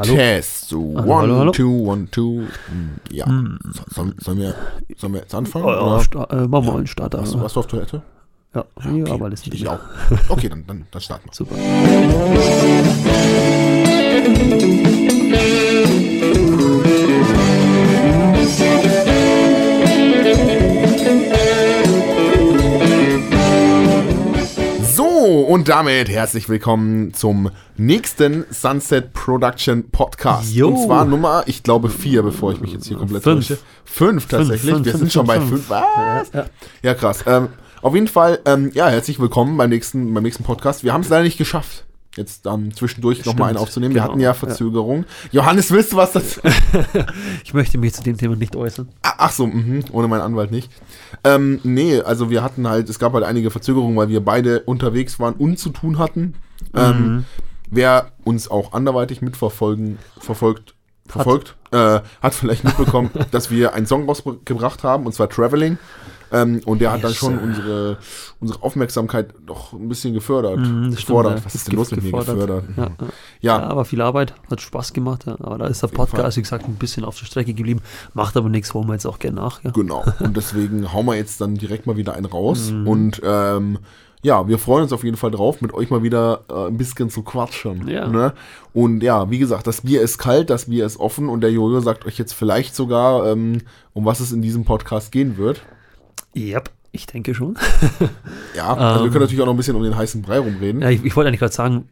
[0.00, 0.14] Hallo?
[0.14, 0.72] Test.
[0.72, 1.52] One, hallo, hallo.
[1.52, 2.46] two, one, two.
[2.68, 3.26] Hm, Ja.
[3.26, 3.58] Hm.
[3.72, 4.54] So, sollen, sollen, wir,
[4.96, 5.66] sollen wir jetzt anfangen?
[5.66, 7.22] Ja, äh, machen wir mal einen Starter.
[7.22, 8.02] Du, warst du auf Toilette?
[8.54, 9.80] ja, ja, aber das ich auch.
[10.28, 11.34] Okay, dann, dann, dann starten wir.
[11.34, 11.54] Super.
[25.58, 30.54] Und damit herzlich willkommen zum nächsten Sunset Production Podcast.
[30.54, 30.68] Jo.
[30.68, 33.48] Und zwar Nummer, ich glaube, vier, bevor ich mich jetzt hier komplett Fünf.
[33.48, 33.60] täusche.
[33.84, 34.72] Fünf tatsächlich.
[34.72, 35.68] fünf, wir fünf, sind schon bei fünf.
[35.68, 36.30] Was?
[36.32, 36.44] Ja,
[36.84, 37.24] Ja, krass.
[37.26, 37.48] Ähm,
[37.82, 40.84] auf jeden Fall, ähm, ja, herzlich willkommen beim nächsten, beim nächsten Podcast.
[40.84, 41.86] Wir haben es leider nicht geschafft,
[42.18, 43.94] jetzt dann zwischendurch nochmal einen aufzunehmen.
[43.94, 44.34] Wir genau, hatten ja ja.
[44.34, 45.04] Verzögerung.
[45.32, 46.40] Johannes, willst du was dazu?
[47.44, 48.88] Ich möchte mich zu dem Thema nicht äußern.
[49.02, 50.70] Ah, Ach so, mhm, ohne meinen Anwalt nicht.
[51.24, 55.18] Ähm, nee, also wir hatten halt, es gab halt einige Verzögerungen, weil wir beide unterwegs
[55.18, 56.34] waren und zu tun hatten.
[56.74, 57.24] Ähm,
[57.70, 60.74] wer uns auch anderweitig mitverfolgen, verfolgt,
[61.06, 65.78] verfolgt, äh, hat vielleicht mitbekommen, dass wir einen Song rausgebracht haben, und zwar Traveling.
[66.32, 67.98] Ähm, und der hat dann schon unsere,
[68.40, 70.58] unsere Aufmerksamkeit doch ein bisschen gefördert.
[70.58, 71.38] Mhm, das stimmt, gefordert.
[71.38, 71.44] ja.
[71.44, 72.34] Was ist denn los mit mir gefordert.
[72.34, 72.64] gefördert?
[72.76, 73.08] Ja, ja.
[73.40, 75.26] Ja, aber viel Arbeit, hat Spaß gemacht.
[75.28, 75.88] Aber da ist der.
[75.88, 77.80] Podcast, wie gesagt, ein bisschen auf der Strecke geblieben.
[78.14, 79.62] Macht aber nichts, holen wir jetzt auch gerne nach.
[79.62, 80.04] Genau.
[80.20, 82.70] Und deswegen hauen wir jetzt dann direkt mal wieder einen raus.
[82.70, 82.86] Mhm.
[82.86, 83.78] Und ähm,
[84.22, 87.10] ja, wir freuen uns auf jeden Fall drauf, mit euch mal wieder äh, ein bisschen
[87.10, 87.86] zu quatschen.
[87.88, 88.08] Ja.
[88.08, 88.34] Ne?
[88.72, 91.80] Und ja, wie gesagt, das Bier ist kalt, das Bier ist offen und der Jojo
[91.80, 93.62] sagt euch jetzt vielleicht sogar, ähm,
[93.92, 95.62] um was es in diesem Podcast gehen wird.
[96.36, 97.56] Yep, ich denke schon.
[98.56, 99.12] Ja, also wir Ähm.
[99.12, 100.82] können natürlich auch noch ein bisschen um den heißen Brei rumreden.
[100.82, 101.84] Ja, ich, ich wollte eigentlich gerade sagen,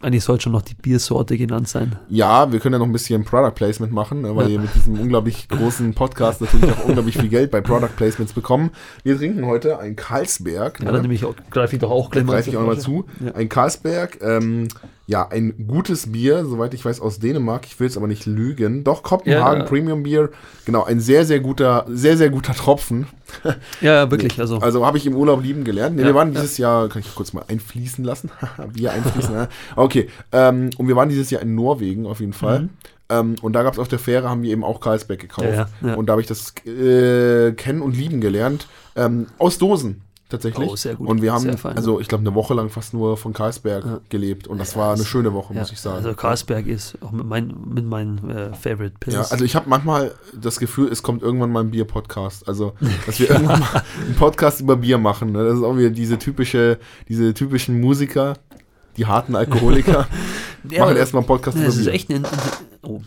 [0.00, 1.94] eigentlich sollte schon noch die Biersorte genannt sein.
[2.08, 4.54] Ja, wir können ja noch ein bisschen Product Placement machen, ne, weil Ja.
[4.54, 8.70] ihr mit diesem unglaublich großen Podcast natürlich auch unglaublich viel Geld bei Product Placements bekommen.
[9.04, 10.80] Wir trinken heute ein Carlsberg.
[10.80, 10.92] Ja, ne?
[10.92, 13.04] dann nehme ich auch, greife ich doch auch gleich mal greife ich auch mal zu.
[13.24, 13.32] Ja.
[13.36, 14.66] Ein Carlsberg, ähm,
[15.10, 17.64] ja, ein gutes Bier, soweit ich weiß, aus Dänemark.
[17.64, 18.84] Ich will es aber nicht lügen.
[18.84, 19.66] Doch, Kopenhagen Ja.
[19.66, 20.28] Premium Bier.
[20.66, 23.06] Genau, ein sehr, sehr guter, sehr, sehr guter Tropfen.
[23.42, 24.38] Ja, ja, wirklich.
[24.38, 25.96] Also, Also habe ich im Urlaub lieben gelernt.
[25.96, 26.40] Nee, Ja, wir waren ja.
[26.42, 28.30] dieses Jahr, kann ich kurz mal einfließen lassen?
[28.74, 29.48] Bier einfließen, ja.
[29.76, 32.60] Okay, ähm, und wir waren dieses Jahr in Norwegen auf jeden Fall.
[32.60, 32.68] Mhm.
[33.08, 35.48] Ähm, und da gab es auf der Fähre, haben wir eben auch Carlsberg gekauft.
[35.48, 35.94] Ja, ja, ja.
[35.94, 38.68] Und da habe ich das äh, kennen und lieben gelernt.
[38.94, 40.02] Ähm, aus Dosen.
[40.30, 40.68] Tatsächlich.
[40.68, 41.08] Oh, sehr gut.
[41.08, 41.74] Und wir haben, fein.
[41.76, 44.00] also ich glaube, eine Woche lang fast nur von Carlsberg Ja.
[44.10, 44.46] gelebt.
[44.46, 45.96] Und das Ja, war eine das- schöne Woche, ja, muss ich sagen.
[45.96, 49.14] Also Carlsberg ist auch mit, mein, mit meinen äh, Favorite Pills.
[49.16, 52.46] ja, also ich habe manchmal das Gefühl, es kommt irgendwann mal ein Bier-Podcast.
[52.46, 52.74] Also,
[53.06, 55.32] dass wir irgendwann mal einen Podcast über Bier machen.
[55.32, 55.44] Ne?
[55.44, 56.78] Das ist auch wieder diese typische,
[57.08, 58.34] diese typischen Musiker,
[58.98, 60.06] die harten Alkoholiker,
[60.70, 61.94] Ja, machen erstmal einen Podcast über das ist Bier.
[61.94, 62.24] echt eine.
[62.82, 63.00] Oh,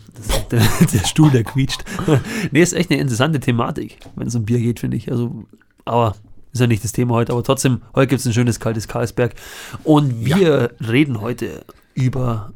[0.50, 0.60] der,
[0.92, 1.84] der Stuhl, der quietscht.
[2.50, 5.08] nee, ist echt eine interessante Thematik, wenn es um Bier geht, finde ich.
[5.10, 5.44] Also,
[5.84, 6.16] aber
[6.52, 7.32] ist ja nicht das Thema heute.
[7.32, 9.34] Aber trotzdem, heute gibt es ein schönes kaltes Karlsberg.
[9.84, 11.64] Und wir reden heute
[11.94, 12.52] über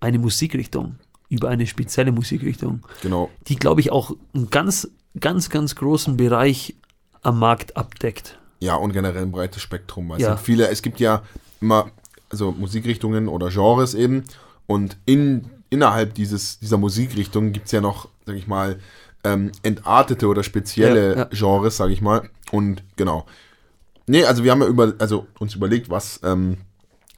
[0.00, 0.96] eine Musikrichtung,
[1.28, 3.30] über eine spezielle Musikrichtung, Genau.
[3.48, 4.88] die, glaube ich, auch einen ganz,
[5.20, 6.74] ganz, ganz großen Bereich
[7.22, 8.38] am Markt abdeckt.
[8.60, 10.10] Ja, und generell ein breites Spektrum.
[10.10, 10.16] Ja.
[10.16, 11.22] es sind viele, es gibt ja
[11.60, 11.90] immer,
[12.30, 14.24] also Musikrichtungen oder Genres eben.
[14.66, 18.78] Und in, innerhalb dieses, dieser Musikrichtung gibt es ja noch, sag ich mal,
[19.24, 21.28] ähm, entartete oder spezielle Ja, ja.
[21.32, 22.30] Genres, sag ich mal.
[22.52, 23.26] Und genau.
[24.06, 26.58] Nee, also wir haben ja über, also uns überlegt, was, ähm,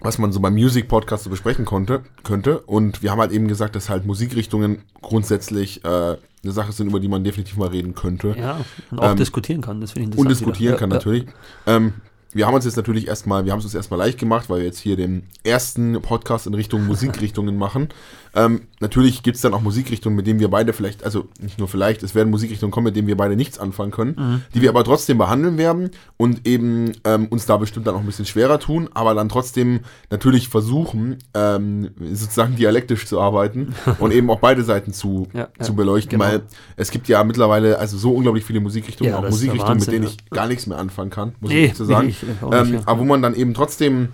[0.00, 2.60] was man so beim Music Podcast so besprechen konnte, könnte.
[2.60, 7.00] Und wir haben halt eben gesagt, dass halt Musikrichtungen grundsätzlich äh, eine Sache sind, über
[7.00, 9.80] die man definitiv mal reden könnte Ja, und auch Ähm, diskutieren kann.
[9.80, 10.30] Das finde ich und interessant.
[10.30, 10.78] diskutieren wieder.
[10.78, 11.26] kann Ja, natürlich.
[11.66, 11.94] Ähm,
[12.32, 14.66] wir haben uns jetzt natürlich erstmal, wir haben es uns erstmal leicht gemacht, weil wir
[14.66, 17.88] jetzt hier den ersten Podcast in Richtung Musikrichtungen machen.
[18.34, 21.66] Ähm, natürlich gibt es dann auch Musikrichtungen, mit denen wir beide vielleicht, also nicht nur
[21.68, 24.42] vielleicht, es werden Musikrichtungen kommen, mit denen wir beide nichts anfangen können, Mhm.
[24.54, 28.06] die wir aber trotzdem behandeln werden und eben ähm, uns da bestimmt dann auch ein
[28.06, 29.80] bisschen schwerer tun, aber dann trotzdem
[30.10, 35.74] natürlich versuchen, ähm, sozusagen dialektisch zu arbeiten und eben auch beide Seiten zu, Ja, zu
[35.74, 36.24] beleuchten, genau.
[36.30, 36.42] weil
[36.76, 40.04] es gibt ja mittlerweile also so unglaublich viele Musikrichtungen, Ja, auch Musikrichtungen, mit Wahnsinn, denen
[40.04, 40.10] ja.
[40.10, 42.08] ich gar nichts mehr anfangen kann, muss Nee, ich so sagen.
[42.08, 42.80] ich- nicht, ähm, ja.
[42.86, 44.08] Aber wo man dann eben trotzdem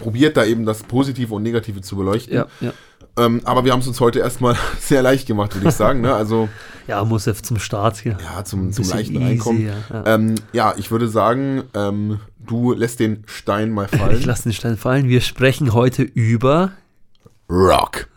[0.00, 2.34] probiert, da eben das Positive und Negative zu beleuchten.
[2.34, 2.72] Ja, ja.
[3.18, 6.00] Ähm, aber wir haben es uns heute erstmal sehr leicht gemacht, würde ich sagen.
[6.00, 6.14] Ne?
[6.14, 6.48] Also
[6.86, 8.16] ja, muss ja zum Start hier.
[8.22, 9.66] ja, zum, zum leichten easy, Reinkommen.
[9.66, 10.06] Ja, ja.
[10.06, 14.18] Ähm, ja, ich würde sagen, ähm, du lässt den Stein mal fallen.
[14.18, 15.08] Ich lasse den Stein fallen.
[15.08, 16.72] Wir sprechen heute über.
[17.50, 18.08] Rock.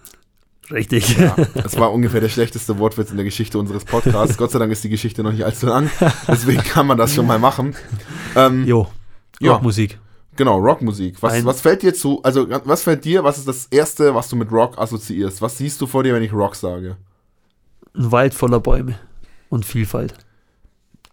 [0.72, 1.18] Richtig.
[1.18, 4.38] Ja, das war ungefähr der schlechteste Wortwitz in der Geschichte unseres Podcasts.
[4.38, 5.92] Gott sei Dank ist die Geschichte noch nicht allzu lang.
[6.28, 7.76] Deswegen kann man das schon mal machen.
[8.36, 8.88] Ähm, Jo.
[9.40, 9.54] Ja.
[9.54, 10.00] Rockmusik.
[10.38, 11.22] Genau, Rockmusik.
[11.22, 14.28] Was, Ein- was fällt dir zu, also was fällt dir, was ist das Erste, was
[14.30, 15.42] du mit Rock assoziierst?
[15.42, 16.98] Was siehst du vor dir, wenn ich Rock sage?
[17.96, 18.96] Ein Wald voller Bäume
[19.50, 20.14] und Vielfalt.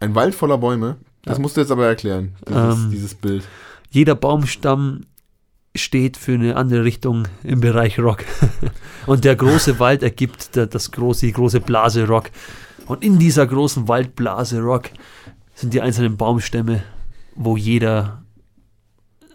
[0.01, 0.97] Ein Wald voller Bäume?
[1.25, 1.43] Das Ja.
[1.43, 2.91] musst du jetzt aber erklären, dieses, Ähm.
[2.91, 3.45] dieses Bild.
[3.91, 5.03] Jeder Baumstamm
[5.77, 8.25] steht für eine andere Richtung im Bereich Rock.
[9.07, 12.31] Und der große Wald ergibt das große, die große Blase Rock.
[12.87, 14.91] Und in dieser großen Waldblase Rock
[15.55, 16.83] sind die einzelnen Baumstämme,
[17.37, 18.22] wo jeder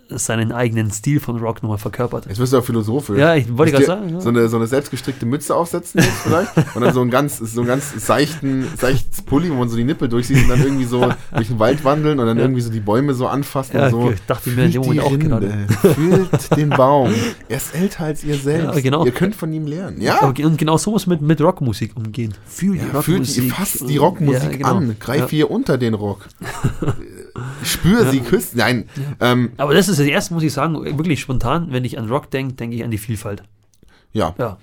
[0.09, 2.25] seinen eigenen Stil von Rock nochmal verkörpert.
[2.27, 3.17] Jetzt wirst du auch philosophisch.
[3.17, 4.09] Ja, ich wollte gerade sagen.
[4.09, 4.21] Ja.
[4.21, 6.51] So eine, so eine selbstgestrickte Mütze aufsetzen jetzt vielleicht.
[6.75, 9.83] und dann so ein ganz, so ein ganz seichten, seichtes Pulli, wo man so die
[9.83, 11.01] Nippel durchsieht und dann irgendwie so
[11.35, 12.43] durch den Wald wandeln und dann Ja.
[12.43, 14.11] irgendwie so die Bäume so anfassen Ja, und so.
[14.11, 17.13] ich dachte mir in dem Fühlt Moment die auch Rinde, Fühlt den Baum.
[17.49, 18.75] Er ist älter als ihr selbst.
[18.75, 19.05] Ja, genau.
[19.05, 20.01] Ihr könnt von ihm lernen.
[20.01, 20.19] Ja.
[20.25, 22.33] Und genau so muss mit, mit Rockmusik umgehen.
[22.45, 23.43] Fühl die Ja, fühlt Rockmusik.
[23.43, 24.75] die, fasst die Rockmusik genau.
[24.75, 24.95] an.
[24.99, 26.27] Greif hier unter den Rock.
[27.63, 28.57] Spür sie küssen.
[28.57, 28.89] Nein.
[29.19, 32.31] Ähm, Aber das ist das erste, muss ich sagen, wirklich spontan, wenn ich an Rock
[32.31, 33.43] denke, denke ich an die Vielfalt.
[34.13, 34.57] ja, Ja.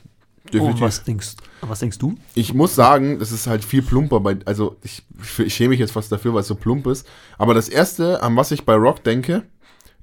[0.52, 0.74] definitiv.
[0.74, 2.14] Und was denkst, was denkst du?
[2.34, 5.02] Ich muss sagen, das ist halt viel plumper bei, also ich,
[5.38, 7.06] ich schäme mich jetzt fast dafür, weil es so plump ist.
[7.38, 9.42] Aber das erste, an was ich bei Rock denke,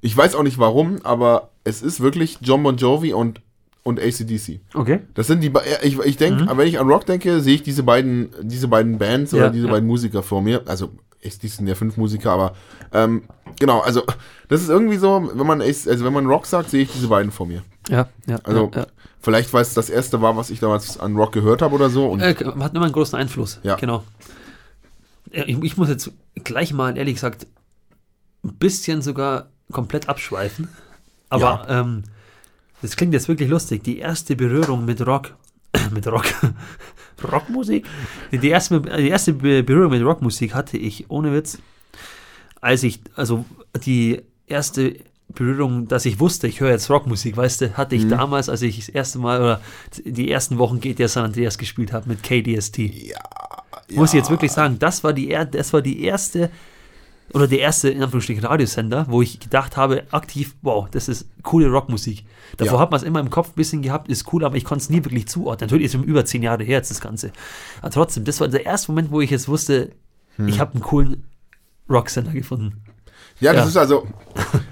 [0.00, 3.40] ich weiß auch nicht warum, aber es ist wirklich John Bon Jovi und,
[3.84, 4.60] und ACDC.
[4.74, 5.00] Okay.
[5.14, 7.84] Das sind die, be- ich, ich denke, wenn ich an Rock denke, sehe ich diese
[7.84, 9.72] beiden, diese beiden Bands oder Ja, diese ja.
[9.72, 10.62] beiden Musiker vor mir.
[10.66, 10.90] Also,
[11.24, 12.54] ACDC sind ja fünf Musiker, aber,
[12.92, 13.24] ähm,
[13.58, 14.02] genau, also,
[14.48, 17.30] das ist irgendwie so, wenn man, also wenn man Rock sagt, sehe ich diese beiden
[17.32, 17.62] vor mir.
[17.88, 18.38] Ja, ja.
[18.44, 18.86] Also, ja,
[19.20, 22.06] vielleicht, weil es das erste war, was ich damals an Rock gehört habe oder so.
[22.08, 22.30] Und ja.
[22.30, 23.60] Äh, hat immer einen großen Einfluss.
[23.62, 23.76] Ja.
[23.76, 24.04] Genau.
[25.32, 26.10] Ja, Ich, ich muss jetzt
[26.44, 27.46] gleich mal, ehrlich gesagt,
[28.44, 30.68] ein bisschen sogar komplett abschweifen.
[31.28, 32.02] Aber ähm,
[32.82, 33.84] das klingt jetzt wirklich lustig.
[33.84, 35.34] Die erste Berührung mit Rock,
[35.92, 36.26] mit Rock,
[37.24, 37.86] Rockmusik?
[38.30, 41.58] Die, erste, die erste Be- Berührung mit Rockmusik hatte ich, ohne Witz,
[42.60, 43.44] als ich, also
[43.84, 44.96] die erste
[45.34, 48.78] Berührung, dass ich wusste, ich höre jetzt Rockmusik, weißt du, hatte ich damals, als ich
[48.78, 49.60] das erste Mal oder
[50.04, 52.78] die ersten Wochen GTA San Andreas gespielt habe mit KDST.
[52.78, 53.18] ja,
[53.94, 56.50] Muss ich jetzt wirklich sagen, das war die, das war die erste
[57.32, 61.68] oder der erste, in Anführungsstrichen, Radiosender, wo ich gedacht habe, aktiv, wow, das ist coole
[61.70, 62.24] Rockmusik.
[62.58, 62.80] Davor Ja.
[62.80, 64.90] hat man es immer im Kopf ein bisschen gehabt, ist cool, aber ich konnte es
[64.90, 65.66] nie wirklich zuordnen.
[65.68, 67.32] Natürlich ist es über zehn Jahre her jetzt das Ganze.
[67.80, 69.92] Aber trotzdem, das war der erste Moment, wo ich jetzt wusste,
[70.36, 70.48] Hm.
[70.48, 71.24] ich habe einen coolen
[71.88, 72.82] Rocksender gefunden.
[73.40, 73.68] Ja, das Ja.
[73.70, 74.06] ist also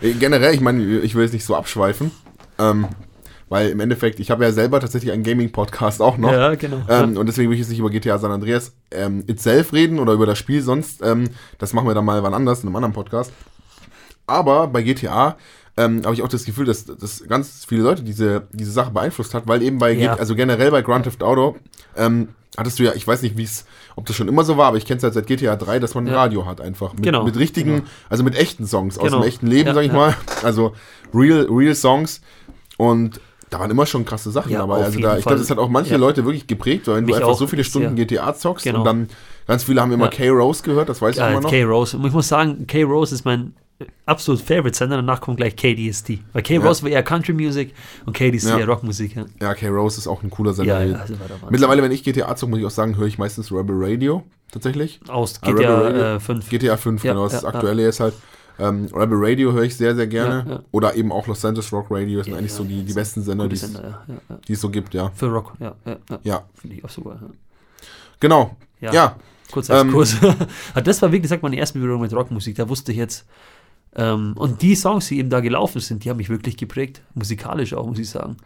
[0.03, 2.11] äh, generell, ich meine, ich will jetzt nicht so abschweifen,
[2.59, 2.87] ähm,
[3.51, 6.33] weil im Endeffekt, ich habe ja selber tatsächlich einen Gaming-Podcast auch noch.
[6.33, 6.83] Ja, genau.
[6.89, 10.15] Ähm, und deswegen will ich jetzt nicht über GTA San Andreas ähm, itself reden oder
[10.15, 11.03] über das Spiel sonst.
[11.03, 13.33] Ähm, das machen wir dann mal wann anders in einem anderen Podcast.
[14.27, 15.37] Aber bei GTA
[15.77, 19.35] ähm, habe ich auch das Gefühl, dass, dass ganz viele Leute diese, diese Sache beeinflusst
[19.35, 20.15] hat, weil eben bei, Ja.
[20.15, 21.57] Also generell bei Grand Theft Auto,
[21.97, 23.65] ähm, hattest du ja, ich weiß nicht, wie es,
[23.97, 25.95] ob das schon immer so war, aber ich kenne es halt seit GTA 3, dass
[25.95, 26.19] man ein Ja.
[26.21, 26.93] Radio hat einfach.
[26.95, 27.89] Mit, Genau, mit richtigen, genau.
[28.09, 29.21] also mit echten Songs aus Genau.
[29.23, 29.95] dem echten Leben, Ja, sag ich ja.
[29.99, 30.17] mal.
[30.45, 30.75] Also
[31.13, 32.21] real, real Songs.
[32.77, 33.21] Und
[33.51, 34.85] da waren immer schon krasse Sachen Ja, dabei.
[34.85, 35.97] Also da, ich glaube, das hat auch manche Ja.
[35.99, 38.07] Leute wirklich geprägt, weil wenn du einfach so viele Stunden sehr.
[38.07, 38.79] GTA zockst Genau.
[38.81, 39.09] und dann
[39.47, 40.11] ganz viele haben immer Ja.
[40.11, 41.51] K-Rose gehört, das weiß ich Ja, immer noch.
[41.51, 41.97] K-Rose.
[41.97, 43.55] Und ich muss sagen, K-Rose ist mein
[44.07, 44.97] absolut Favorite-Sender.
[44.97, 46.21] Danach kommt gleich KDST.
[46.33, 47.73] Weil K-Rose war eher Country-Music
[48.07, 48.59] und KDST Ja.
[48.59, 49.17] eher Rockmusik.
[49.17, 50.85] Ja, Ja, K-Rose ist auch ein cooler Sender.
[50.85, 51.15] ja, ja also.
[51.49, 55.01] Mittlerweile, wenn ich GTA zocke, muss ich auch sagen, höre ich meistens Rebel Radio, tatsächlich.
[55.09, 55.51] Aus Ah.
[55.51, 56.49] GTA äh, 5.
[56.51, 58.15] GTA 5, Ja, genau, das ja, ist das aktuelle jetzt halt.
[58.59, 60.45] Ähm, Rebel Radio höre ich sehr, sehr gerne.
[60.47, 60.61] Ja, ja.
[60.73, 63.23] Oder eben auch Los Angeles Rock Radio, das sind eigentlich so die, die das besten
[63.23, 63.73] Sender, die es-
[64.49, 65.11] die so gibt, ja.
[65.15, 65.75] Für Rock, ja,
[66.25, 67.19] ja, Finde ich auch super.
[68.21, 68.57] Genau.
[68.81, 69.17] Ja.
[69.51, 70.17] Kurz Ähm, Exkurs.
[70.75, 72.55] Ah, das war, wie gesagt, meine erste Berührung mit Rockmusik.
[72.57, 73.27] Da wusste ich jetzt.
[73.97, 77.03] Ähm, und die Songs, die eben da gelaufen sind, die haben mich wirklich geprägt.
[77.15, 78.37] Musikalisch auch, muss ich sagen.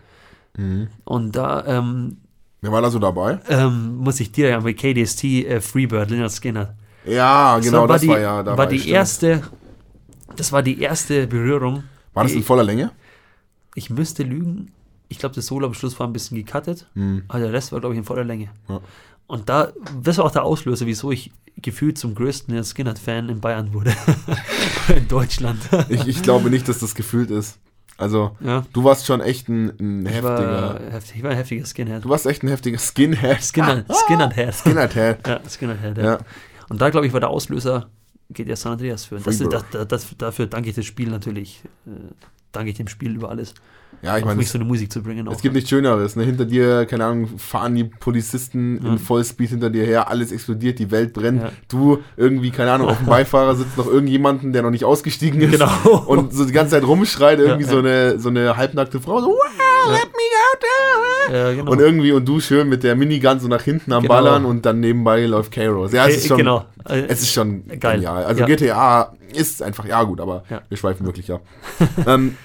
[0.56, 0.88] Mhm.
[1.04, 2.16] Und da ähm,
[2.62, 3.38] wer war da so dabei?
[3.50, 6.74] ähm, muss ich dir ja bei KDST äh, Freebird, Leonard Skinner.
[7.04, 8.56] Ja, genau, war das die, war ja dabei.
[8.56, 8.94] war die stimmt.
[8.94, 9.42] erste,
[10.36, 11.84] das war die erste Berührung.
[12.12, 12.90] War das in voller Länge?
[13.74, 14.72] Ich müsste lügen.
[15.08, 17.24] Ich glaube, das Solo am Schluss war ein bisschen gecuttet, Mhm.
[17.28, 18.48] aber der Rest war, glaube ich, in voller Länge.
[18.68, 18.80] Ja.
[19.26, 19.72] Und da,
[20.02, 23.94] das war auch der Auslöser, wieso ich gefühlt zum größten Skinner-Fan in Bayern wurde.
[24.94, 25.60] in Deutschland.
[25.88, 27.58] Ich, ich glaube nicht, dass das gefühlt ist.
[27.96, 28.64] Also, ja.
[28.72, 30.92] du warst schon echt ein, ein Ich war, heftiger.
[30.92, 32.04] heftig, ich war ein heftiger Skinhead.
[32.04, 33.40] Du warst echt ein heftiger Skinhead.
[33.42, 34.54] Skinner, Skinhead-Head.
[34.54, 34.94] Skinhead.
[35.26, 36.04] Ja, Skinhead-Head, ja.
[36.04, 36.18] Ja.
[36.68, 37.88] Und da, glaube ich, war der Auslöser,
[38.34, 39.16] geht ja San Andreas für.
[39.18, 41.62] Das, das, das, dafür danke ich das Spiel natürlich.
[41.86, 41.90] Äh,
[42.52, 43.54] danke ich dem Spiel über alles.
[44.02, 45.26] Ja, ich meine, mich es, so eine Musik zu bringen.
[45.28, 45.32] Auch.
[45.32, 46.14] es gibt nichts Schöneres.
[46.16, 46.24] Ne?
[46.24, 48.92] Hinter dir, keine Ahnung, fahren die Polizisten Ja.
[48.92, 51.42] in Vollspeed hinter dir her, alles explodiert, die Welt brennt.
[51.42, 51.52] Ja.
[51.68, 55.52] Du irgendwie, keine Ahnung, auf dem Beifahrer sitzt noch irgendjemanden, der noch nicht ausgestiegen ist.
[55.52, 56.04] Genau.
[56.06, 59.38] Und so die ganze Zeit rumschreit, irgendwie Ja, so, eine, so eine halbnackte Frau, so,
[59.86, 61.32] wow, let me out.
[61.34, 61.70] Ja, genau.
[61.72, 64.14] Und irgendwie, und du schön mit der Minigun so nach hinten am Genau.
[64.14, 65.96] Ballern und dann nebenbei läuft K-Rose.
[65.96, 66.64] Ja, es ist Äh, schon, genau.
[66.88, 67.96] Äh, es ist schon Geil.
[67.96, 68.24] genial.
[68.24, 68.46] Also Ja.
[68.46, 70.62] GTA ist einfach, ja gut, aber Ja.
[70.68, 71.42] wir schweifen wirklich ab.
[72.06, 72.36] ähm,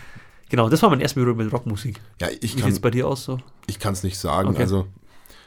[0.51, 1.99] Genau, das war mein erster Berührung mit Rockmusik.
[2.19, 3.39] ja, ich Wie sieht kann es bei dir aus so?
[3.67, 4.49] ich kann es nicht sagen.
[4.49, 4.61] Okay.
[4.63, 4.87] Also,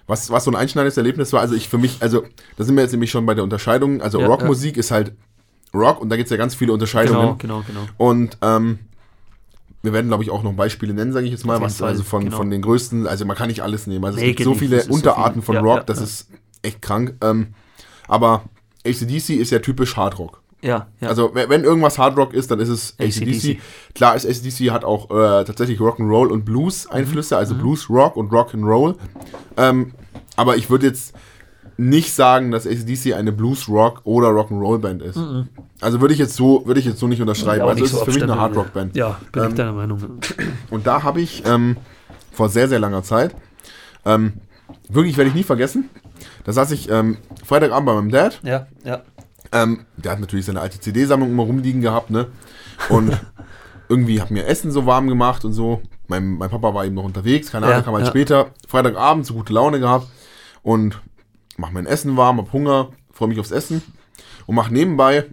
[0.06, 2.22] was, was so ein einschneidendes Erlebnis war, also ich für mich, also
[2.56, 4.00] da sind wir jetzt nämlich schon bei der Unterscheidung.
[4.00, 5.12] Also Ja, Rockmusik ist halt
[5.74, 7.36] Rock und da gibt es ja ganz viele Unterscheidungen.
[7.38, 7.80] Genau, genau, genau.
[7.96, 8.78] Und ähm,
[9.82, 12.02] wir werden, glaube ich, auch noch Beispiele nennen, sage ich jetzt mal, was Fall, also
[12.02, 12.36] von, genau.
[12.36, 14.04] von den größten, also man kann nicht alles nehmen.
[14.04, 15.54] Also Nee, es gibt geht so viele ist so Unterarten viel.
[15.54, 16.04] von Rock, ja, das ja.
[16.04, 16.28] ist
[16.62, 17.14] echt krank.
[17.20, 17.48] Ähm,
[18.08, 18.44] aber
[18.86, 20.40] ACDC ist ja typisch Hardrock.
[20.60, 21.08] Ja, ja.
[21.08, 23.58] Also wenn irgendwas Hardrock ist, dann ist es ACDC.
[23.96, 27.38] Klar ist ACDC hat auch äh, tatsächlich Rock'n'Roll und Blues Einflüsse, Mhm.
[27.40, 28.94] also Blues Rock und Rock'n'Roll.
[29.56, 29.92] Ähm,
[30.36, 31.14] aber ich würde jetzt
[31.76, 35.18] nicht sagen, dass ACDC eine Blues Rock oder Rock'n'Roll Band ist.
[35.80, 37.62] Also würde ich jetzt so würde ich jetzt so nicht unterschreiben.
[37.64, 37.68] Mhm.
[37.68, 38.96] Also nicht es ist so für mich eine abstempeln, Hardrock Band.
[38.96, 40.18] Ja, bin ich Ähm, deiner Meinung.
[40.70, 41.76] Und da habe ich ähm,
[42.32, 43.34] vor sehr, sehr langer Zeit,
[44.04, 44.34] ähm,
[44.88, 45.88] wirklich werde ich nie vergessen,
[46.44, 48.40] da saß ich ähm, Freitagabend bei meinem Dad.
[48.42, 49.02] Ja, ja.
[49.52, 52.28] Ähm, der hat natürlich seine alte CD-Sammlung immer rumliegen gehabt, ne?
[52.88, 53.18] Und
[53.88, 55.82] irgendwie hat mir Essen so warm gemacht und so.
[56.08, 58.10] Mein, mein Papa war eben noch unterwegs, keine Ahnung, Ja, kam halt ja.
[58.10, 58.46] später.
[58.66, 60.06] Freitagabend, so gute Laune gehabt
[60.62, 61.00] und
[61.56, 63.82] mach mein Essen warm, hab Hunger, freue mich aufs Essen
[64.46, 65.26] und mach nebenbei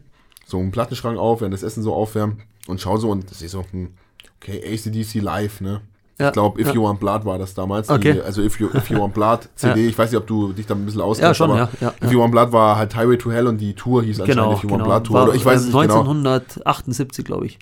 [0.45, 3.63] so einen Plattenschrank auf, während das Essen so aufwärmt und schau so und sehe so,
[3.71, 3.93] hm,
[4.41, 5.81] okay, ACDC live, ne?
[6.19, 6.73] Ja, ich glaube, If ja.
[6.73, 7.89] You Want Blood war das damals.
[7.89, 8.13] Okay.
[8.13, 9.87] Die, also If You, If you Want Blood CD.
[9.87, 11.29] Ich weiß nicht, ob du dich da ein bisschen auskennst.
[11.29, 12.11] Ja, schon, aber ja, ja, If ja.
[12.11, 14.63] You Want Blood war halt Highway to Hell und die Tour hieß Genau, anscheinend If
[14.63, 14.95] You Want genau.
[14.95, 15.15] Blood Tour.
[15.15, 15.99] War, Oder ich weiß es ähm, nicht genau.
[16.01, 17.57] 1978, glaube ich.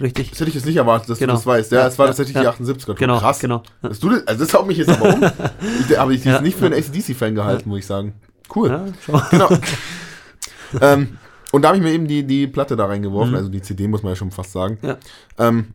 [0.00, 0.30] Richtig?
[0.30, 1.34] Das hätte ich jetzt nicht erwartet, dass Genau.
[1.34, 1.70] du das weißt.
[1.72, 2.94] Ja, es war tatsächlich die 78er Tour.
[2.96, 3.38] Genau, Krass.
[3.38, 3.62] genau.
[3.80, 5.20] Dass du das, also das haut mich jetzt aber um.
[5.88, 6.74] Ich, habe ich jetzt nicht für einen.
[6.74, 8.14] ACDC-Fan gehalten, muss ich sagen.
[8.54, 8.68] Cool.
[8.70, 8.84] Ja.
[9.30, 9.48] Genau.
[10.80, 11.18] ähm,
[11.52, 13.36] und da habe ich mir eben die, die Platte da reingeworfen, Mhm.
[13.36, 14.78] also die CD muss man ja schon fast sagen.
[14.82, 14.96] Ja.
[15.38, 15.68] Ähm,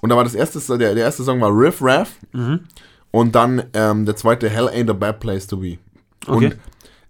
[0.00, 2.60] und da war das erste, der, der erste Song war Riff Raff Mhm.
[3.12, 5.78] und dann ähm, der zweite Hell Ain't a Bad Place to Be.
[6.26, 6.46] Okay.
[6.46, 6.56] Und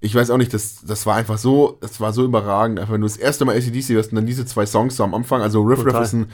[0.01, 2.81] ich weiß auch nicht, das, das war einfach so, das war so überragend.
[2.81, 5.15] Einfach wenn du das erste Mal ACDC hörst und dann diese zwei Songs so am
[5.15, 5.97] Anfang, also Riff Total.
[5.97, 6.31] Raff ist ein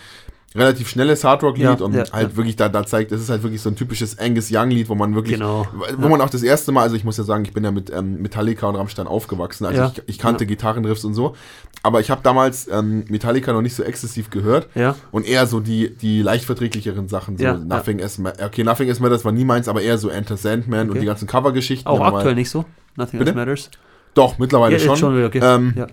[0.57, 2.37] relativ schnelles Hardrock-Lied Ja, und ja, halt ja.
[2.37, 5.15] wirklich da, da zeigt, es ist halt wirklich so ein typisches Angus Young-Lied, wo man
[5.15, 5.67] wirklich, Genau.
[5.99, 7.91] wo man auch das erste Mal, also ich muss ja sagen, ich bin ja mit
[7.91, 10.49] ähm, Metallica und Rammstein aufgewachsen, also Ja, ich, ich kannte ja.
[10.49, 11.35] Gitarrenriffs und so,
[11.83, 14.97] aber ich habe damals ähm, Metallica noch nicht so exzessiv gehört Ja.
[15.13, 18.89] und eher so die, die leicht verträglicheren Sachen, so Ja, Nothing is Ma okay, Nothing
[18.89, 21.01] is Matter, das war nie meins, aber eher so Enter Sandman und Okay.
[21.01, 21.87] die ganzen Covergeschichten.
[21.87, 22.65] Auch aktuell nicht so.
[22.97, 23.31] Nothing Bitte?
[23.33, 23.71] else matters.
[24.15, 24.97] Doch, mittlerweile Ja, schon.
[24.97, 25.41] schon okay.
[25.43, 25.87] ähm, ja.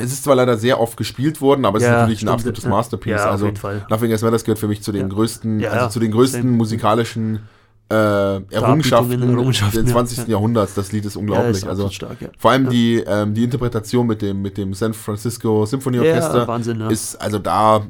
[0.00, 2.32] Es ist zwar leider sehr oft gespielt worden, aber es ist Ja, natürlich ein stimmt,
[2.32, 2.70] absolutes ja.
[2.70, 3.10] Masterpiece.
[3.10, 3.84] Ja, auf also jeden Fall.
[3.90, 6.56] Nothing Else Matters gehört für mich zu den größten, also zu den größten Same.
[6.56, 7.40] musikalischen
[7.90, 10.18] äh, Errungenschaften, Errungenschaften, des ja, 20.
[10.18, 10.24] ja.
[10.26, 10.74] Jahrhunderts.
[10.74, 11.56] Das Lied ist unglaublich.
[11.56, 15.64] ist also stark, vor allem die, ähm, die Interpretation mit dem, mit dem San Francisco
[15.64, 17.86] Symphony Ja, Orchester Wahnsinn, ist, also da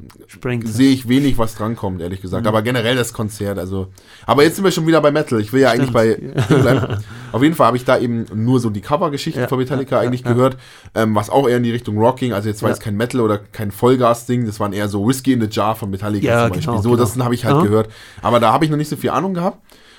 [0.64, 2.44] sehe ich wenig, was drankommt, ehrlich gesagt.
[2.44, 2.48] Mhm.
[2.48, 3.88] Aber generell das Konzert, also.
[4.24, 5.40] Aber jetzt sind wir schon wieder bei Metal.
[5.40, 6.14] Ich will ja eigentlich bei.
[6.14, 6.62] Stimmt.
[6.62, 7.04] bleiben.
[7.32, 10.02] Auf jeden Fall habe ich da eben nur so die Covergeschichten Ja, von Metallica ja,
[10.06, 10.32] eigentlich ja.
[10.32, 10.56] gehört,
[10.94, 12.32] ähm, was auch eher in die Richtung Rock ging.
[12.32, 15.40] Also jetzt war es kein Metal oder kein Vollgas-Ding, das waren eher so Whiskey in
[15.40, 16.66] the Jar von Metallica Ja, zum Beispiel.
[16.72, 17.02] genau, so, genau.
[17.02, 17.62] das habe ich halt Aha.
[17.62, 17.90] gehört.
[18.22, 19.58] Aber da habe ich noch nicht so viel Ahnung gehabt.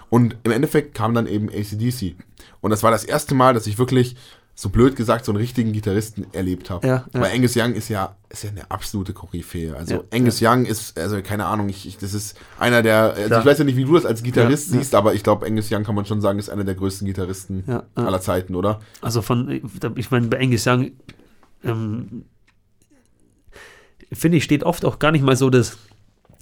[0.09, 2.15] Und im Endeffekt kam dann eben ACDC.
[2.61, 4.15] Und das war das erste Mal, dass ich wirklich,
[4.59, 6.85] so blöd gesagt, so einen richtigen Gitarristen erlebt habe.
[6.85, 7.21] Ja, ja.
[7.21, 9.73] Weil Angus Young ist ja, ist ja eine absolute Koryphäe.
[9.73, 13.39] Also Ja, Angus Young ist, also keine Ahnung, ich, ich, das ist einer der, also
[13.39, 14.81] ich weiß ja nicht, wie du das als Gitarrist Ja, ja.
[14.81, 17.63] siehst, aber ich glaube, Angus Young kann man schon sagen, ist einer der größten Gitarristen
[17.67, 18.05] Ja, ja.
[18.05, 18.81] aller Zeiten, oder?
[18.99, 19.49] Also von,
[19.95, 20.91] ich meine, bei Angus Young,
[21.63, 22.25] ähm,
[24.11, 25.77] finde ich, steht oft auch gar nicht mal so das,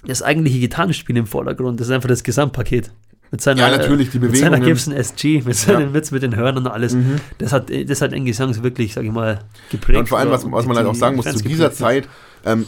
[0.04, 1.78] das eigentliche Gitarrenspiel im Vordergrund.
[1.78, 2.90] Das ist einfach das Gesamtpaket.
[3.30, 4.68] Mit seiner, Ja, natürlich, die Mit seiner Bewegungen.
[4.68, 5.86] Gibson SG, mit seinen Ja.
[5.88, 5.94] Mhm.
[5.94, 6.96] Witz mit den Hörnern und alles.
[7.38, 9.98] Das hat, das hat Angus Young so wirklich, sag ich mal, geprägt.
[9.98, 11.72] Und vor allem, was, was man halt auch sagen muss, zu dieser.
[11.72, 12.08] Zeit,
[12.46, 12.64] ähm,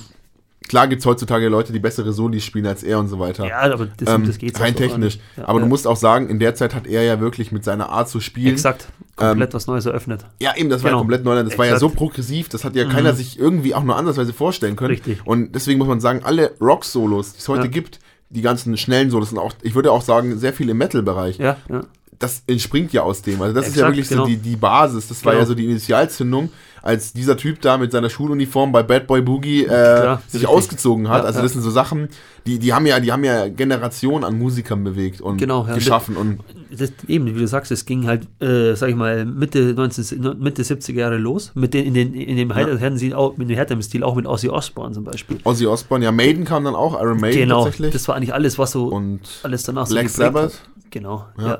[0.68, 3.46] klar gibt es heutzutage Leute, die bessere Solis spielen als er und so weiter.
[3.46, 5.18] Ja, aber das, ähm, das geht rein technisch.
[5.36, 5.64] Ja, aber ja.
[5.64, 8.20] du musst auch sagen, in der Zeit hat er ja wirklich mit seiner Art zu
[8.20, 8.52] spielen.
[8.52, 8.88] Exakt.
[9.16, 10.24] Komplett was Neues eröffnet.
[10.40, 11.00] Ja, eben, das war ja Genau.
[11.00, 11.50] komplett Neuland.
[11.50, 11.98] Das war ja so Exakt.
[11.98, 14.90] progressiv, das hat ja keiner sich irgendwie auch nur ansatzweise vorstellen können.
[14.92, 15.20] Richtig.
[15.26, 17.68] Und deswegen muss man sagen, alle Rock-Solos, die es heute Ja.
[17.68, 17.98] gibt,
[18.30, 21.38] die ganzen schnellen Solos sind auch, ich würde auch sagen, sehr viel im Metal-Bereich.
[21.38, 21.82] Ja, ja.
[22.18, 23.40] Das entspringt ja aus dem.
[23.40, 24.22] Also das ist ja Exakt, wirklich genau.
[24.24, 25.08] so die, die Basis.
[25.08, 25.42] Das war Genau.
[25.42, 26.50] ja so die Initialzündung,
[26.82, 30.48] als dieser Typ da mit seiner Schuluniform bei Bad Boy Boogie äh, Klar, sich richtig.
[30.48, 31.18] ausgezogen hat.
[31.22, 31.42] Ja, also ja.
[31.42, 32.08] das sind so Sachen,
[32.46, 35.74] die, die haben ja, die haben ja Generationen an Musikern bewegt und Genau, ja.
[35.74, 36.16] geschaffen.
[36.16, 40.36] Und das, eben, wie du sagst, es ging halt, äh, sag ich mal, Mitte, 19,
[40.38, 41.52] Mitte 70er Jahre los.
[41.54, 44.26] Mit den, in, den, in dem härteren Stil auch, mit dem härteren Stil, auch mit
[44.26, 45.38] Ozzy Osbourne zum Beispiel.
[45.44, 47.92] Ozzy Osbourne, ja, Maiden kam dann auch, Iron Maiden genau, tatsächlich.
[47.92, 50.52] das war eigentlich alles, was so und alles danach Black so geprägt Sabbath.
[50.54, 50.90] Hat.
[50.90, 51.46] Genau, Ja.
[51.46, 51.58] ja.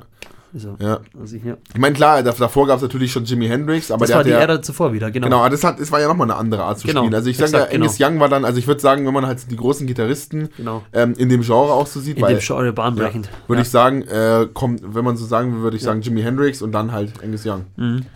[0.53, 0.99] Also, ja.
[1.21, 1.57] also, ja.
[1.73, 4.25] Ich meine, klar, da- davor gab es natürlich schon Jimi Hendrix, aber Das der war
[4.25, 5.27] die ja, Ära zuvor wieder, genau.
[5.27, 7.15] Genau, aber das, hat, das war ja nochmal eine andere Art zu Genau, spielen.
[7.15, 9.51] Also ich sage ja, Angus Young war dann, also ich würde sagen, wenn man halt
[9.51, 10.83] die großen Gitarristen Genau.
[10.93, 13.29] ähm, in dem Genre auch so sieht, In weil dem Genre bahnbrechend.
[13.47, 13.63] würde ja.
[13.65, 15.91] ich sagen, äh, kommt, wenn man so sagen will, würde ich Ja.
[15.91, 17.67] sagen Jimi Hendrix und dann halt Angus Young.
[17.77, 18.07] Mhm.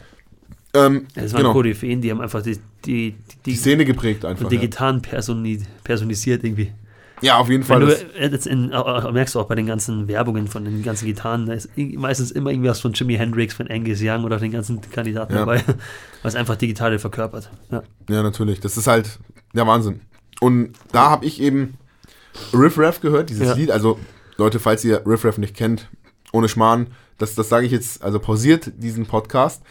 [0.76, 3.14] Ähm, Das waren genau, Koryphäen, die haben einfach die, die, die,
[3.46, 4.48] die die, Szene geprägt einfach.
[4.48, 4.60] die Ja.
[4.60, 6.72] Gitarren personi personisiert irgendwie.
[7.24, 7.80] Ja, auf jeden Fall.
[7.80, 10.82] Wenn du, äh, in, äh, äh, merkst du auch bei den ganzen Werbungen von den
[10.82, 14.52] ganzen Gitarren, da ist meistens immer irgendwas von Jimi Hendrix, von Angus Young oder den
[14.52, 15.40] ganzen Kandidaten Ja.
[15.40, 15.62] dabei,
[16.22, 17.50] was einfach die Gitarre verkörpert.
[17.70, 17.82] Ja.
[18.08, 18.60] ja, natürlich.
[18.60, 19.18] Das ist halt
[19.54, 20.00] der Wahnsinn.
[20.40, 21.74] Und da habe ich eben
[22.52, 23.54] Riff Raff gehört, dieses Ja.
[23.54, 23.70] Lied.
[23.70, 23.98] Also,
[24.36, 25.88] Leute, falls ihr Riff Raff nicht kennt,
[26.32, 26.88] ohne Schmarrn,
[27.18, 29.62] das, das sage ich jetzt, also pausiert diesen Podcast,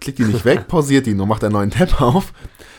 [0.00, 2.32] klickt ihn nicht weg, pausiert ihn und macht einen neuen Tab auf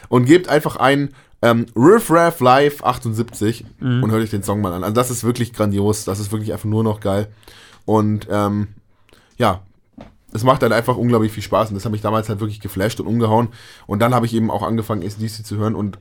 [0.10, 1.10] und gebt einfach ein
[1.42, 4.04] ähm, Riff Raff Live 78 Mhm.
[4.04, 4.84] und hört euch den Song mal an.
[4.84, 7.28] Also, das ist wirklich grandios, das ist wirklich einfach nur noch geil.
[7.86, 8.70] Und ähm,
[9.38, 9.62] ja,
[10.34, 13.00] es macht halt einfach unglaublich viel Spaß und das hat mich damals halt wirklich geflasht
[13.00, 13.50] und umgehauen.
[13.86, 16.00] Und dann habe ich eben auch angefangen, ACDC zu hören und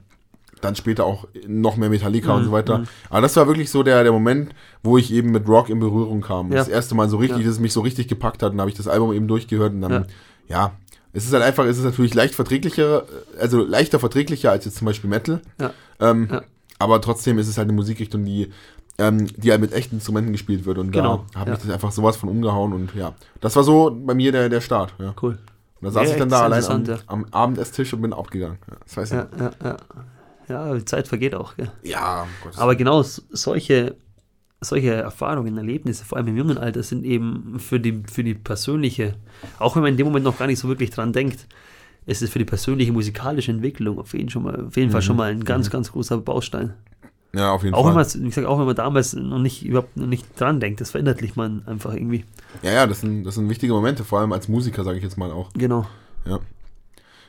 [0.63, 2.85] dann später auch noch mehr Metallica und so weiter.
[3.11, 6.23] Aber das war wirklich so der, der Moment, wo ich eben mit Rock in Berührung
[6.23, 6.51] kam.
[6.51, 6.57] Ja.
[6.57, 7.45] Das erste Mal so richtig, Ja.
[7.45, 9.75] dass es mich so richtig gepackt hat und dann habe ich das Album eben durchgehört
[9.75, 10.05] und dann, Ja.
[10.49, 10.73] ja.
[11.17, 13.05] Es ist halt einfach, es ist natürlich leicht verträglicher,
[13.41, 15.41] also leichter verträglicher als jetzt zum Beispiel Metal.
[15.61, 15.73] Ja.
[16.01, 16.43] Ähm, Ja.
[16.79, 18.53] Aber trotzdem ist es halt eine Musikrichtung, die,
[18.99, 20.77] ähm, die halt mit echten Instrumenten gespielt wird.
[20.77, 21.55] Und Genau, da hat ja.
[21.55, 23.15] mich das einfach sowas von umgehauen und ja.
[23.41, 24.95] Das war so bei mir der, der Start.
[24.99, 25.09] Ja.
[25.09, 25.39] Und Cool.
[25.81, 28.59] da saß ich dann da allein am, am Abendesstisch und bin abgegangen.
[28.71, 29.17] Ja, das weiß ich.
[29.17, 29.77] Ja, ja, ja.
[30.49, 31.57] Ja, die Zeit vergeht auch.
[31.57, 31.71] Gell?
[31.83, 33.97] Ja, um Gottes Aber genau solche,
[34.61, 39.15] solche Erfahrungen, Erlebnisse, vor allem im jungen Alter, sind eben für die, für die persönliche,
[39.59, 41.47] auch wenn man in dem Moment noch gar nicht so wirklich dran denkt,
[42.07, 45.17] ist es für die persönliche musikalische Entwicklung auf jeden, schon mal, auf jeden Fall schon
[45.17, 46.75] mal ein ganz, ganz großer Baustein.
[47.35, 48.05] Ja, auf jeden Auch wenn Fall.
[48.05, 50.93] man, wie gesagt, auch wenn man damals noch nicht überhaupt noch nicht dran denkt, das
[50.93, 52.25] verinnerlicht man einfach irgendwie.
[52.63, 55.19] Ja, ja, das sind, das sind wichtige Momente, vor allem als Musiker, sage ich jetzt
[55.19, 55.51] mal auch.
[55.53, 55.87] Genau.
[56.25, 56.39] Ja.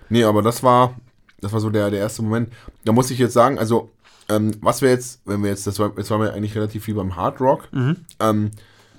[0.10, 0.96] Nee, aber das war,
[1.42, 2.50] das war so der, der erste Moment.
[2.86, 3.90] Da muss ich jetzt sagen, also,
[4.30, 6.96] ähm, was wir jetzt, wenn wir jetzt, das war, jetzt waren wir eigentlich relativ viel
[6.96, 7.68] beim Hard Rock.
[7.72, 7.98] Mhm.
[8.20, 8.52] Ähm,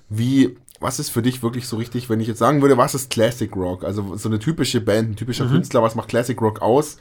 [0.09, 3.11] wie, was ist für dich wirklich so richtig, wenn ich jetzt sagen würde, was ist
[3.11, 3.85] Classic Rock?
[3.85, 5.51] Also so eine typische Band, ein typischer Mhm.
[5.51, 6.99] Künstler, was macht Classic Rock aus?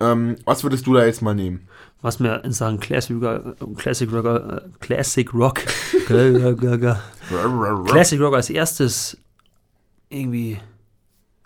[0.00, 1.68] Ähm, was würdest du da jetzt mal nehmen?
[2.02, 4.46] Was mir in Sachen Classic Rock, Classic Rock,
[4.80, 5.60] Classic Rock,
[7.86, 9.18] Classic Rock als erstes
[10.08, 10.58] irgendwie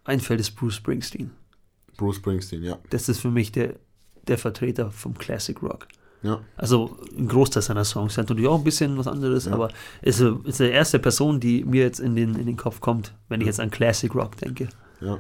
[0.05, 1.33] einfällt, ist Bruce Springsteen.
[1.97, 2.79] Bruce Springsteen, ja.
[2.91, 3.75] Das ist für mich der,
[4.29, 5.89] der Vertreter vom Classic Rock.
[6.25, 8.17] Ja, Also ein Großteil seiner Songs.
[8.17, 9.53] Er hat natürlich auch ein bisschen was anderes, Ja.
[9.53, 9.69] aber
[10.03, 13.41] ist, ist die erste Person, die mir jetzt in den, in den Kopf kommt, wenn
[13.43, 14.69] ich jetzt an Classic Rock denke.
[15.01, 15.19] ja.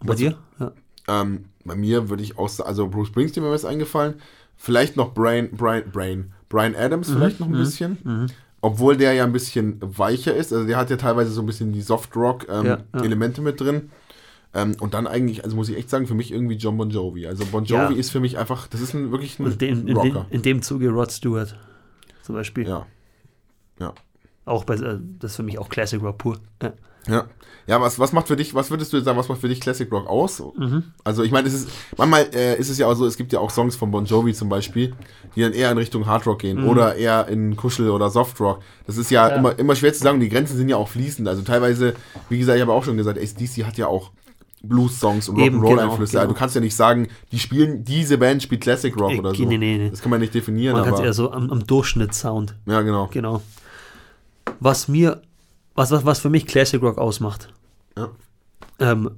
[0.00, 0.36] Und bei Was- dir?
[0.58, 0.72] Ja.
[1.06, 4.14] Ähm, bei mir würde ich auch sagen, also Bruce Springsteen wäre mir jetzt eingefallen.
[4.56, 7.98] Vielleicht noch Brian, Brian, Brian, Brian Adams vielleicht noch ein bisschen.
[8.04, 8.26] Mhm.
[8.60, 10.52] Obwohl der ja ein bisschen weicher ist.
[10.52, 13.50] Also der hat ja teilweise so ein bisschen die Soft-Rock-Elemente Ja, ja.
[13.50, 13.90] mit drin.
[14.54, 17.26] Ähm, und dann eigentlich, also muss ich echt sagen, für mich irgendwie John Bon Jovi.
[17.26, 17.98] Also Bon Jovi Ja.
[17.98, 20.26] ist für mich einfach, das ist ein, wirklich ein in, in, den, Rocker.
[20.30, 21.56] in dem Zuge Rod Stewart
[22.22, 22.68] zum Beispiel.
[22.68, 22.86] Ja,
[24.44, 26.38] Auch bei, äh, das ist für mich auch Classic Rock pur.
[26.62, 26.72] Ja.
[27.08, 27.26] ja.
[27.66, 29.58] Ja, was, was macht für dich, was würdest du jetzt sagen, was macht für dich
[29.58, 30.42] Classic Rock aus?
[30.54, 30.84] Mhm.
[31.02, 33.40] Also ich meine, es ist, manchmal äh, ist es ja auch so, es gibt ja
[33.40, 34.92] auch Songs von Bon Jovi zum Beispiel,
[35.34, 38.60] die dann eher in Richtung Hard Rock gehen oder eher in Kuschel oder Soft Rock.
[38.86, 39.36] Das ist ja, Ja.
[39.36, 41.26] Immer, immer schwer zu sagen, die Grenzen sind ja auch fließend.
[41.26, 41.94] Also teilweise,
[42.28, 44.12] wie gesagt, ich habe auch schon gesagt, ACDC hat ja auch
[44.68, 46.12] Blues-Songs und Rock'n'Roll-Einflüsse.
[46.12, 49.18] genau, Also du kannst ja nicht sagen, die spielen, diese Band spielt Classic Rock Äh,
[49.18, 49.44] oder so.
[49.44, 49.90] nee, nee, nee.
[49.90, 52.54] Das kann man nicht definieren, Man kann es eher so am, am Durchschnittssound.
[52.66, 53.08] ja, genau.
[53.12, 53.42] Genau.
[54.60, 55.20] Was mir,
[55.74, 57.52] was, was, was für mich Classic Rock ausmacht.
[57.96, 58.10] Ja.
[58.78, 59.10] Ähm,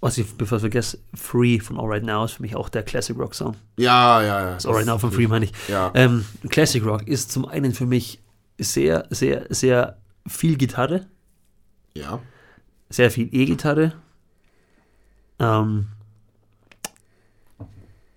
[0.00, 2.82] was ich, bevor ich vergesse, Free von All Right Now ist für mich auch der
[2.82, 3.56] Classic Rock Song.
[3.76, 4.54] Ja, ja, ja.
[4.54, 5.52] Das All Right Now von Free meine ich.
[5.68, 8.20] Ja, Ähm, Classic Rock ist zum einen für mich
[8.58, 11.06] sehr, sehr, sehr viel Gitarre,
[11.94, 12.20] ja.
[12.88, 13.94] Sehr viel E-Gitarre,
[15.38, 15.86] ähm,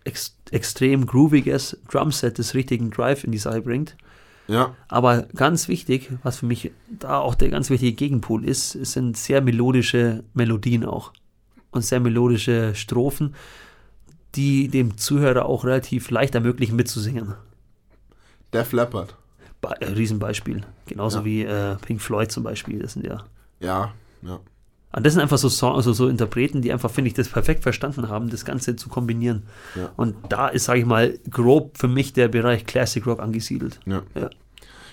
[0.04, 3.96] ex extrem grooviges Drumset, das richtigen Drive in die Sache bringt.
[4.48, 9.16] Ja, Aber ganz wichtig, was für mich da auch der ganz wichtige Gegenpol ist, sind
[9.16, 11.14] sehr melodische Melodien auch.
[11.70, 13.36] Und sehr melodische Strophen,
[14.34, 17.36] die dem Zuhörer auch relativ leicht ermöglichen mitzusingen.
[18.52, 19.16] Def Leppard.
[19.62, 20.62] Be äh, Riesenbeispiel.
[20.88, 21.26] Genauso Ja.
[21.26, 22.80] wie äh, Pink Floyd zum Beispiel.
[22.80, 23.24] Das sind ja.
[23.60, 24.40] Ja, ja.
[24.92, 27.62] Und das sind einfach so, Song, also so Interpreten, die einfach, finde ich, das perfekt
[27.64, 29.44] verstanden haben, das Ganze zu kombinieren.
[29.76, 29.92] Ja.
[29.96, 33.80] Und da ist, sage ich mal, grob für mich der Bereich Classic Rock angesiedelt.
[33.86, 34.02] Ja.
[34.16, 34.30] Ja.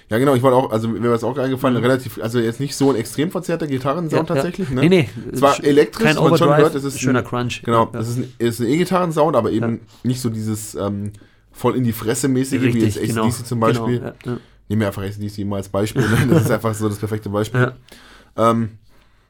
[0.08, 2.76] Ja, genau, ich wollte auch, also mir war es auch eingefallen, relativ, also jetzt nicht
[2.76, 4.40] so ein extrem verzerrter Gitarrensound Ja, ja.
[4.42, 4.82] tatsächlich, ne?
[4.82, 5.08] Nee, nee.
[5.32, 7.62] Es war sch- elektrisch, kein man schon hört, es ist schöner ein- Crunch.
[7.64, 11.10] Genau, Ja, das ist ein, ist ein E-Gitarrensound, aber eben nicht so dieses ähm,
[11.50, 13.30] voll in die Fresse mäßige wie Richtig, jetzt ACDC genau.
[13.30, 13.98] zum Beispiel.
[13.98, 14.38] Genau, ja, ja.
[14.68, 16.18] Nehmen wir einfach ACDC mal als Beispiel, ne?
[16.30, 17.60] das ist einfach so das perfekte Beispiel.
[18.36, 18.50] Ja.
[18.50, 18.78] Ähm,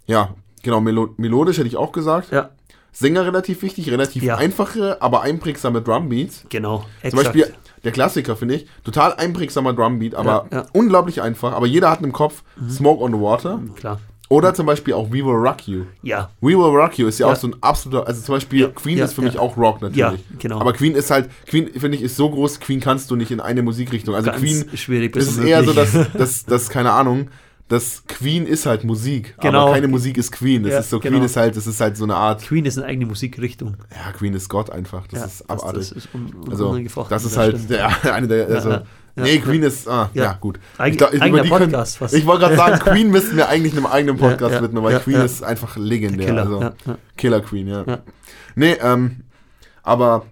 [0.07, 0.35] ja,
[0.67, 2.31] genau, melo melodisch hätte ich auch gesagt.
[2.33, 2.51] Ja,
[2.93, 4.37] Sänger relativ wichtig, relativ Ja.
[4.37, 6.45] einfache, aber einprägsame Drumbeats.
[6.51, 6.85] genau.
[7.09, 7.53] Zum Beispiel
[7.85, 10.67] der Klassiker, finde ich, total einprägsamer Drumbeat, aber Ja, ja.
[10.73, 11.53] unglaublich einfach.
[11.53, 13.61] Aber jeder hat im Kopf Smoke on the Water.
[13.77, 14.01] Klar.
[14.29, 15.85] Oder zum Beispiel auch We Will Rock You.
[16.03, 18.99] Ja, We Will Rock You ist ja, auch so ein absoluter, also zum Beispiel Queen
[18.99, 19.99] ist für mich auch Rock natürlich.
[19.99, 20.59] Ja, genau.
[20.61, 23.39] Aber Queen ist halt, Queen finde ich ist so groß, Queen kannst du nicht in
[23.41, 24.17] eine Musikrichtung.
[24.17, 27.29] Also ganz Queen, schwierig ist eher so, dass, dass, dass, keine Ahnung,
[27.69, 29.65] das Queen ist halt Musik, Genau.
[29.65, 30.63] aber keine Musik ist Queen.
[30.63, 31.25] Das Ja, ist so, Queen genau.
[31.25, 33.77] ist halt, das ist halt so eine Art, Queen ist eine eigene Musikrichtung.
[33.91, 35.07] ja, Queen ist Gott einfach.
[35.09, 35.89] Das ja, ist abartig.
[35.89, 38.83] Das, ist un, un, also, das ist halt der, eine der, also, ja,
[39.17, 39.39] nee.
[39.39, 40.61] Queen ist, ah, ja, gut.
[40.79, 42.15] Eig- Ich glaub, eigener können- Podcast fast.
[42.15, 45.43] Ich wollte gerade sagen, Queen müssten wir eigentlich einem eigenen Podcast widmen, weil Queen ist
[45.43, 46.27] einfach legendär.
[46.27, 46.43] Killer.
[46.43, 46.71] also.
[47.17, 47.83] Killer Queen, ja.
[47.85, 47.99] Ja.
[48.55, 49.23] Nee, ähm,
[49.83, 50.27] aber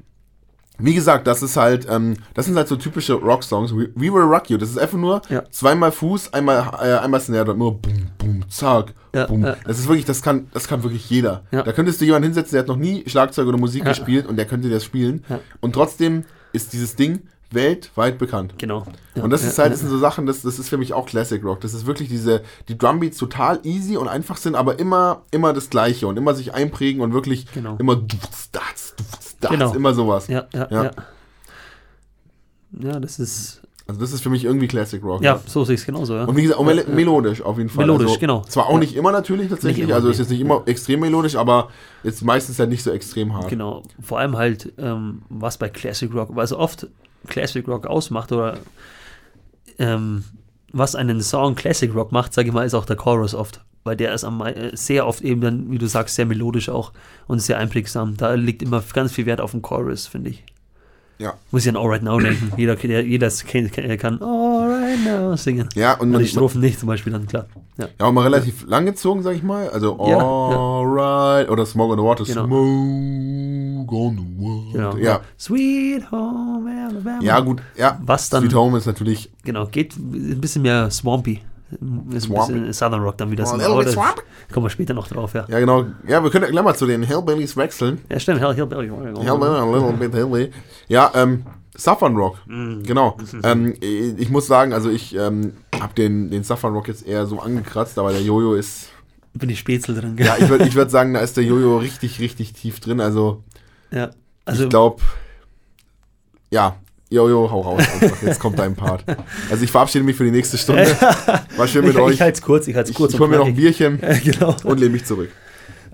[0.79, 3.73] wie gesagt, das ist halt, ähm, das sind halt so typische Rock-Songs.
[3.75, 4.57] We, We Will Rock You.
[4.59, 5.43] Das ist einfach nur Ja.
[5.51, 9.45] zweimal Fuß, einmal, äh, einmal Snare, dann nur boom, boom, zack, Ja, boom.
[9.45, 9.57] ja.
[9.65, 11.43] Das ist wirklich, das kann, das kann wirklich jeder.
[11.51, 14.47] Da könntest du jemanden hinsetzen, der hat noch nie Schlagzeug oder Musik gespielt und der
[14.47, 15.25] könnte das spielen.
[15.61, 17.23] Und trotzdem ist dieses Ding
[17.55, 18.55] weltweit bekannt.
[18.59, 18.85] Genau.
[19.15, 20.93] Ja, Und das ja, ist halt, das sind so Sachen, das, das ist für mich
[20.93, 21.61] auch Classic Rock.
[21.61, 25.71] Das ist wirklich diese, die Drumbeats total easy und einfach sind, aber immer, immer das
[25.71, 27.77] Gleiche und immer sich einprägen und wirklich Genau.
[27.79, 28.95] immer dufts, dats,
[29.41, 29.75] Genau.
[29.75, 30.29] immer sowas.
[30.29, 30.85] Ja, ja, Ja.
[30.85, 30.91] ja.
[32.81, 33.61] Ja, das ist.
[33.87, 35.23] Also das ist für mich irgendwie Classic Rock.
[35.23, 36.25] Ja, so sehe ich es genauso, ja.
[36.25, 37.85] Und wie gesagt, auch mel melodisch auf jeden Fall.
[37.85, 38.41] Melodisch, also, genau.
[38.49, 41.69] Zwar auch nicht immer natürlich tatsächlich, immer, also ist jetzt nicht immer extrem melodisch, aber
[42.03, 43.49] ist meistens ja nicht so extrem hart.
[43.49, 43.83] Genau.
[44.01, 46.87] Vor allem halt, ähm, was bei Classic Rock, also oft
[47.29, 48.59] Classic Rock ausmacht oder
[49.79, 50.25] ähm,
[50.73, 53.61] was einen Song Classic Rock macht, sage ich mal, ist auch der Chorus oft.
[53.85, 56.93] Weil der ist am, äh, sehr oft eben dann, wie du sagst, sehr melodisch auch
[57.27, 58.17] und sehr einprägsam.
[58.17, 60.43] Da liegt immer ganz viel Wert auf den Chorus, finde ich.
[61.19, 61.35] Ja.
[61.51, 62.53] Muss ich an All Right Now denken.
[62.57, 65.69] Jeder, der, jeder kann, kann, All Right Now singen.
[65.75, 67.47] Ja, und Und die Strophen nicht zum Beispiel dann, klar.
[67.77, 67.89] Ja.
[67.99, 69.69] ja, auch mal relativ lang gezogen, sag ich mal.
[69.69, 72.47] Also Ja, alright oder Smog on the Water, Genau.
[72.47, 72.67] Smoke
[73.93, 74.93] on the Water.
[74.93, 74.97] Genau.
[74.97, 75.21] Ja.
[75.39, 77.23] Sweet Home Alabama.
[77.23, 77.99] ja, gut, ja.
[78.05, 81.41] Was dann, Sweet Home ist natürlich genau, geht ein bisschen mehr swampy.
[82.13, 82.53] Ist Swampy.
[82.53, 83.45] ein bisschen Southern Rock dann wieder.
[83.45, 83.91] Oh, so.
[83.91, 84.23] swampy.
[84.53, 85.45] kommen wir später noch drauf, ja.
[85.49, 85.87] Ja, genau.
[86.07, 88.01] Ja, wir können ja gleich mal zu den Hillbillies wechseln.
[88.11, 88.41] Ja, stimmt.
[88.41, 90.51] Hell, hell, Hillbilly, a little bit Hillbilly.
[90.89, 91.45] Ja, ähm,
[91.77, 92.37] Southern Rock.
[92.47, 92.83] Mhm.
[92.85, 93.17] Genau.
[93.43, 97.41] Ähm, ich muss sagen, also ich ähm, habe den, den Southern Rock jetzt eher so
[97.41, 98.91] angekratzt, aber der Jojo ist,
[99.33, 100.17] Bin ich Spätzle drin.
[100.19, 103.01] ja, ich würde ich würd sagen, da ist der Jojo richtig, richtig tief drin.
[103.01, 103.43] Also,
[103.95, 104.11] ja.
[104.45, 105.03] Also, ich glaube,
[106.51, 106.77] ja,
[107.11, 108.23] Jojo, hau raus einfach.
[108.23, 109.05] Jetzt kommt dein Part.
[109.51, 110.87] Also ich verabschiede mich für die nächste Stunde.
[111.57, 112.15] War schön mit ich, euch.
[112.15, 113.15] ich halte es kurz, ich halte es kurz.
[113.15, 113.55] ich hole mir noch ein.
[113.55, 114.57] Bierchen genau.
[114.65, 115.31] und lehne mich zurück.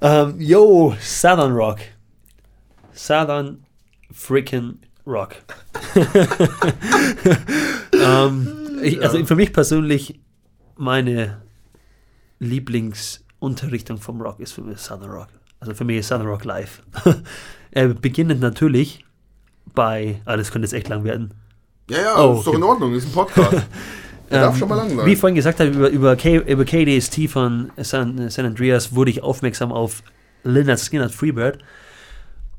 [0.00, 1.78] Ähm, yo, Southern Rock.
[2.94, 3.64] Southern
[4.12, 5.36] freaking Rock.
[7.92, 10.20] ähm, ich, also für mich persönlich,
[10.76, 11.42] meine
[12.38, 15.28] Lieblingsunterrichtung vom Rock ist für mich Southern Rock.
[15.58, 16.82] Also für mich ist Southern Rock live.
[17.72, 19.04] Er beginnt natürlich
[19.74, 21.32] bei, ah, das könnte jetzt echt lang werden.
[21.88, 22.56] Ja, ja, Oh, ist doch okay.
[22.56, 23.52] in Ordnung, ist ein Podcast.
[24.30, 25.06] Der darf Ähm, schon mal lang sein.
[25.06, 29.10] Wie ich vorhin gesagt habe, über, über, K, über KDST von San, San Andreas wurde
[29.10, 30.02] ich aufmerksam auf
[30.44, 31.58] Lynyrd Skynyrd Freebird.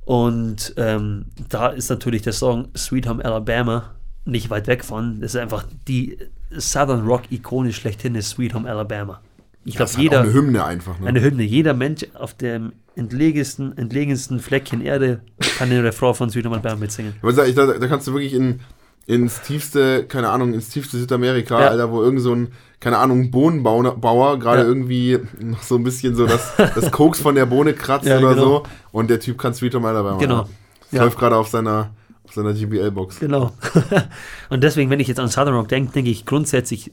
[0.04, 3.92] Und ähm, da ist natürlich der Song Sweet Home Alabama
[4.26, 5.22] nicht weit weg von.
[5.22, 6.18] Das ist einfach die
[6.52, 9.22] Southern Rock-Ikone schlechthin, ist Sweet Home Alabama.
[9.64, 11.00] Ich glaube, halt jeder, auch eine Hymne einfach.
[11.00, 11.08] Ne?
[11.08, 15.22] eine Hymne, jeder Mensch auf dem entlegensten, entlegensten Fleckchen Erde
[15.58, 17.14] kann den Refrain von Home Alabama mitsingen.
[17.24, 18.60] Sag, ich, da, da kannst du wirklich in,
[19.06, 21.68] ins tiefste, keine Ahnung, ins tiefste Südamerika, Ja.
[21.70, 24.68] Alter, wo irgend so ein, keine Ahnung, Bohnenbauer Bauer gerade Ja.
[24.68, 28.30] irgendwie noch so ein bisschen so das, das Koks von der Bohne kratzt Ja, oder
[28.34, 28.44] genau.
[28.44, 30.18] so und der Typ kann Sweet Home Alabama.
[30.18, 30.42] Genau.
[30.42, 30.48] Ja.
[30.90, 31.04] Das Ja.
[31.04, 31.92] läuft gerade auf seiner,
[32.26, 33.20] auf seiner GBL-Box.
[33.20, 33.54] Genau.
[34.50, 36.92] und deswegen, wenn ich jetzt an Southern Rock denke, denke ich grundsätzlich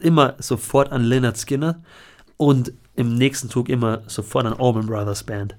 [0.00, 1.82] immer sofort an Leonard Skinner
[2.36, 5.56] und im nächsten Zug immer sofort an Allman Brothers Band.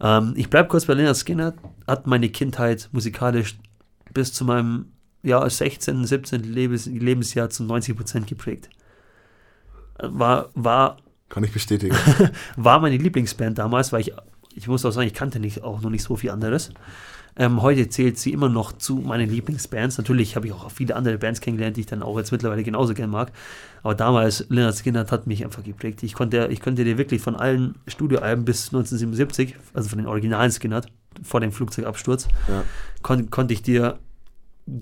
[0.00, 1.54] Ähm, ich bleibe kurz bei Leonard Skinner,
[1.86, 3.58] hat meine Kindheit musikalisch
[4.12, 6.42] bis zu meinem ja, 16., 17.
[6.42, 8.68] Lebens Lebensjahr zu 90 Prozent geprägt.
[9.98, 11.96] War, war Kann ich bestätigen.
[12.56, 14.12] war meine Lieblingsband damals, weil ich,
[14.54, 16.70] ich muss auch sagen, ich kannte nicht, auch noch nicht so viel anderes.
[17.38, 19.96] Ähm, heute zählt sie immer noch zu meinen Lieblingsbands.
[19.96, 22.94] Natürlich habe ich auch viele andere Bands kennengelernt, die ich dann auch jetzt mittlerweile genauso
[22.94, 23.30] gern mag.
[23.82, 26.02] Aber damals, Leonard Skinner hat mich einfach geprägt.
[26.02, 30.50] Ich konnte, ich konnte dir wirklich von allen Studioalben bis 1977, also von den originalen
[30.50, 30.82] Skinner,
[31.22, 32.64] vor dem Flugzeugabsturz, Ja.
[33.02, 33.98] kon, konnte ich dir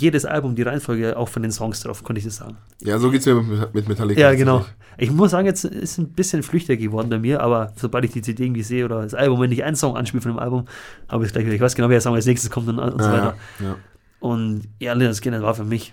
[0.01, 2.57] jedes Album, die Reihenfolge, auch von den Songs drauf, konnte ich das sagen.
[2.83, 4.20] Ja, so geht's mir mit, mit Metallica.
[4.20, 4.64] Ja, genau.
[4.99, 8.22] Ich muss sagen, jetzt ist ein bisschen flüchtiger geworden bei mir, aber sobald ich die
[8.22, 10.64] CD irgendwie sehe oder das Album, wenn ich einen Song anspiele von dem Album,
[11.09, 11.55] habe ich es gleich wieder.
[11.55, 13.37] Ich weiß genau, welcher Song als nächstes kommt und, und so Ja, weiter.
[13.61, 13.77] ja.
[14.20, 15.92] Und ja, Leonard Skinner war für mich,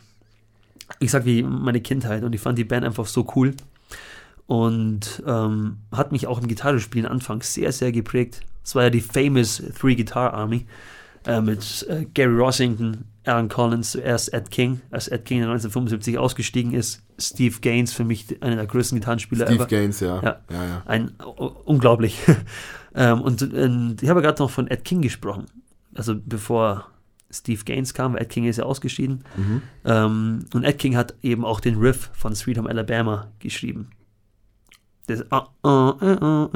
[1.00, 3.54] ich sag wie meine Kindheit und ich fand die Band einfach so cool
[4.48, 8.42] und ähm, hat mich auch im Gitarrespielen anfangs sehr, sehr geprägt.
[8.64, 10.66] Es war ja die famous Three Guitar Army
[11.26, 16.74] äh, mit äh, Gary Rossington, Aaron Collins zuerst Ed King, als Ed King 1975 ausgestiegen
[16.74, 17.02] ist.
[17.18, 19.68] Steve Gaines für mich einer der größten Gitarrenspieler Steve ever.
[19.68, 20.22] Gaines, ja.
[20.22, 20.42] ja.
[20.50, 20.84] ja, ja.
[20.86, 22.20] Ein, oh, unglaublich.
[22.96, 25.46] Ähm, und, und ich habe gerade noch von Ed King gesprochen.
[25.96, 26.90] Also bevor
[27.32, 29.24] Steve Gaines kam, weil Ed King ist ja ausgeschieden.
[29.36, 29.62] Mhm.
[29.86, 33.90] Ähm, und Ed King hat eben auch den Riff von Sweet Home Alabama geschrieben.
[35.08, 36.50] Das, ah, ah, ah,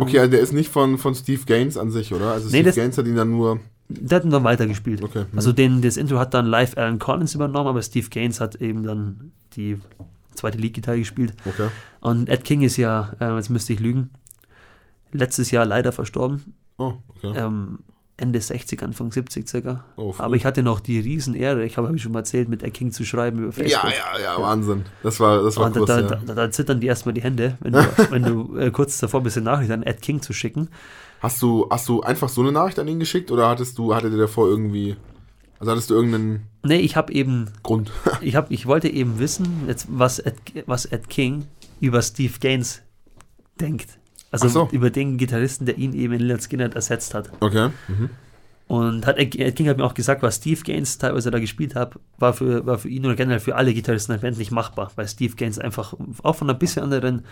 [0.00, 2.32] okay, also der ist nicht von, von Steve Gaines an sich, oder?
[2.32, 3.60] Also Steve das, Gaines hat ihn dann nur.
[3.88, 5.02] Der hat dann weitergespielt.
[5.02, 5.24] Okay.
[5.30, 5.36] mhm.
[5.38, 8.82] Also den, das Intro hat dann live Alan Collins übernommen, aber Steve Gaines hat eben
[8.82, 9.78] dann die
[10.34, 11.34] zweite Lead-Gitarre gespielt.
[11.44, 11.68] Okay.
[12.00, 14.10] Und Ed King ist ja, äh, jetzt müsste ich lügen,
[15.12, 16.54] letztes Jahr leider verstorben.
[16.76, 17.32] Oh, okay.
[17.36, 17.78] Ähm,
[18.16, 19.84] Ende 60, Anfang 70 circa.
[19.96, 22.62] Oh, aber ich hatte noch die Riesenehre, ich habe hab ich schon mal erzählt, mit
[22.62, 23.90] Ed King zu schreiben über Facebook.
[23.90, 24.84] ja, ja, ja, Wahnsinn.
[25.02, 26.20] Das war, das war Und da, groß, da, ja.
[26.24, 29.36] da, da zittern die erstmal die Hände, wenn du, wenn du äh, kurz davor bist,
[29.36, 30.68] eine Nachricht an Ed King zu schicken.
[31.24, 34.12] Hast du, hast du einfach so eine Nachricht an ihn geschickt oder hattest du, hattet
[34.12, 34.94] ihr davor irgendwie,
[35.58, 37.90] also hattest du irgendeinen Nee, ich habe eben Grund?
[38.20, 40.34] ich, hab, ich wollte eben wissen, jetzt, was, Ed,
[40.66, 41.46] was Ed King
[41.80, 42.82] über Steve Gaines
[43.58, 43.98] denkt.
[44.30, 44.68] Also so.
[44.70, 47.30] über den Gitarristen, der ihn eben in Lynyrd Skinner ersetzt hat.
[47.40, 47.70] Okay.
[47.88, 48.10] Mhm.
[48.66, 51.98] Und hat, Ed King hat mir auch gesagt, was Steve Gaines teilweise da gespielt hat,
[52.18, 55.36] war für, war für ihn oder generell für alle Gitarristen Band nicht machbar, weil Steve
[55.36, 57.24] Gaines einfach auch von einer bisschen anderen,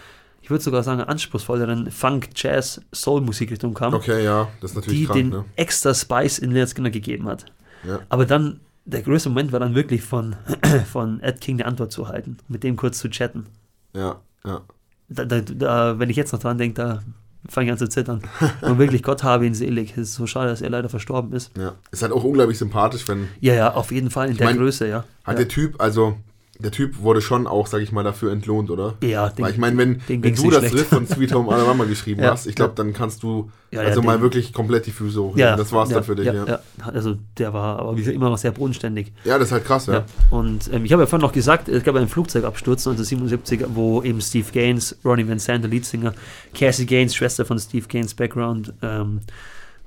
[0.43, 5.07] ich würde sogar sagen, anspruchsvolleren Funk, Jazz, Soul-Musikrichtung kam, Okay, ja, das ist natürlich die
[5.07, 5.45] krank, den ne?
[5.55, 7.47] extra Spice in Lynyrd Skinner gegeben hat.
[7.87, 8.01] Ja.
[8.09, 10.35] Aber dann, der größte Moment war dann wirklich von,
[10.93, 13.47] von Ed King eine Antwort zu halten, mit dem kurz zu chatten.
[13.95, 14.63] Ja, ja.
[15.09, 17.03] Da, da, da, wenn ich jetzt noch dran denke, da
[17.49, 18.23] fange ich an zu zittern.
[18.63, 19.93] Und wirklich, Gott habe ihn selig.
[19.93, 21.57] Es ist so schade, dass er leider verstorben ist.
[21.57, 21.75] Ja.
[21.91, 24.89] Ist halt auch unglaublich sympathisch, wenn Ja, ja, auf jeden Fall in der mein, Größe,
[24.89, 25.05] ja.
[25.23, 25.45] hat ja.
[25.45, 26.17] der Typ, also
[26.63, 28.95] der Typ wurde schon auch, sag ich mal, dafür entlohnt, oder?
[29.03, 30.75] ja, den, Weil ich meine, wenn, wenn du das schlecht.
[30.75, 32.75] Riff von Sweet Home Alabama geschrieben Ja, hast, ich glaube, ja.
[32.77, 35.39] dann kannst du Ja, also ja, mal den- wirklich komplett die Füße hochnehmen.
[35.39, 36.33] ja, das war's ja, dann für dich, ja.
[36.35, 36.85] ja, Ja, ja.
[36.93, 39.13] Also der war aber wie gesagt, immer noch sehr bodenständig.
[39.25, 39.93] das ist halt krass, ja.
[39.95, 40.05] Ja.
[40.31, 44.21] Und ähm, ich habe ja vorhin noch gesagt, es gab einen Flugzeugabsturz 1977, wo eben
[44.21, 46.15] Steve Gaines, Ronnie Van Sant, der Leadsinger,
[46.55, 49.21] Cassie Gaines, Schwester von Steve Gaines, Background, ähm,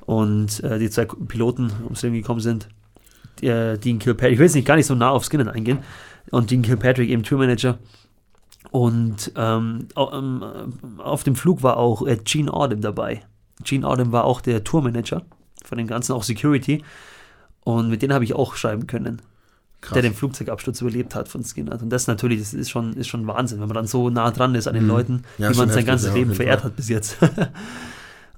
[0.05, 2.67] und äh, die zwei Piloten ums Leben gekommen sind.
[3.41, 5.79] Die, äh, Dean Kilpatrick, ich will jetzt nicht gar nicht so nah auf Skinner eingehen,
[6.31, 7.77] und Dean Kilpatrick, eben Tourmanager.
[8.71, 13.21] Und ähm, ähm, äh, auf dem Flug war auch äh, Gene Audem dabei.
[13.63, 15.21] Gene Audem war auch der Tourmanager
[15.63, 16.83] von dem Ganzen, auch Security.
[17.63, 19.21] Und mit denen habe ich auch schreiben können
[19.81, 19.93] Krass.
[19.93, 21.79] der den Flugzeugabsturz überlebt hat von Skinner.
[21.81, 24.55] Und das natürlich, das ist schon, ist schon Wahnsinn, wenn man dann so nah dran
[24.55, 24.89] ist an den Mhm.
[24.89, 27.17] Leuten, Ja, die man sein ganzes Leben verehrt hat bis jetzt.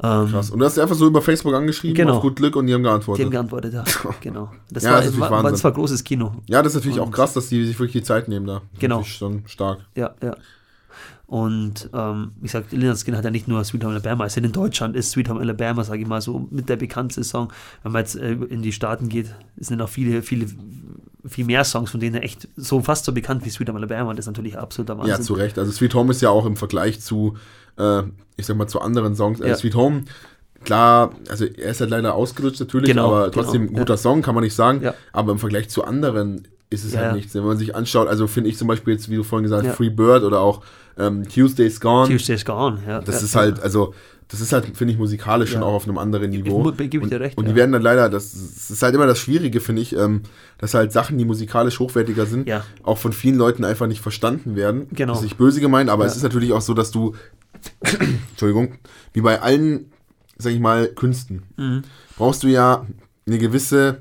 [0.04, 0.50] ähm, Krass.
[0.52, 2.16] Und du hast dir einfach so über Facebook angeschrieben, Genau.
[2.18, 3.26] auf gut Glück und die haben die geantwortet.
[3.26, 3.84] haben geantwortet, ja.
[4.22, 4.52] genau.
[4.70, 6.36] Das, Ja, war, das war, war, das war großes Kino.
[6.48, 8.62] ja, das ist natürlich auch Und- krass, dass die sich wirklich die Zeit nehmen da.
[8.72, 9.02] Das Genau.
[9.02, 9.80] Ist schon stark.
[9.96, 10.36] Ja, ja.
[11.26, 14.50] Und ähm, ich sag, Lynyrd Skinner hat ja nicht nur Sweet Home Alabama, also in
[14.52, 17.52] Deutschland ist Sweet Home Alabama, sage ich mal, so mit der bekannteste Song.
[17.84, 20.46] Wenn man jetzt äh, in die Staaten geht, sind auch viele, viele,
[21.26, 24.12] viel mehr Songs, von denen er echt so fast so bekannt wie Sweet Home Alabama,
[24.12, 25.16] und das ist natürlich absoluter Wahnsinn.
[25.16, 25.60] Ja, zu Recht.
[25.60, 27.36] Also Sweet Home ist ja auch im Vergleich zu,
[27.78, 28.04] äh,
[28.38, 29.40] ich sag mal, zu anderen Songs.
[29.40, 29.56] Äh, Ja.
[29.56, 30.04] Sweet Home,
[30.64, 34.22] klar, also er ist halt leider ausgelutscht natürlich, Genau, aber trotzdem genau, ein guter Song,
[34.22, 34.82] kann man nicht sagen.
[34.84, 34.94] Ja.
[35.14, 37.16] Aber im Vergleich zu anderen ist es Ja, halt ja.
[37.16, 37.34] nichts.
[37.36, 39.70] Wenn man sich anschaut, also finde ich zum Beispiel jetzt, wie du vorhin gesagt hast,
[39.72, 39.76] Ja.
[39.76, 40.62] Free Bird oder auch
[40.98, 43.00] ähm, Tuesday's Gone, Tuesday's Gone, ja.
[43.02, 43.94] das ja, ist halt, also
[44.30, 45.68] das ist halt, finde ich, musikalisch schon Ja.
[45.68, 46.58] auch auf einem anderen Ich Niveau.
[46.60, 47.56] mu- gebe ich dir und, recht, Und die ja.
[47.58, 50.24] werden dann leider, das, das ist halt immer das Schwierige, finde ich, ähm,
[50.58, 52.64] dass halt Sachen, die musikalisch hochwertiger sind, Ja.
[52.84, 54.88] auch von vielen Leuten einfach nicht verstanden werden.
[54.92, 55.14] Genau.
[55.14, 56.10] Das ist nicht böse gemeint, aber Ja.
[56.10, 57.16] es ist natürlich auch so, dass du,
[58.32, 58.76] Entschuldigung,
[59.14, 59.92] wie bei allen,
[60.38, 61.84] sag ich mal, Künsten, Mhm.
[62.18, 62.86] brauchst du ja
[63.26, 64.00] eine gewisse,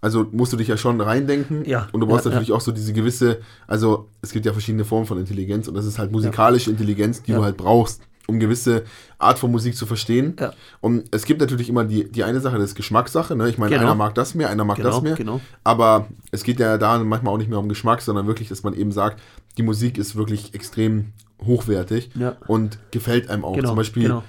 [0.00, 2.54] also musst du dich ja schon reindenken Ja, und du brauchst ja, natürlich ja.
[2.54, 5.98] auch so diese gewisse, also es gibt ja verschiedene Formen von Intelligenz und das ist
[5.98, 8.84] halt musikalische Intelligenz, die du halt brauchst, um gewisse
[9.18, 10.36] Art von Musik zu verstehen.
[10.82, 13.34] Und es gibt natürlich immer die, die eine Sache, das ist Geschmackssache.
[13.34, 13.48] Ne?
[13.48, 13.86] Ich meine, Genau.
[13.86, 15.14] einer mag das mehr, einer mag Genau, das mehr.
[15.14, 15.40] genau.
[15.64, 18.74] Aber es geht ja da manchmal auch nicht mehr um Geschmack, sondern wirklich, dass man
[18.74, 19.18] eben sagt,
[19.56, 21.12] die Musik ist wirklich extrem
[21.44, 22.36] hochwertig Ja.
[22.46, 23.54] und gefällt einem auch.
[23.54, 24.24] Genau, zum Beispiel, genau.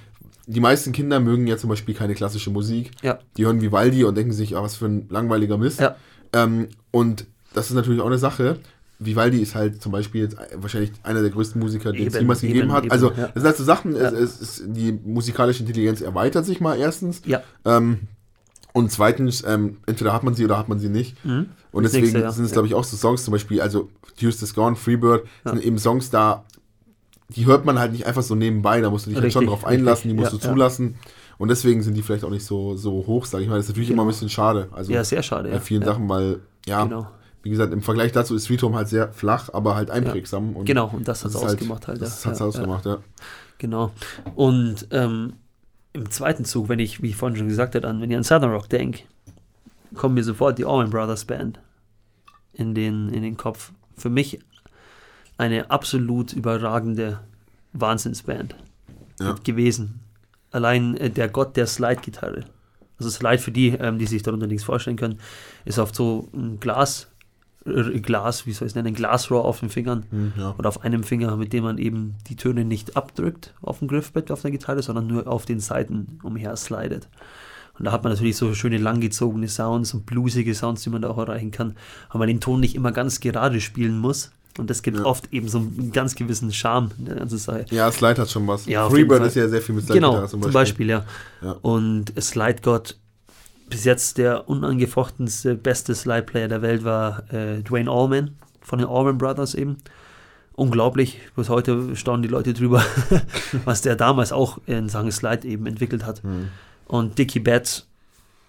[0.46, 2.90] die meisten Kinder mögen ja zum Beispiel keine klassische Musik.
[3.02, 3.18] Ja.
[3.36, 5.80] Die hören Vivaldi und denken sich, ah, was für ein langweiliger Mist.
[5.80, 5.96] Ja.
[6.32, 8.58] Ähm, und das ist natürlich auch eine Sache.
[9.02, 12.40] Vivaldi ist halt zum Beispiel jetzt wahrscheinlich einer der größten Musiker, den es Eben, jemals
[12.42, 12.84] gegeben eben, hat.
[12.84, 13.26] eben, also, ja.
[13.28, 14.02] das sind halt so Sachen, Ja.
[14.10, 17.22] es, es, es, die musikalische Intelligenz erweitert sich mal erstens.
[17.24, 17.42] Ja.
[17.64, 18.00] Ähm,
[18.72, 21.16] und zweitens, ähm, entweder hat man sie oder hat man sie nicht.
[21.24, 21.46] Und Mhm.
[21.72, 22.30] Das deswegen nächste, ja.
[22.30, 22.54] sind es, Ja.
[22.54, 26.44] glaube ich, auch so Songs, zum Beispiel, also Tuesday's Gone, Freebird, sind eben Songs da,
[27.36, 29.60] die hört man halt nicht einfach so nebenbei, da musst du dich halt schon Richtig,
[29.60, 30.52] drauf einlassen, die richtig, musst ja, du ja.
[30.54, 30.94] zulassen.
[31.38, 33.56] Und deswegen sind die vielleicht auch nicht so, so hoch, sage ich mal.
[33.56, 34.68] Das ist natürlich immer ein bisschen schade.
[34.72, 35.48] Also Ja, sehr schade.
[35.48, 35.60] bei Ja.
[35.60, 35.88] vielen ja.
[35.88, 37.08] Sachen, weil, ja, Genau.
[37.42, 40.54] wie gesagt, im Vergleich dazu ist Sweet Home halt sehr flach, aber halt einprägsam.
[40.54, 42.02] Und Genau, und das hat es halt- ausgemacht halt.
[42.02, 42.26] Das ja.
[42.26, 42.98] hat es ja, ausgemacht, ja.
[43.58, 43.90] Genau.
[44.34, 45.32] Und ähm,
[45.94, 48.22] im zweiten Zug, wenn ich, wie ich vorhin schon gesagt habe, an, wenn ich an
[48.22, 49.00] Southern Rock denke,
[49.94, 51.58] kommt mir sofort die Allman Brothers Band
[52.52, 53.72] in den, in den Kopf.
[53.96, 54.40] Für mich
[55.40, 57.20] eine absolut überragende
[57.72, 58.54] Wahnsinnsband
[59.20, 59.34] Ja.
[59.44, 60.00] gewesen.
[60.52, 62.44] Allein äh, der Gott der Slide-Gitarre.
[62.98, 65.18] Also Slide für die, ähm, die sich darunter nichts vorstellen können,
[65.64, 67.08] ist auf so ein Glas
[67.66, 70.54] äh, Glas, wie soll ich es nennen, Glasrohr auf den Fingern Hm, ja.
[70.58, 74.30] oder auf einem Finger, mit dem man eben die Töne nicht abdrückt auf dem Griffbrett
[74.30, 77.08] auf der Gitarre, sondern nur auf den Seiten umher slidet.
[77.78, 81.08] Und da hat man natürlich so schöne langgezogene Sounds und bluesige Sounds, die man da
[81.08, 81.76] auch erreichen kann,
[82.10, 84.32] weil man den Ton nicht immer ganz gerade spielen muss.
[84.58, 85.04] Und das gibt Ja.
[85.04, 87.66] oft eben so einen ganz gewissen Charme in der ganzen Sache.
[87.70, 88.66] Ja, Slide hat schon was.
[88.66, 91.04] Ja, Freebird ist ja sehr viel mit Slide Genau, zum Beispiel, ja.
[91.40, 91.52] Ja.
[91.62, 92.96] Und Slide God,
[93.68, 99.18] bis jetzt der unangefochenste, beste Slide-Player der Welt war äh, Dwayne Allman von den Allman
[99.18, 99.76] Brothers eben.
[100.54, 102.84] Unglaublich, bis heute staunen die Leute drüber,
[103.64, 106.22] was der damals auch in Sachen Slide eben entwickelt hat.
[106.22, 106.48] Hm.
[106.86, 107.86] Und Dickie Betts,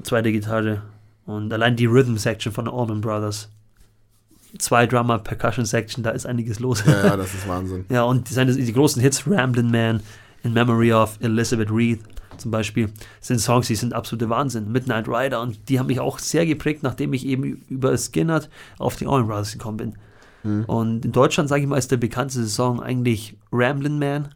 [0.03, 0.81] zweite Gitarre.
[1.25, 3.49] Und allein die Rhythm-Section von den Allman Brothers.
[4.57, 6.83] Zwei Drummer, Percussion-Section, da ist einiges los.
[6.85, 7.85] Ja, ja, das ist Wahnsinn.
[7.89, 10.01] Ja, und seine, die großen Hits, Ramblin' Man,
[10.43, 11.99] In Memory of Elizabeth Reed
[12.37, 14.71] zum Beispiel, sind Songs, die sind absolute Wahnsinn.
[14.71, 18.95] Midnight Rider und die haben mich auch sehr geprägt, nachdem ich eben über Skinnert auf
[18.95, 19.93] die Allman Brothers gekommen bin.
[20.43, 20.65] Hm.
[20.65, 24.29] Und in Deutschland, sage ich mal, ist der bekannteste Song eigentlich Ramblin' Man.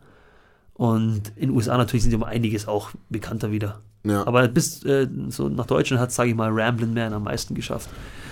[0.76, 3.82] Und in den USA natürlich sind die um einiges auch bekannter wieder.
[4.04, 4.28] Ja.
[4.28, 7.90] Aber bis äh, so nach Deutschland hat, sage ich mal, Ramblin' Man am meisten geschafft.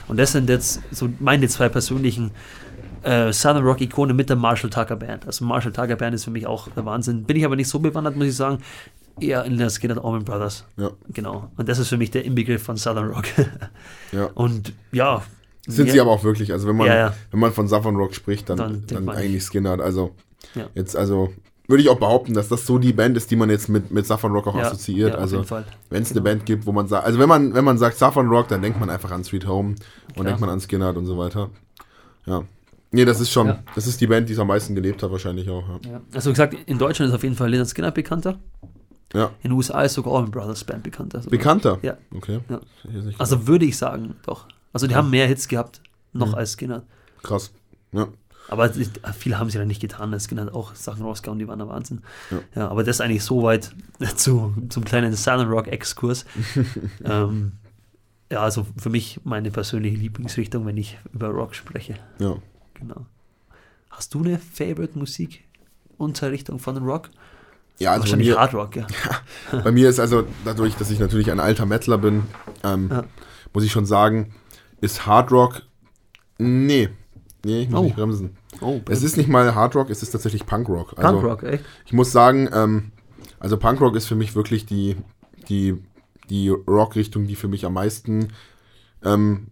[0.08, 2.32] Und das sind jetzt so meine zwei persönlichen
[3.04, 5.26] äh, Southern Rock Ikone mit der Marshall Tucker Band.
[5.26, 7.24] Also Marshall Tucker Band ist für mich auch der Wahnsinn.
[7.24, 8.60] Bin ich aber nicht so bewandert, muss ich sagen.
[9.20, 10.66] Eher in der Skinner Allman Brothers.
[10.78, 10.92] Ja.
[11.10, 11.52] Genau.
[11.56, 13.26] Und das ist für mich der Inbegriff von Southern Rock.
[14.12, 14.26] Ja.
[14.36, 15.24] Und ja.
[15.66, 16.52] Sind ja, sie aber auch wirklich.
[16.52, 19.80] Also wenn man, Ja, wenn man von Southern Rock spricht, dann, Dann dann, eigentlich Skinner.
[19.80, 20.14] Also
[20.76, 21.34] jetzt, also
[21.74, 24.06] würde ich auch behaupten, dass das so die Band ist, die man jetzt mit, mit
[24.06, 25.14] Southern Rock auch ja, assoziiert.
[25.16, 25.44] ja, also
[25.90, 28.28] wenn es eine Band gibt, wo man sagt, also wenn man, wenn man sagt Southern
[28.28, 30.26] Rock, dann denkt man einfach an Sweet Home und Klar.
[30.26, 31.50] denkt man an Skinner und so weiter.
[32.28, 32.44] Ja.
[32.92, 33.64] Nee, das ist schon, Ja.
[33.74, 35.64] das ist die Band, die es am meisten gelebt hat, wahrscheinlich auch.
[35.84, 36.00] Ja.
[36.14, 38.38] Also wie gesagt, in Deutschland ist auf jeden Fall Leonard Skinner bekannter.
[39.14, 39.32] ja.
[39.42, 41.18] In den USA ist sogar Allman Brothers Band bekannter.
[41.18, 41.80] Also, Bekannter?
[41.82, 41.98] Ja.
[42.16, 42.40] Okay.
[43.18, 44.48] Also würde ich sagen, doch.
[44.72, 45.82] Also die haben mehr Hits gehabt,
[46.14, 46.36] noch Mhm.
[46.36, 46.84] als Skinner.
[47.24, 47.52] Krass.
[47.92, 48.08] Ja.
[48.50, 50.12] Aber es ist- viele haben sie ja nicht getan.
[50.12, 52.02] Das Skinner hat auch Sachen rausgehauen, die waren der Wahnsinn.
[52.30, 52.40] Ja.
[52.56, 53.72] Ja, aber das eigentlich soweit
[54.16, 56.26] zu, zum kleinen Southern Rock Exkurs.
[57.06, 57.54] ähm,
[58.32, 61.96] ja, also für mich meine persönliche Lieblingsrichtung, wenn ich über Rock spreche.
[62.20, 62.36] ja.
[62.76, 63.06] Genau.
[63.92, 65.44] Hast du eine Favorite Musik
[65.98, 67.10] Unterrichtung von Rock?
[67.78, 68.88] Ja, also Wahrscheinlich mir, Hard Rock, ja.
[69.64, 72.24] bei mir ist also, dadurch, dass ich natürlich ein alter Metaler bin,
[72.64, 73.04] ähm, Ja.
[73.54, 74.34] muss ich schon sagen,
[74.82, 75.62] ist Hard Rock,
[76.40, 76.90] nee,
[77.46, 77.84] nee, ich muss Oh.
[77.84, 78.38] nicht bremsen.
[78.62, 80.94] Oh, Es ist nicht mal Hard Rock, es ist tatsächlich Punk Rock.
[80.98, 81.64] Also, Punk Rock, echt?
[81.86, 82.92] Ich muss sagen, ähm,
[83.40, 84.96] also Punk Rock ist für mich wirklich die,
[85.50, 85.76] die,
[86.30, 88.30] die Rock-Richtung, die für mich am meisten,
[89.04, 89.48] ähm,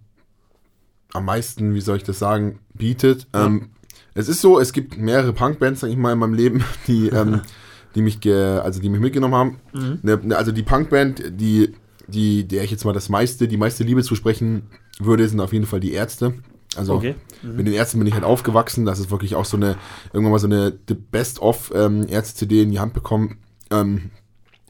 [1.13, 3.27] am meisten, wie soll ich das sagen, bietet.
[3.33, 3.45] Ja.
[3.47, 3.69] Ähm,
[4.13, 7.41] es ist so, es gibt mehrere Punk-Bands, sag ich mal, in meinem Leben, die, ähm,
[7.95, 9.57] die mich, also die mich mitgenommen haben.
[9.73, 9.99] Mhm.
[10.03, 11.73] Ne, ne, also die Punk-Band, die,
[12.07, 14.63] die, der ich jetzt mal das meiste, die meiste Liebe zusprechen
[14.99, 16.33] würde, sind auf jeden Fall die Ärzte.
[16.77, 17.15] Also Okay.
[17.43, 17.55] Mhm.
[17.57, 18.85] mit den Ärzten bin ich halt aufgewachsen.
[18.85, 19.75] Das ist wirklich auch so eine,
[20.13, 23.37] irgendwann mal so eine The Best-of ähm, Ärzte-CD in die Hand bekommen.
[23.71, 24.11] Ähm,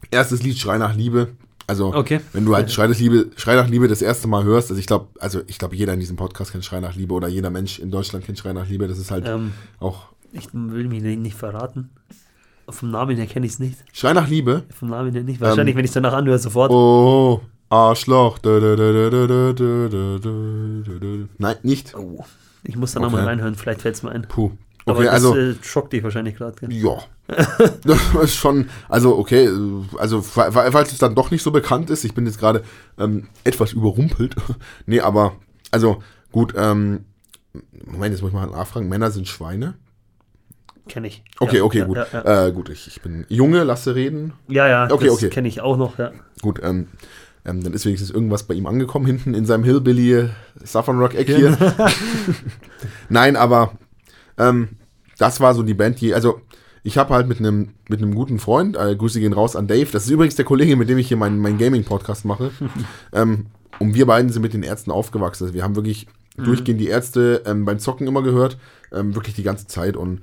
[0.09, 1.29] erstes Lied Schrei nach Liebe.
[1.67, 2.19] Also Okay.
[2.33, 4.87] wenn du halt Schrei nach Liebe, Schrei nach Liebe das erste Mal hörst, also ich
[4.87, 7.79] glaube, also ich glaube, jeder in diesem Podcast kennt Schrei nach Liebe oder jeder Mensch
[7.79, 8.87] in Deutschland kennt Schrei nach Liebe.
[8.87, 11.89] Das ist halt Ähm, auch ich will mich nicht nicht verraten.
[12.69, 13.77] Vom Namen her kenne ich es nicht.
[13.93, 14.63] Schrei nach Liebe.
[14.73, 15.39] Vom Namen her nicht.
[15.41, 16.71] Wahrscheinlich, wenn ich es danach anhöre, sofort.
[16.71, 18.39] Oh, Arschloch.
[21.37, 21.95] Nein, nicht.
[21.95, 22.25] Oh.
[22.63, 23.05] Ich muss da okay.
[23.09, 24.23] nochmal reinhören, vielleicht fällt es mir ein.
[24.27, 24.51] Puh.
[24.85, 26.55] Okay, Aber das also, äh, schockt dich wahrscheinlich gerade.
[26.69, 26.97] Ja.
[27.83, 29.47] das ist schon, also okay,
[29.97, 32.63] also falls es dann doch nicht so bekannt ist, ich bin jetzt gerade
[32.99, 34.35] ähm, etwas überrumpelt.
[34.85, 35.33] nee, aber,
[35.69, 37.05] also gut, ähm,
[37.85, 39.75] Moment, jetzt muss ich mal nachfragen, Männer sind Schweine?
[40.87, 41.23] Kenne ich.
[41.39, 41.97] Okay, ja, okay, ja, gut.
[41.97, 44.33] Ja, äh, gut, ich, ich bin Junge, lasse reden.
[44.47, 45.29] Ja, ja, okay, das okay.
[45.29, 46.11] kenne ich auch noch, ja.
[46.41, 46.87] Gut, ähm,
[47.45, 50.29] ähm, dann ist wenigstens irgendwas bei ihm angekommen, hinten in seinem Hillbilly
[50.63, 51.57] Southern Rock Eck hier.
[53.09, 53.73] Nein, aber
[54.37, 54.69] ähm,
[55.17, 56.41] das war so die Band, die, also
[56.83, 59.89] ich habe halt mit einem mit einem guten Freund, äh, Grüße gehen raus an Dave,
[59.91, 62.51] das ist übrigens der Kollege, mit dem ich hier meinen mein Gaming-Podcast mache.
[63.13, 63.47] ähm,
[63.79, 65.45] und wir beiden sind mit den Ärzten aufgewachsen.
[65.45, 68.57] Also wir haben wirklich durchgehend die Ärzte ähm, beim Zocken immer gehört,
[68.91, 70.21] ähm, wirklich die ganze Zeit und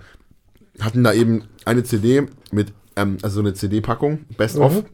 [0.81, 4.85] hatten da eben eine CD mit, ähm, also so eine CD-Packung, Best of.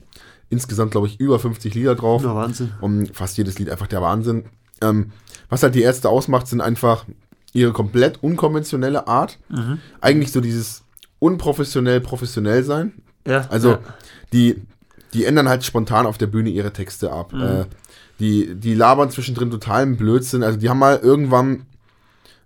[0.51, 2.23] Insgesamt, glaube ich, über 50 Lieder drauf.
[2.23, 2.73] Ja, Wahnsinn.
[2.81, 4.45] Und fast jedes Lied einfach der Wahnsinn.
[4.83, 5.13] Ähm,
[5.49, 7.05] was halt die Ärzte ausmacht, sind einfach
[7.53, 9.39] ihre komplett unkonventionelle Art.
[9.49, 9.79] Mhm.
[10.01, 10.85] Eigentlich so dieses
[11.19, 12.93] unprofessionell professionell sein.
[13.27, 13.79] Ja, Also ja.
[14.33, 14.63] die,
[15.15, 17.33] die ändern halt spontan auf der Bühne ihre Texte ab.
[17.33, 17.43] Mhm.
[17.43, 17.65] Äh,
[18.21, 20.43] die, die labern zwischendrin totalen Blödsinn.
[20.43, 21.67] Also die haben mal irgendwann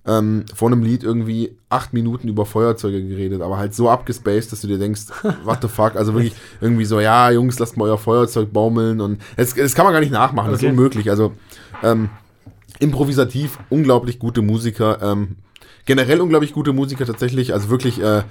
[0.08, 4.62] ähm, vor einem Lied irgendwie acht Minuten über Feuerzeuge geredet, aber halt so abgespaced, dass
[4.62, 5.02] du dir denkst,
[5.44, 5.94] what the fuck?
[5.96, 9.84] Also wirklich irgendwie so, ja, Jungs, lasst mal euer Feuerzeug baumeln und es, das kann
[9.84, 10.66] man gar nicht nachmachen, das Okay.
[10.68, 11.10] ist unmöglich.
[11.10, 11.34] Also
[11.82, 12.08] ähm,
[12.80, 14.98] improvisativ unglaublich gute Musiker.
[15.02, 15.36] Ähm,
[15.84, 17.52] generell unglaublich gute Musiker tatsächlich.
[17.52, 18.22] Also wirklich, äh,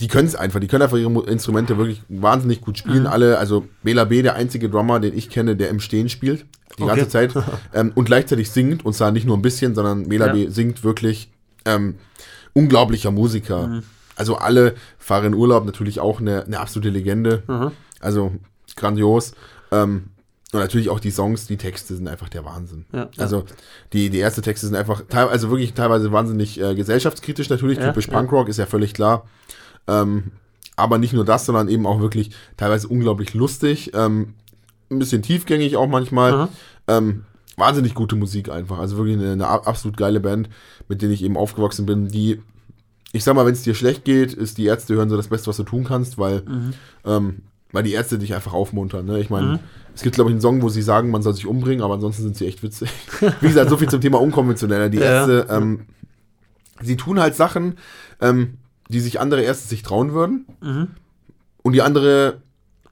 [0.00, 0.60] die können es einfach.
[0.60, 3.00] Die können einfach ihre Instrumente wirklich wahnsinnig gut spielen.
[3.02, 3.06] Mhm.
[3.06, 6.44] Alle, also Bela B, der einzige Drummer, den ich kenne, der im Stehen spielt.
[6.78, 6.96] Die Okay.
[6.96, 7.34] ganze Zeit.
[7.74, 8.84] ähm, und gleichzeitig singt.
[8.84, 10.32] Und zwar nicht nur ein bisschen, sondern Bela Ja.
[10.32, 11.30] B singt wirklich
[11.64, 11.94] ähm,
[12.52, 13.68] unglaublicher Musiker.
[13.68, 13.82] Mhm.
[14.16, 17.42] Also alle fahren in Urlaub natürlich auch eine, eine absolute Legende.
[17.46, 17.72] Aha.
[18.00, 18.32] Also
[18.76, 19.32] grandios.
[19.72, 20.10] Ähm,
[20.52, 22.84] und natürlich auch die Songs, die Texte sind einfach der Wahnsinn.
[22.92, 23.08] Ja.
[23.18, 23.44] Also
[23.92, 28.06] die, die erste Texte sind einfach, also wirklich teilweise wahnsinnig äh, gesellschaftskritisch natürlich, Ja, typisch.
[28.06, 29.26] Punkrock, ist ja völlig klar.
[29.88, 30.32] Ähm,
[30.76, 34.34] aber nicht nur das, sondern eben auch wirklich teilweise unglaublich lustig, ähm,
[34.90, 36.32] ein bisschen tiefgängig auch manchmal.
[36.32, 36.48] Aha.
[36.88, 37.24] Ähm,
[37.56, 38.78] wahnsinnig gute Musik einfach.
[38.78, 40.48] Also wirklich eine, eine ab- absolut geile Band,
[40.88, 42.42] mit denen ich eben aufgewachsen bin, die,
[43.12, 45.46] ich sag mal, wenn es dir schlecht geht, ist die Ärzte hören so das Beste,
[45.48, 46.72] was du tun kannst, weil, Mhm.
[47.06, 47.36] ähm,
[47.72, 49.06] weil die Ärzte dich einfach aufmuntern.
[49.06, 49.18] Ne?
[49.20, 49.58] Ich meine,
[49.94, 52.22] es gibt, glaube ich, einen Song, wo sie sagen, man soll sich umbringen, aber ansonsten
[52.22, 52.90] sind sie echt witzig.
[53.40, 54.90] Wie gesagt, so viel zum Thema unkonventioneller.
[54.90, 55.04] Die Ja.
[55.26, 55.86] Ärzte, ähm,
[56.82, 57.76] sie tun halt Sachen,
[58.20, 58.58] ähm,
[58.88, 60.88] die sich andere Ärzte sich trauen würden Mhm.
[61.62, 62.38] und die andere,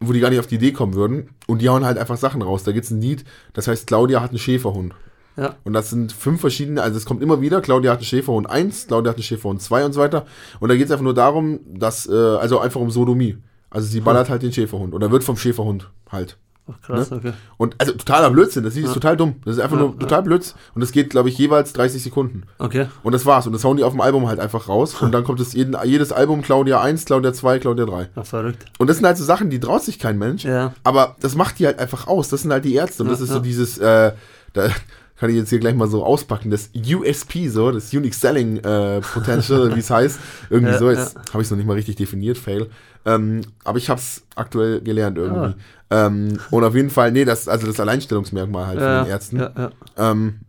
[0.01, 1.31] wo die gar nicht auf die Idee kommen würden.
[1.47, 2.65] Und die hauen halt einfach Sachen raus.
[2.65, 4.95] Da gibt es ein Lied, das heißt, Claudia hat einen Schäferhund.
[5.37, 5.57] Ja.
[5.65, 8.87] Und das sind fünf verschiedene, also es kommt immer wieder, Claudia hat einen Schäferhund 1,
[8.87, 10.27] Claudia hat einen Schäferhund 2 und so weiter.
[10.61, 13.39] Und da geht es einfach nur darum, dass, äh, also einfach um Sodomie.
[13.71, 16.39] Also sie ballert halt den Schäferhund oder wird vom Schäferhund halt.
[16.67, 17.33] Ach, krass, okay.
[17.59, 19.37] Und also totaler Blödsinn, das ist total dumm.
[19.45, 20.55] Das ist einfach Ja, nur total Blöds.
[20.75, 22.45] Und das geht, glaube ich, jeweils 30 Sekunden.
[22.59, 22.87] Okay.
[23.03, 23.47] Und das war's.
[23.47, 24.95] Und das hauen die auf dem Album halt einfach raus.
[25.03, 28.09] Und dann kommt es jeden, jedes Album Claudia 1, Claudia 2, Claudia 3.
[28.17, 28.65] Ach, verrückt.
[28.79, 30.45] Und das sind halt so Sachen, die traut sich kein Mensch.
[30.45, 30.73] Ja.
[30.85, 32.31] Aber das macht die halt einfach aus.
[32.31, 33.03] Das sind halt die Ärzte.
[33.03, 33.43] Und das Ja, ist so ja.
[33.43, 34.13] dieses, äh,
[34.55, 34.69] da
[35.17, 39.01] kann ich jetzt hier gleich mal so auspacken, das USP, so, das Unique Selling äh,
[39.01, 40.19] Potential, wie es heißt.
[40.51, 41.21] Irgendwie Ja, so, jetzt ja.
[41.33, 42.69] habe ich es noch nicht mal richtig definiert, fail.
[43.07, 45.39] Ähm, aber ich habe es aktuell gelernt irgendwie.
[45.39, 45.55] Ah.
[45.95, 49.37] Ähm, und auf jeden Fall, nee, das, also das Alleinstellungsmerkmal halt Ja, von den Ärzten.
[49.39, 49.71] Ja, ja.
[49.97, 50.41] Ähm,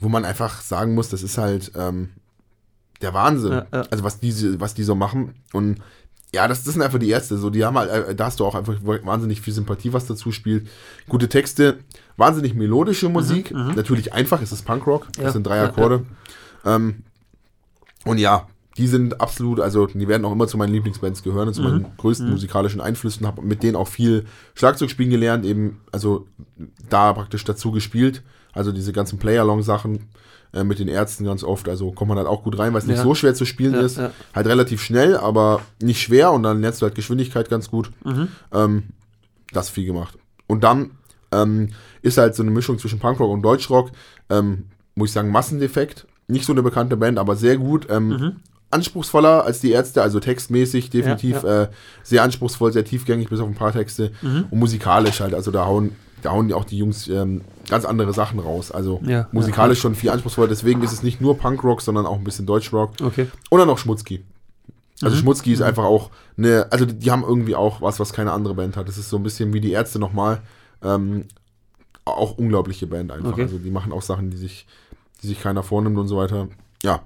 [0.00, 2.10] wo man einfach sagen muss, das ist halt ähm,
[3.00, 3.62] der Wahnsinn.
[3.70, 5.34] Also was diese, was die so machen.
[5.52, 5.78] Und
[6.34, 7.38] ja, das, das sind einfach die Ärzte.
[7.38, 10.32] So, die haben halt, äh, da hast du auch einfach wahnsinnig viel Sympathie, was dazu
[10.32, 10.68] spielt.
[11.08, 11.78] Gute Texte,
[12.16, 13.52] wahnsinnig melodische Musik.
[13.52, 15.06] Natürlich einfach, es ist Punkrock.
[15.12, 16.04] Das Mhm, Ja, sind drei Akkorde.
[16.64, 17.04] Ähm,
[18.04, 21.54] und ja, die sind absolut, also die werden auch immer zu meinen Lieblingsbands gehören und
[21.54, 21.68] zu Mhm.
[21.68, 23.26] meinen größten musikalischen Einflüssen.
[23.26, 26.26] Habe mit denen auch viel Schlagzeug spielen gelernt, eben, also
[26.90, 28.22] da praktisch dazu gespielt.
[28.52, 30.08] Also diese ganzen Play-Along-Sachen
[30.52, 31.68] äh, mit den Ärzten ganz oft.
[31.68, 33.02] Also kommt man halt auch gut rein, weil es nicht Ja.
[33.02, 33.98] so schwer zu spielen Ja, ist.
[33.98, 34.10] ja.
[34.34, 37.90] Halt relativ schnell, aber nicht schwer und dann lernst du halt Geschwindigkeit ganz gut.
[38.04, 38.28] Mhm.
[38.52, 38.82] Ähm,
[39.52, 40.16] das viel gemacht.
[40.46, 40.92] Und dann
[41.32, 41.70] ähm,
[42.02, 43.90] ist halt so eine Mischung zwischen Punkrock und Deutschrock,
[44.30, 46.06] ähm, muss ich sagen, Massendefekt.
[46.28, 47.88] Nicht so eine bekannte Band, aber sehr gut.
[47.90, 48.32] Ähm, Mhm.
[48.74, 51.68] Anspruchsvoller als die Ärzte, also textmäßig definitiv Ja, Äh,
[52.02, 54.10] sehr anspruchsvoll, sehr tiefgängig, bis auf ein paar Texte.
[54.22, 54.46] Mhm.
[54.50, 58.38] Und musikalisch halt, also da hauen, da hauen auch die Jungs ähm, ganz andere Sachen
[58.40, 58.70] raus.
[58.70, 62.24] Also Ja, musikalisch schon viel anspruchsvoller, deswegen ist es nicht nur Punkrock, sondern auch ein
[62.24, 62.92] bisschen Deutschrock.
[63.02, 63.26] Okay.
[63.50, 64.22] Und dann noch Schmutzki.
[65.02, 65.20] Also Mhm.
[65.20, 68.54] Schmutzki ist einfach auch eine, also die, die haben irgendwie auch was, was keine andere
[68.54, 68.86] Band hat.
[68.88, 70.40] Das ist so ein bisschen wie die Ärzte nochmal.
[70.82, 71.24] Ähm,
[72.04, 73.32] auch unglaubliche Band einfach.
[73.32, 73.42] Okay.
[73.42, 74.66] Also die machen auch Sachen, die sich,
[75.22, 76.48] die sich keiner vornimmt und so weiter.
[76.82, 77.00] Ja.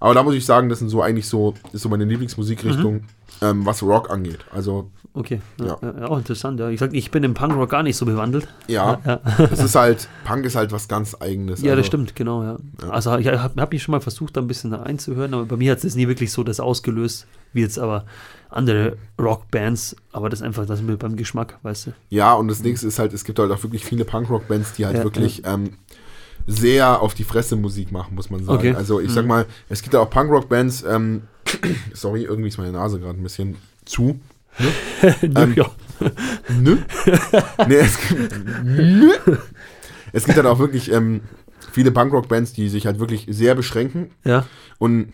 [0.00, 3.02] Aber da muss ich sagen, das sind so eigentlich so, ist so meine Lieblingsmusikrichtung, Mhm.
[3.42, 4.40] ähm, was Rock angeht.
[4.52, 5.40] Also Okay.
[5.60, 5.94] Ja, Ja.
[6.00, 6.06] ja.
[6.08, 6.58] auch interessant.
[6.58, 6.68] Ja.
[6.70, 8.48] Ich sag, ich bin im Punkrock gar nicht so bewandelt.
[8.66, 9.20] ja, Ja,
[9.52, 11.62] es ist halt, Punk ist halt was ganz eigenes.
[11.62, 12.42] ja also, das stimmt, genau.
[12.42, 12.56] Ja.
[12.90, 15.70] Also ich habe hab mich schon mal versucht, da ein bisschen einzuhören, aber bei mir
[15.70, 18.06] hat es nie wirklich so das ausgelöst, wie jetzt aber
[18.50, 19.94] andere Rockbands.
[20.12, 21.92] Aber das ist einfach das mit beim Geschmack, weißt du.
[22.10, 25.02] Ja, und das nächste ist halt, es gibt halt auch wirklich viele Punkrock-Bands, die halt
[25.04, 25.74] wirklich Ähm,
[26.46, 28.58] sehr auf die Fresse Musik machen, muss man sagen.
[28.58, 28.74] Okay.
[28.74, 31.22] Also ich sag mal, es gibt ja auch Punkrock-Bands, ähm,
[31.92, 34.20] sorry, irgendwie ist meine Nase gerade ein bisschen zu.
[35.22, 35.68] Ähm, ja.
[36.60, 36.78] Nö.
[37.68, 38.34] nee, es gibt,
[38.64, 39.10] nö.
[40.12, 41.22] Es gibt halt auch wirklich ähm,
[41.72, 44.46] viele Punkrock-Bands, die sich halt wirklich sehr beschränken ja.
[44.78, 45.12] und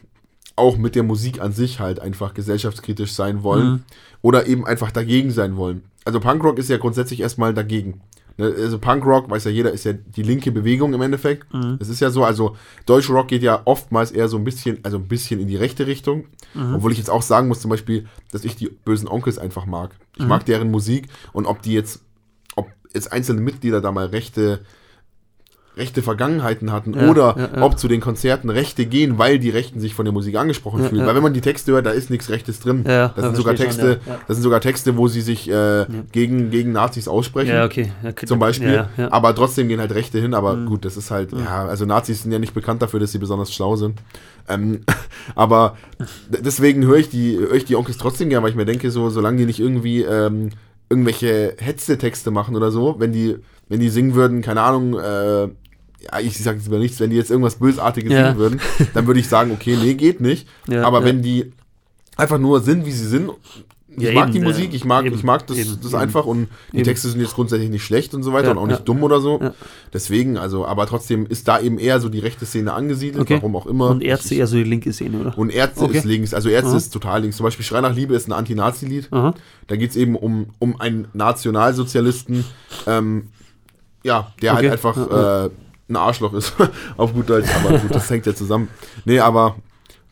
[0.57, 3.83] auch mit der Musik an sich halt einfach gesellschaftskritisch sein wollen Mhm.
[4.20, 5.85] oder eben einfach dagegen sein wollen.
[6.05, 8.03] Also Punkrock ist ja grundsätzlich erstmal dagegen.
[8.41, 11.53] Ne, Also Punkrock, weiß ja jeder, ist ja die linke Bewegung im Endeffekt.
[11.53, 11.76] Mhm.
[11.78, 15.09] Es ist ja so, also Deutschrock geht ja oftmals eher so ein bisschen, also ein
[15.09, 16.24] bisschen in die rechte Richtung.
[16.55, 16.76] Mhm.
[16.76, 19.91] Obwohl ich jetzt auch sagen muss, zum Beispiel, dass ich die bösen Onkels einfach mag.
[19.91, 20.22] Mhm.
[20.22, 22.01] Ich mag deren Musik und ob die jetzt,
[22.57, 24.61] ob jetzt einzelne Mitglieder da mal rechte,
[25.81, 29.81] rechte Vergangenheiten hatten Ja, oder ja, ob zu den Konzerten Rechte gehen, weil die Rechten
[29.81, 31.05] sich von der Musik angesprochen fühlen.
[31.07, 32.85] Weil wenn man die Texte hört, da ist nichts Rechtes drin.
[32.85, 36.70] Das, sind sogar Texte, schon, das sind sogar Texte, wo sie sich äh, gegen, gegen
[36.72, 37.51] Nazis aussprechen.
[37.55, 37.91] Ja, okay.
[38.26, 38.87] Zum Beispiel.
[39.11, 40.35] Aber trotzdem gehen halt Rechte hin.
[40.35, 40.66] Aber Mhm.
[40.66, 43.53] gut, das ist halt, ja, also Nazis sind ja nicht bekannt dafür, dass sie besonders
[43.53, 43.99] schlau sind.
[44.49, 44.81] Ähm,
[45.35, 45.76] aber
[46.28, 49.11] deswegen höre ich die, höre ich die Onkels trotzdem gern, weil ich mir denke, so,
[49.11, 50.51] solange die nicht irgendwie ähm,
[50.89, 53.37] irgendwelche Hetze-Texte machen oder so, wenn die,
[53.68, 55.49] wenn die singen würden, keine Ahnung, äh,
[56.22, 58.26] ich sage jetzt über nichts, wenn die jetzt irgendwas Bösartiges Ja.
[58.26, 58.61] singen würden,
[58.94, 60.48] dann würde ich sagen, okay, nee, geht nicht.
[60.68, 61.05] Ja, Aber ja.
[61.07, 61.53] wenn die
[62.16, 63.30] einfach nur sind, wie sie sind,
[63.96, 64.40] ich Ja, mag eben, die.
[64.40, 66.84] Musik, ich mag, Eben, ich mag das, eben, das einfach und die.
[66.84, 68.84] Texte sind jetzt grundsätzlich nicht schlecht und so weiter Ja, und auch nicht ja.
[68.84, 69.40] dumm oder so.
[69.92, 73.34] Deswegen, also, aber trotzdem ist da eben eher so die rechte Szene angesiedelt, Okay.
[73.34, 73.88] warum auch immer.
[73.90, 75.36] Und Ärzte eher so die linke Szene, oder?
[75.36, 75.98] und Ärzte Okay.
[75.98, 76.76] ist links, also Ärzte Aha.
[76.76, 77.36] ist total links.
[77.36, 79.09] Zum Beispiel Schrei nach Liebe ist ein Anti-Nazi-Lied.
[79.11, 82.44] Da geht es eben um, um einen Nationalsozialisten,
[82.86, 83.28] ähm,
[84.05, 84.62] ja, der Okay.
[84.68, 85.51] halt einfach äh,
[85.91, 86.55] ein Arschloch ist,
[86.97, 88.68] auf gut Deutsch, aber gut, das hängt ja zusammen.
[89.05, 89.57] Nee, aber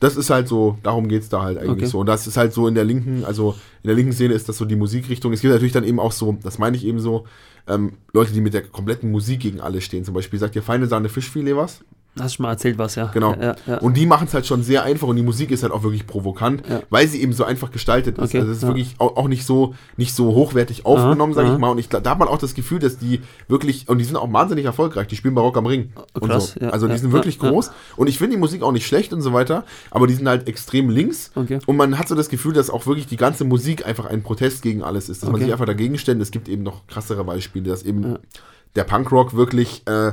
[0.01, 1.87] das ist halt so, darum geht es da halt eigentlich Okay.
[1.87, 1.99] so.
[2.01, 4.57] Und das ist halt so in der linken, also in der linken Szene ist das
[4.59, 5.33] so die Musikrichtung.
[5.33, 7.27] Es gibt natürlich dann eben auch so, das meine ich eben so,
[7.67, 10.05] ähm, Leute, die mit der kompletten Musik gegen alles stehen.
[10.05, 11.81] Zum Beispiel sagt ihr Feine Sahne Fischfilet was?
[12.19, 13.07] Hast du mal erzählt was, ja.
[13.15, 13.35] Genau.
[13.41, 13.79] Ja, ja.
[13.79, 16.05] Und die machen es halt schon sehr einfach und die Musik ist halt auch wirklich
[16.07, 18.25] provokant, weil sie eben so einfach gestaltet ist.
[18.31, 21.59] Okay, Also es ist wirklich auch, auch nicht so nicht so hochwertig aufgenommen, sage ich
[21.59, 21.69] mal.
[21.71, 24.33] Und ich, da hat man auch das Gefühl, dass die wirklich, und die sind auch
[24.33, 25.93] wahnsinnig erfolgreich, die spielen bei Rock am Ring.
[26.15, 26.67] und krass, so.
[26.67, 27.71] also die sind wirklich groß.
[27.97, 30.49] Und ich finde die Musik auch nicht schlecht und so weiter, aber die sind halt
[30.49, 31.31] extrem links.
[31.37, 31.61] Okay.
[31.67, 34.63] Und man hat so das Gefühl, dass auch wirklich die ganze Musik einfach ein Protest
[34.63, 35.23] gegen alles ist.
[35.23, 35.45] Dass man Okay.
[35.45, 36.21] sich einfach dagegen stellt.
[36.21, 38.19] Es gibt eben noch krassere Beispiele, dass eben
[38.75, 40.13] der Punkrock wirklich äh,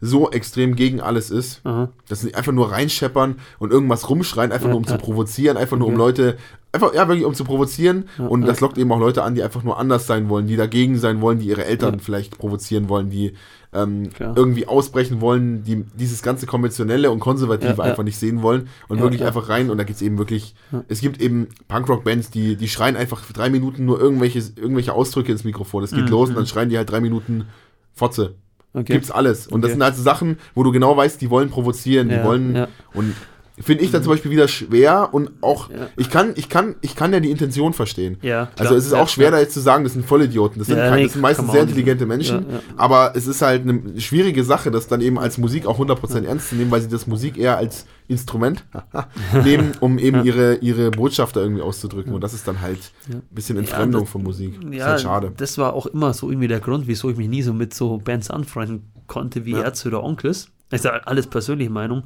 [0.00, 1.60] so extrem gegen alles ist.
[1.64, 1.88] Aha.
[2.08, 5.88] Dass sie einfach nur reinscheppern und irgendwas rumschreien, einfach nur um zu provozieren, einfach nur
[5.88, 6.02] um Okay.
[6.02, 6.36] Leute,
[6.72, 8.04] einfach, ja, wirklich um zu provozieren.
[8.18, 10.98] und das lockt eben auch Leute an, die einfach nur anders sein wollen, die dagegen
[10.98, 13.32] sein wollen, die ihre Eltern vielleicht provozieren wollen, die
[13.72, 19.00] ähm, irgendwie ausbrechen wollen, die dieses ganze Konventionelle und Konservative einfach nicht sehen wollen und
[19.00, 19.70] wirklich einfach rein.
[19.70, 20.54] Und da gibt es eben wirklich,
[20.88, 25.32] es gibt eben Punkrock-Bands, die, die schreien einfach für drei Minuten nur irgendwelche, irgendwelche Ausdrücke
[25.32, 25.82] ins Mikrofon.
[25.84, 27.46] Es geht Mhm, los und dann schreien die halt drei Minuten
[27.92, 28.34] Fotze.
[28.76, 28.92] Okay.
[28.92, 29.46] Gibt's alles.
[29.46, 29.74] Und das Okay.
[29.74, 32.54] sind halt so Sachen, wo du genau weißt, die wollen provozieren, die Ja, wollen.
[32.54, 32.68] ja.
[32.94, 33.14] Und
[33.58, 35.76] finde ich dann zum Beispiel wieder schwer und auch, Ja.
[35.96, 38.18] ich kann, ich kann, ich kann ja die Intention verstehen.
[38.20, 40.58] Ja, also es ist auch schwer, da jetzt zu sagen, das sind Vollidioten.
[40.58, 42.44] Das sind, Ja, kein, das sind meistens sehr intelligente Menschen,
[42.76, 46.50] aber es ist halt eine schwierige Sache, das dann eben als Musik auch 100% ernst
[46.50, 48.64] zu nehmen, weil sie das Musik eher als Instrument
[49.44, 50.22] nehmen, um eben Ja.
[50.24, 52.12] ihre, ihre Botschaft da irgendwie auszudrücken.
[52.12, 52.78] Und das ist dann halt
[53.10, 54.62] ein bisschen Entfremdung das- von Musik.
[54.62, 55.32] ist Ja, halt schade.
[55.36, 57.98] das war auch immer so irgendwie der Grund, wieso ich mich nie so mit so
[57.98, 59.62] Bands anfreunden konnte wie Ja.
[59.62, 60.48] Ärzte oder Onkels.
[60.72, 62.04] Ich sage alles persönliche Meinung,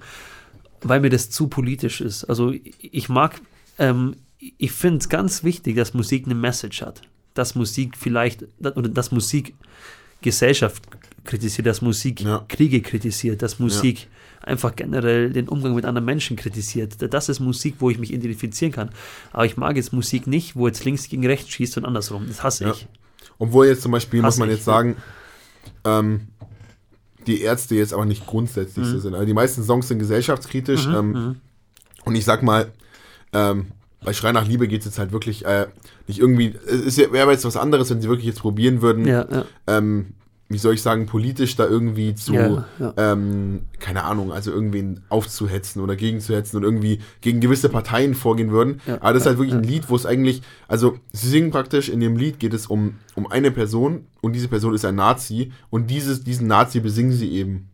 [0.82, 2.24] weil mir das zu politisch ist.
[2.24, 3.40] Also ich mag,
[3.78, 7.03] ähm, ich finde es ganz wichtig, dass Musik eine Message hat.
[7.34, 9.55] Dass Musik vielleicht, oder dass Musik
[10.22, 10.82] Gesellschaft
[11.24, 12.44] kritisiert, dass Musik Ja.
[12.48, 14.09] Kriege kritisiert, dass Musik
[14.43, 16.97] einfach generell den Umgang mit anderen Menschen kritisiert.
[17.12, 18.91] Das ist Musik, wo ich mich identifizieren kann.
[19.32, 22.24] Aber ich mag jetzt Musik nicht, wo jetzt links gegen rechts schießt und andersrum.
[22.26, 22.72] Das hasse Ja.
[22.72, 22.86] ich.
[23.38, 24.97] Obwohl jetzt zum Beispiel, muss man ich, jetzt sagen,
[25.84, 26.28] ähm,
[27.26, 29.14] die Ärzte jetzt aber nicht grundsätzlich so sind.
[29.14, 30.86] Also die meisten Songs sind gesellschaftskritisch.
[30.86, 31.36] Mhm, ähm,
[32.05, 32.70] Und ich sag mal,
[33.32, 33.66] ähm,
[34.03, 35.66] bei Schrei nach Liebe geht es jetzt halt wirklich äh,
[36.07, 39.45] nicht irgendwie, es wäre jetzt was anderes, wenn sie wirklich jetzt probieren würden, Ja, ja.
[39.66, 40.14] ähm,
[40.51, 42.92] wie soll ich sagen, politisch da irgendwie zu, Ja, ja.
[42.96, 48.80] Ähm, keine Ahnung, also irgendwen aufzuhetzen oder gegenzuhetzen und irgendwie gegen gewisse Parteien vorgehen würden.
[48.84, 51.88] Ja, Aber das ist halt wirklich ein Lied, wo es eigentlich, also sie singen praktisch,
[51.88, 55.53] in dem Lied geht es um, um eine Person und diese Person ist ein Nazi
[55.70, 57.68] und dieses, diesen Nazi besingen sie eben.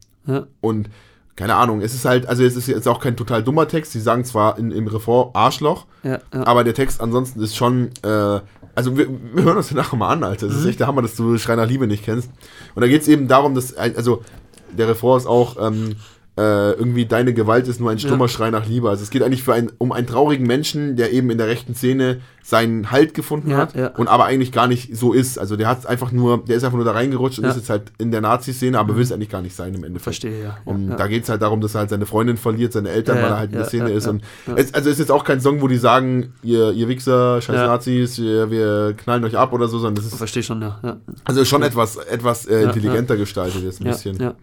[0.61, 0.91] Und
[1.35, 4.01] keine Ahnung, es ist halt, also es ist jetzt auch kein total dummer Text, sie
[4.01, 5.87] sagen zwar in, im Refrain Arschloch,
[6.31, 8.41] aber der Text ansonsten ist schon, äh,
[8.77, 10.47] also wir, wir hören uns den nachher mal an, Alter.
[10.47, 12.31] Das ist echt der Hammer, dass du Schrei nach Liebe nicht kennst.
[12.75, 14.23] Und da geht es eben darum, dass, also
[14.71, 15.97] der Refrain ist auch, ähm,
[16.37, 18.29] äh, irgendwie deine Gewalt ist nur ein stummer Ja.
[18.29, 18.91] Schrei nach Liebe.
[18.91, 21.75] Also es geht eigentlich für ein, um einen traurigen Menschen, der eben in der rechten
[21.75, 23.89] Szene seinen Halt gefunden Ja, hat ja.
[23.89, 25.39] und aber eigentlich gar nicht so ist.
[25.39, 27.91] Also der hat einfach nur, der ist einfach nur da reingerutscht und ist jetzt halt
[27.97, 30.03] in der Nazi-Szene, aber will es eigentlich gar nicht sein im Endeffekt.
[30.03, 30.59] Verstehe, ja.
[30.67, 33.31] Und da geht es halt darum, dass er halt seine Freundin verliert, seine Eltern, weil
[33.31, 34.07] er halt in der Szene ist.
[34.07, 34.23] und.
[34.55, 37.57] Es, also es ist jetzt auch kein Song, wo die sagen, ihr, ihr Wichser, scheiß.
[37.57, 40.79] Nazis, wir, wir knallen euch ab oder so, sondern das ist Verstehe schon, ja.
[41.25, 44.19] also schon etwas, etwas äh, intelligenter gestaltet jetzt ein ja, bisschen.
[44.19, 44.35] Ja.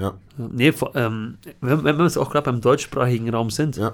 [0.00, 0.14] Ja.
[0.38, 3.92] Nee, ähm, wenn, wenn wir jetzt auch gerade beim deutschsprachigen Raum sind, Ja.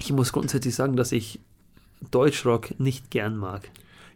[0.00, 1.40] ich muss grundsätzlich sagen, dass ich
[2.10, 3.68] Deutschrock nicht gern mag.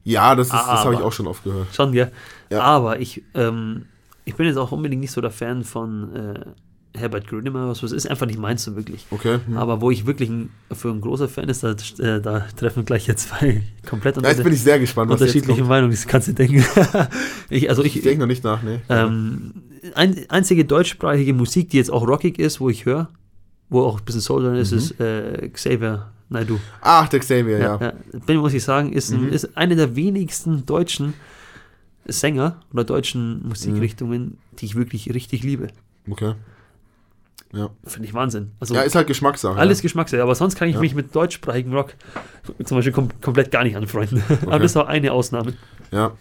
[0.04, 1.72] Ja, das, ist- das habe ich auch schon oft gehört.
[1.74, 2.08] Schon, ja.
[2.50, 2.60] Ja.
[2.62, 3.86] Aber ich, ähm,
[4.24, 7.68] ich bin jetzt auch unbedingt nicht so der Fan von äh, Herbert Grönemeyer.
[7.68, 9.06] Was ist einfach nicht meins so wirklich.
[9.10, 9.38] Okay.
[9.46, 9.56] Hm.
[9.56, 13.06] Aber wo ich wirklich ein, für ein großer Fan ist, da, äh, da treffen gleich
[13.06, 15.64] jetzt zwei komplett Ja, jetzt bin ich sehr gespannt, unterschiedliche.
[15.64, 15.92] Meinungen.
[15.92, 16.64] Das kannst du denken.
[17.50, 18.80] ich, also ich, Ich denke noch nicht nach, ne?
[18.88, 19.54] ähm,
[19.94, 23.08] ein, einzige deutschsprachige Musik, die jetzt auch rockig ist, wo ich höre,
[23.68, 24.78] wo auch ein bisschen Soul drin ist, Mhm.
[24.78, 26.58] ist äh, Xavier Naidoo.
[26.80, 27.78] Ach, der Xavier, ja.
[27.80, 27.92] Ja.
[28.26, 29.28] Bin, muss ich sagen, ist, Mhm.
[29.28, 31.14] ist eine der wenigsten deutschen
[32.06, 35.68] Sänger oder deutschen Musikrichtungen, die ich wirklich richtig liebe.
[36.10, 36.34] Okay.
[37.54, 37.68] Ja.
[37.84, 38.50] Finde ich Wahnsinn.
[38.60, 39.58] Also ja, ist halt Geschmackssache.
[39.58, 39.82] alles ja.
[39.82, 40.80] Geschmackssache, aber sonst kann ich Ja.
[40.80, 41.94] mich mit deutschsprachigen Rock
[42.64, 44.22] zum Beispiel kom komplett gar nicht anfreunden.
[44.46, 45.52] aber das ist auch eine Ausnahme.
[45.90, 46.12] Ja.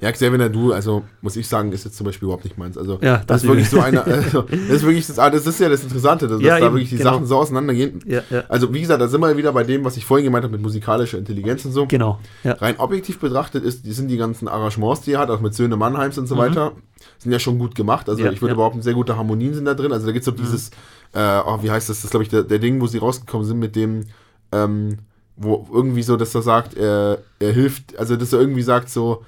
[0.00, 2.78] Ja, Xavier Nadu, also muss ich sagen, ist jetzt zum Beispiel überhaupt nicht meins.
[2.78, 5.44] Also Ja, das, das ist wirklich so eine, also, das ist wirklich das, ah, das
[5.44, 7.14] ist ja das Interessante, dass, Ja, dass da eben, wirklich die genau.
[7.14, 8.00] Sachen so auseinandergehen.
[8.06, 8.44] Ja, ja.
[8.48, 10.62] Also wie gesagt, da sind wir wieder bei dem, was ich vorhin gemeint habe mit
[10.62, 11.86] musikalischer Intelligenz und so.
[11.86, 12.20] Genau.
[12.44, 15.76] Rein objektiv betrachtet ist, die sind die ganzen Arrangements, die er hat, auch mit Söhne
[15.76, 16.38] Mannheims und so Mhm.
[16.38, 16.72] weiter,
[17.18, 18.08] sind ja schon gut gemacht.
[18.08, 18.54] Also ich würde.
[18.54, 18.58] Mhm.
[18.58, 19.92] behaupten, sehr gute Harmonien sind da drin.
[19.92, 20.70] Also da gibt es so dieses,
[21.12, 23.44] äh, oh, wie heißt das, das ist glaube ich der, der Ding, wo sie rausgekommen
[23.46, 24.04] sind mit dem,
[24.52, 24.98] ähm,
[25.36, 29.24] wo irgendwie so, dass er sagt, er, er hilft, also dass er irgendwie sagt so,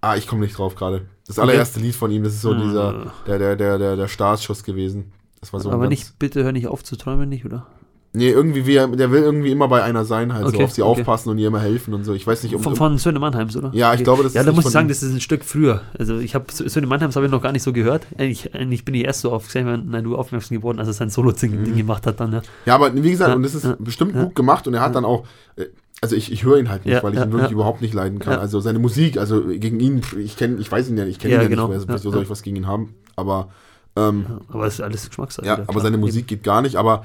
[0.00, 1.02] ah, ich komme nicht drauf gerade.
[1.26, 2.62] Das allererste Lied von ihm, das ist so Mhm.
[2.62, 5.12] dieser, der, der, der, der, der Startschuss gewesen.
[5.40, 7.66] Das war so Aber nicht, bitte hör nicht auf zu träumen, nicht, oder?
[8.12, 10.70] Nee, irgendwie, wie er, der will irgendwie immer bei einer sein, halt so Okay, auf
[10.72, 11.00] sie okay.
[11.02, 12.14] aufpassen und ihr immer helfen und so.
[12.14, 13.70] Ich weiß nicht, um, Von, von Söhne Mannheims, oder?
[13.74, 15.44] Ja, ich glaube, das Ja, ist da nicht muss ich sagen, das ist ein Stück
[15.44, 15.82] früher.
[15.98, 18.06] Also ich habe Söhne Mannheims habe ich noch gar nicht so gehört.
[18.16, 19.82] Eigentlich, eigentlich bin ich erst so auf Xavier
[20.16, 21.76] aufmerksam geworden, als er sein Solo-Ding Mhm.
[21.76, 22.32] gemacht hat dann.
[22.32, 22.42] Ja.
[22.64, 24.24] Ja, aber wie gesagt, Ja, und das ist ja, bestimmt ja.
[24.24, 25.26] gut gemacht und er hat dann auch,
[25.56, 25.66] äh,
[26.02, 27.54] also ich, ich höre ihn halt nicht, Ja, weil ich ja, ihn wirklich ja.
[27.54, 28.38] überhaupt nicht leiden kann.
[28.38, 31.34] Also seine Musik, also gegen ihn, ich kenne, ich weiß ihn ja nicht, ich kenne
[31.34, 31.66] ihn ja genau.
[31.68, 32.94] nicht, also, Ja, wieso soll ich was gegen ihn haben?
[33.16, 33.48] Aber
[33.96, 35.46] ähm, Aber es ist alles Geschmackssache.
[35.46, 35.84] ja, wieder, aber klar.
[35.84, 35.96] seine.
[35.98, 36.76] Musik geht gar nicht.
[36.76, 37.04] Aber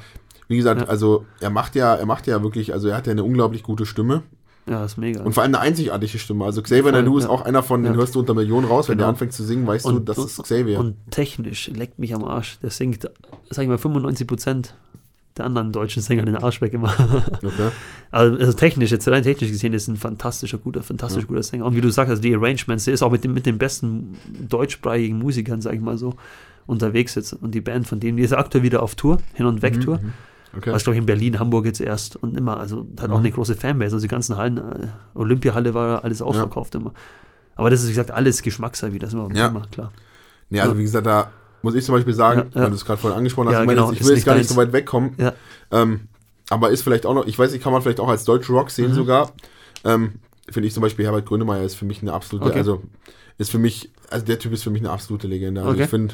[0.50, 3.24] wie gesagt, also er macht ja, er macht ja wirklich, also er hat ja eine
[3.24, 4.24] unglaublich gute Stimme
[4.68, 5.24] Ja, ist mega.
[5.24, 6.44] und vor allem eine einzigartige Stimme.
[6.44, 9.06] Also Xavier Naidu ist auch einer von, den hörst du unter Millionen raus, wenn der
[9.06, 9.14] Genau.
[9.14, 10.80] anfängt zu singen, weißt du, das ist Xavier.
[10.82, 12.60] Und technisch leckt mich am Arsch.
[12.60, 13.10] Der singt,
[13.50, 14.76] sag ich mal, 95 Prozent
[15.38, 16.90] der anderen deutschen Sänger den Arsch weg immer.
[17.44, 17.70] okay.
[18.12, 21.28] Also, also technisch, jetzt rein technisch gesehen, ist ein fantastischer, guter, fantastisch Ja.
[21.28, 21.66] guter Sänger.
[21.66, 24.16] Und wie du sagst, also die Arrangements, der ist auch mit, dem, mit den besten
[24.50, 26.16] deutschsprachigen Musikern, sag ich mal so,
[26.68, 27.34] unterwegs jetzt.
[27.34, 29.98] Und die Band von denen, die ist aktuell wieder auf Tour, Hin- und Weg-Tour.
[30.00, 30.14] Mhm, mhm.
[30.58, 30.74] Okay.
[30.74, 33.24] Was glaube ich in Berlin, Hamburg jetzt erst und immer, also hat auch Mhm.
[33.26, 33.96] eine große Fanbase.
[33.96, 36.94] Also die ganzen Hallen, äh, Olympiahalle war alles ausverkauft immer.
[37.56, 39.48] Aber das ist, wie gesagt, alles Geschmackssache wieder, das immer, Ja.
[39.48, 39.94] immer klar.
[40.50, 40.78] Nee, also Ja.
[40.78, 41.32] wie gesagt, da
[41.62, 42.64] muss ich zum Beispiel sagen, Ja, ja.
[42.64, 44.36] weil du es gerade vorhin angesprochen hast, Ja, ich, meine, genau, ich will jetzt gar
[44.36, 45.34] nicht so weit wegkommen, Ja.
[45.72, 46.08] ähm,
[46.50, 48.70] aber ist vielleicht auch noch, ich weiß nicht, kann man vielleicht auch als deutsche Rock
[48.72, 48.96] sehen Mhm.
[48.96, 49.32] sogar.
[49.84, 50.14] Ähm,
[50.50, 52.58] Finde ich zum Beispiel Herbert Grönemeyer ist für mich eine absolute, Okay.
[52.58, 52.82] also
[53.38, 55.62] ist für mich, also der Typ ist für mich eine absolute Legende.
[55.62, 55.84] Also Okay.
[55.84, 56.14] ich finde,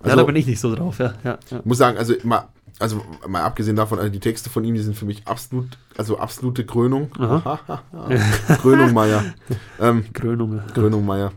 [0.00, 1.14] ja, also da bin ich nicht so drauf, ja.
[1.22, 1.60] ja, ja.
[1.64, 2.48] muss sagen, also mal,
[2.80, 6.18] also mal abgesehen davon, also die Texte von ihm, die sind für mich absolut, also
[6.18, 7.10] absolute Krönung.
[7.10, 9.24] Krönung Meier.
[9.80, 10.56] ähm, Krönung.
[10.56, 10.64] ja.
[10.74, 11.32] Krönung Meier.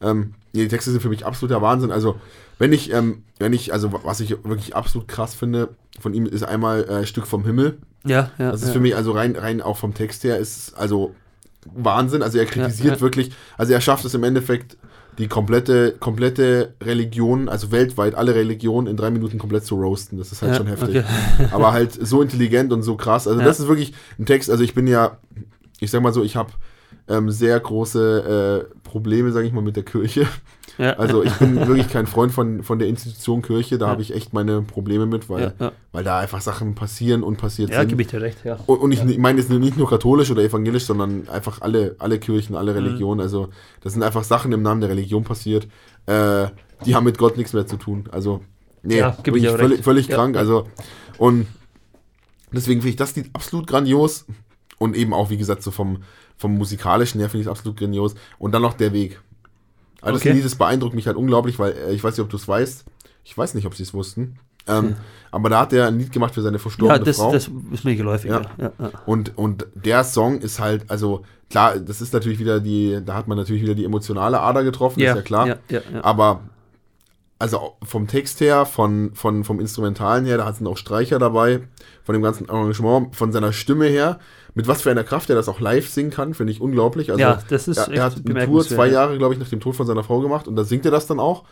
[0.00, 1.92] Ähm, die Texte sind für mich absoluter Wahnsinn.
[1.92, 2.16] Also,
[2.60, 6.42] wenn ich, ähm, wenn ich, also was ich wirklich absolut krass finde, von ihm ist
[6.42, 7.78] einmal äh, Stück vom Himmel.
[8.04, 8.52] Ja, ja.
[8.52, 8.74] Das ist ja.
[8.74, 11.14] für mich, also rein, rein auch vom Text her, ist also
[11.64, 12.22] Wahnsinn.
[12.22, 13.00] Also er kritisiert ja.
[13.00, 14.76] wirklich, also er schafft es im Endeffekt,
[15.16, 20.18] die komplette, komplette Religion, also weltweit alle Religionen in drei Minuten komplett zu roasten.
[20.18, 20.98] Das ist halt ja, schon heftig.
[20.98, 21.48] Okay.
[21.52, 23.26] Aber halt so intelligent und so krass.
[23.26, 23.46] Also Ja.
[23.46, 25.16] das ist wirklich ein Text, also ich bin ja,
[25.78, 26.52] ich sag mal so, ich habe
[27.08, 30.26] ähm, sehr große äh, Probleme, sage ich mal, mit der Kirche.
[30.78, 33.90] Ja, Also ich bin wirklich kein Freund von, von der Institution Kirche, da Ja.
[33.92, 35.72] habe ich echt meine Probleme mit, weil, ja, ja.
[35.92, 37.88] weil da einfach Sachen passieren und passiert ja sind.
[37.88, 38.58] gebe ich dir recht, ja.
[38.66, 42.18] Und, und ich, ich meine jetzt nicht nur katholisch oder evangelisch, sondern einfach alle, alle
[42.18, 42.78] Kirchen, alle Mhm.
[42.78, 43.20] Religionen.
[43.20, 43.48] Also
[43.82, 45.68] das sind einfach Sachen im Namen der Religion passiert,
[46.06, 46.46] äh,
[46.86, 48.04] die haben mit Gott nichts mehr zu tun.
[48.10, 48.40] Also,
[48.82, 50.16] nee, Ja, wirklich völlig, völlig Ja.
[50.16, 50.36] krank.
[50.36, 50.66] Also,
[51.18, 51.46] und
[52.52, 54.26] deswegen finde ich das Lied absolut grandios.
[54.78, 55.98] Und eben auch, wie gesagt, so vom,
[56.38, 58.14] vom musikalischen her finde ich es absolut grandios.
[58.38, 59.20] Und dann noch der Weg.
[60.02, 60.28] Also Okay.
[60.28, 62.46] das Lied, das beeindruckt mich halt unglaublich, weil äh, ich weiß nicht, ob du es
[62.48, 62.84] weißt.
[63.24, 64.38] Ich weiß nicht, ob sie es wussten.
[64.66, 64.96] Ähm,
[65.30, 67.32] Aber da hat er ein Lied gemacht für seine verstorbene Ja, das, Frau.
[67.32, 68.42] das ist mir geläufig, Ja.
[68.58, 68.72] ja.
[69.06, 73.26] Und, und der Song ist halt, also klar, das ist natürlich wieder die, da hat
[73.26, 75.58] man natürlich wieder die emotionale Ader getroffen, ist ja klar.
[76.02, 76.42] Aber
[77.38, 81.62] also vom Text her, von, von, vom Instrumentalen her, da sind auch Streicher dabei,
[82.02, 84.18] von dem ganzen Arrangement, von seiner Stimme her,
[84.54, 87.10] mit was für einer Kraft er das auch live singen kann, finde ich unglaublich.
[87.10, 88.94] Also ja, das ist er, er hat eine Tour zwei ja.
[88.94, 91.06] Jahre, glaube ich, nach dem Tod von seiner Frau gemacht und da singt er das
[91.06, 91.44] dann auch.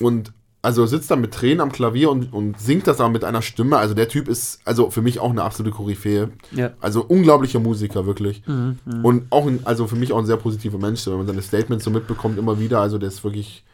[0.00, 0.32] Und
[0.64, 3.78] also sitzt dann mit Tränen am Klavier und, und singt das aber mit einer Stimme.
[3.78, 6.30] Also der Typ ist also für mich auch eine absolute Koryphäe.
[6.52, 6.70] Ja.
[6.80, 8.46] Also unglaublicher Musiker, wirklich.
[8.46, 9.04] Mhm, mhm.
[9.04, 11.84] Und auch ein, also für mich auch ein sehr positiver Mensch, wenn man seine Statements
[11.84, 12.80] so mitbekommt, immer wieder.
[12.80, 13.64] Also der ist wirklich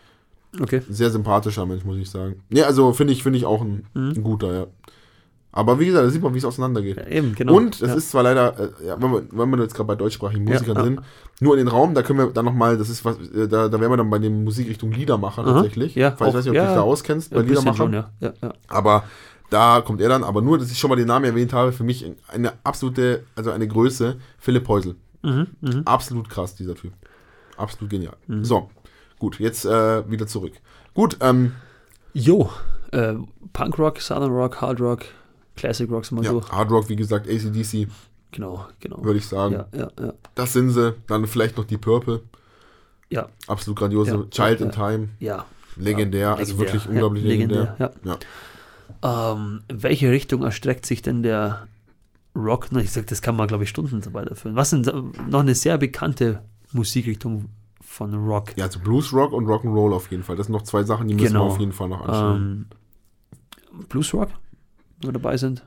[0.59, 0.81] Okay.
[0.89, 2.43] ein sehr sympathischer Mensch, muss ich sagen.
[2.49, 4.13] Ja, also finde ich, finde ich auch ein, Mhm.
[4.17, 4.67] ein guter, ja.
[5.59, 6.99] Aber wie gesagt, da sieht man, wie es auseinandergeht.
[6.99, 7.57] Ja, eben, genau.
[7.57, 7.95] Und es ja.
[7.95, 10.85] ist zwar leider, äh, ja, wenn, wir, wenn wir jetzt gerade bei deutschsprachigen Musikern ja.
[10.85, 11.01] sind,
[11.41, 13.81] nur in den Raum, da können wir dann nochmal, das ist was, äh, da, da
[13.81, 15.97] wären wir dann bei dem Musikrichtung Liedermacher Aha, tatsächlich.
[15.97, 17.77] ja, ich weiß nicht, ob du dich da auskennst bei bisschen Liedermacher.
[17.77, 18.11] schon, ja.
[18.21, 18.53] ja, ja.
[18.69, 19.03] Aber
[19.51, 21.83] da kommt er dann, aber nur, dass ich schon mal den Namen erwähnt habe, für
[21.83, 24.95] mich eine absolute, also eine Größe, Philipp Heusel.
[25.25, 25.83] Mhm, mhm.
[25.87, 26.93] Absolut krass, dieser Typ.
[27.57, 28.15] Absolut genial.
[28.29, 28.45] Mhm.
[28.45, 28.71] So,
[29.19, 30.53] gut, jetzt äh, wieder zurück.
[30.95, 31.55] Gut, ähm,
[32.13, 32.49] Jo,
[32.93, 33.15] äh,
[33.53, 35.07] Punkrock, Southern Rock, Hard Rock,
[35.59, 36.51] Classic Rock sind wir ja, durch.
[36.51, 37.89] Hard Rock, wie gesagt, ACDC,
[38.31, 39.03] Genau, genau.
[39.05, 39.55] würde ich sagen.
[39.55, 40.13] Ja, ja, ja.
[40.35, 40.95] Das sind sie.
[41.07, 42.23] Dann vielleicht noch die Purple.
[43.11, 44.29] Ja, Absolut grandiose.
[44.31, 45.09] Child in Time.
[45.19, 45.45] ja.
[45.77, 46.31] Legendär.
[46.37, 46.59] also Legendär.
[46.75, 47.77] wirklich unglaublich legendär.
[47.79, 47.91] Ja.
[48.05, 49.33] Ja.
[49.35, 51.69] Ähm, in welche Richtung erstreckt sich denn der
[52.35, 52.67] Rock?
[52.73, 54.57] Na, ich sag, das kann man, glaube ich, Stunden so weiterführen.
[54.57, 54.93] Was sind äh,
[55.29, 56.43] noch eine sehr bekannte
[56.73, 57.47] Musikrichtung
[57.81, 58.57] von Rock.
[58.57, 60.37] Ja, also Blues Rock und Rock'n'Roll auf jeden Fall.
[60.37, 61.47] Das sind noch zwei Sachen, die müssen Genau.
[61.47, 62.67] wir auf jeden Fall noch anschauen.
[63.73, 64.29] Ähm, Blues Rock,
[65.03, 65.63] wo wir dabei sind.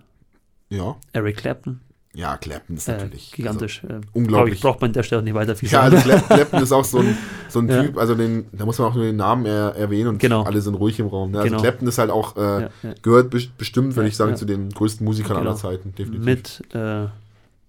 [0.69, 0.95] ja.
[1.13, 1.79] Eric Clapton,
[2.13, 3.31] Ja, Clapton ist äh, natürlich.
[3.31, 3.83] gigantisch.
[3.83, 4.55] äh, unglaublich.
[4.61, 6.11] Braucht, braucht man an der Stelle nicht weiter viel Also, ja, sagen.
[6.11, 7.17] also Clap- Clapton ist auch so ein,
[7.49, 7.67] so ein.
[7.85, 10.43] Typ, also den, da muss man auch nur den Namen er, erwähnen und Genau.
[10.43, 11.31] alle sind ruhig im Raum.
[11.31, 11.37] Ne?
[11.39, 11.61] Also Genau.
[11.61, 12.69] Clapton ist halt auch, äh,
[13.01, 15.49] gehört bes- bestimmt, würde ich sagen, zu den größten Musikern Genau.
[15.51, 16.25] aller Zeiten, definitiv.
[16.25, 17.07] Mit äh,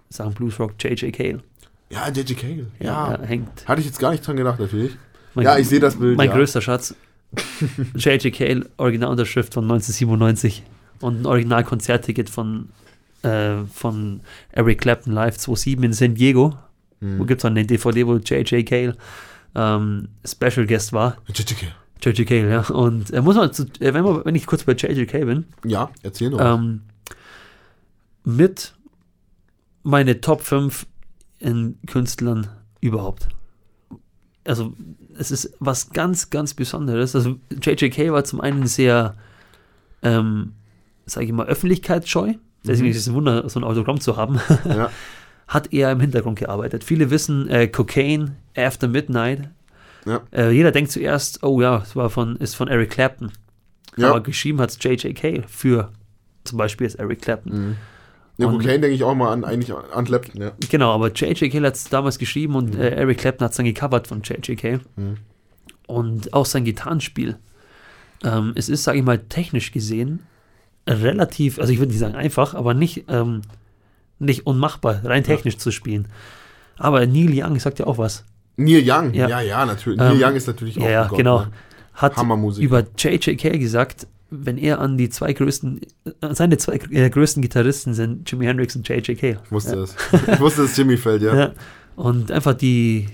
[0.09, 1.13] Sachen Blues Rock, J.J.
[1.13, 1.41] Cale.
[1.91, 2.37] ja, J.J.
[2.37, 2.67] Cale.
[2.81, 2.87] Ja.
[2.87, 3.67] Ja, ja, hängt.
[3.69, 4.93] Hatte ich jetzt gar nicht dran gedacht, natürlich.
[5.35, 6.17] Mein, Ja, ich sehe das Bild.
[6.19, 6.35] Mein ja.
[6.37, 6.95] größter Schatz.
[7.95, 8.35] J.J.
[8.35, 10.63] Cale, Originalunterschrift von 1997
[11.03, 12.71] und ein Originalkonzertticket von,
[13.23, 14.21] äh, von
[14.53, 16.55] Eric Clapton Live 27 in San Diego.
[17.01, 17.19] Hm.
[17.19, 18.65] Wo gibt es eine DVD, wo J.J.
[18.67, 18.97] Cale
[19.55, 21.17] ähm, Special Guest war.
[21.29, 21.59] J.J.
[21.59, 21.73] Cale.
[22.03, 22.27] J.J.
[22.27, 22.61] Cale, ja.
[22.69, 25.09] Und äh, muss man, zu, äh, wenn, man, wenn ich kurz bei J.J.
[25.09, 26.41] Cale bin, Ja, erzähl noch.
[26.41, 26.83] ähm,
[28.25, 28.75] mit
[29.83, 30.87] meine Top 5
[31.41, 32.49] in Künstlern
[32.81, 33.29] überhaupt.
[34.45, 34.75] Also,
[35.19, 37.15] es ist was ganz, ganz Besonderes.
[37.15, 39.15] Also, JJK war zum einen sehr,
[40.03, 40.53] ähm,
[41.07, 42.35] sage ich mal, öffentlichkeitsscheu.
[42.65, 42.91] Deswegen Mhm.
[42.93, 44.41] ist es ein Wunder, so ein Autogramm zu haben.
[44.65, 44.91] ja.
[45.49, 46.85] Hat eher im Hintergrund gearbeitet.
[46.85, 49.49] Viele wissen, äh, Cocaine, After Midnight.
[50.07, 50.21] Ja.
[50.33, 53.31] Äh, jeder denkt zuerst, oh ja, es war von, ist von Eric Clapton.
[53.97, 54.11] Ja.
[54.11, 55.91] Aber geschrieben hat es JJK für
[56.45, 57.53] zum Beispiel ist Eric Clapton.
[57.53, 57.77] Mhm.
[58.39, 60.53] Ja, Und- Cocaine denke ich auch mal an, eigentlich an Clapton, ja.
[60.71, 64.07] Genau, aber JJK hat es damals geschrieben und äh, Eric Clapton hat es dann gecovert
[64.09, 64.81] von JJK.
[64.97, 65.17] Mhm.
[65.87, 67.37] Und auch sein Gitarrenspiel.
[68.25, 70.21] Ähm, es ist, sage ich mal, technisch gesehen
[70.89, 73.43] relativ, also ich würde nicht sagen einfach, aber nicht, ähm,
[74.19, 76.09] nicht unmachbar, rein technisch zu spielen.
[76.79, 78.25] Aber Neil Young sagt ja auch was.
[78.57, 79.41] Neil Young, ja, Ja.
[79.41, 80.01] ja, natürlich.
[80.01, 81.41] Ähm, Neil Young ist natürlich auch Ja, ja, ein Gott, genau.
[81.41, 81.49] ne?
[81.95, 82.15] Hat
[82.59, 85.83] über JJK gesagt, wenn er an die zwei größten,
[86.31, 89.23] seine zwei äh, größten Gitarristen sind Jimi Hendrix und JJK.
[89.23, 89.95] Ich wusste das.
[90.33, 91.37] Ich wusste, dass Jimmy fällt, ja.
[91.37, 91.53] Ja.
[91.97, 93.09] Und einfach die,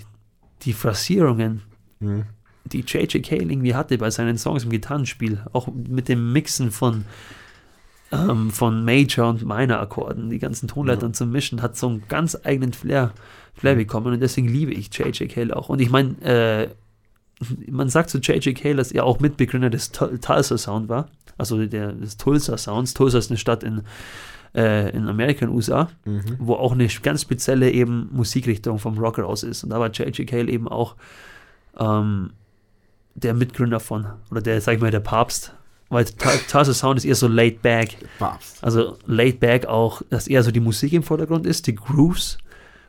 [0.63, 1.63] die Phrasierungen,
[2.01, 2.27] Mhm.
[2.67, 7.05] die JJK irgendwie hatte bei seinen Songs im Gitarrenspiel, auch mit dem Mixen von,
[8.13, 12.37] ähm, von Major und Minor Akkorden, die ganzen Tonleitern zu mischen, hat so einen ganz
[12.45, 13.13] eigenen Flair,
[13.55, 13.79] Flair Mhm.
[13.79, 15.69] bekommen und deswegen liebe ich JJK auch.
[15.69, 16.69] Und ich meine, äh,
[17.71, 21.93] man sagt zu JJK, dass er auch Mitbegründer des Tul- Tulsa Sound war, also der,
[21.93, 22.95] des Tulsa Sounds.
[22.95, 23.83] Tulsa ist eine Stadt in,
[24.57, 26.23] äh, in Amerika, in den USA Mhm.
[26.39, 29.63] wo auch eine ganz spezielle eben Musikrichtung vom Rock raus ist.
[29.65, 30.27] Und da war J.J.
[30.27, 30.97] Cale eben auch
[31.79, 32.31] ähm,
[33.15, 35.53] der Mitgründer von, oder der, sag ich mal, der Papst.
[35.91, 37.97] Weil Tulsa Sound ist eher so laid back.
[38.61, 42.37] Also laid back auch, dass eher so die Musik im Vordergrund ist, die Grooves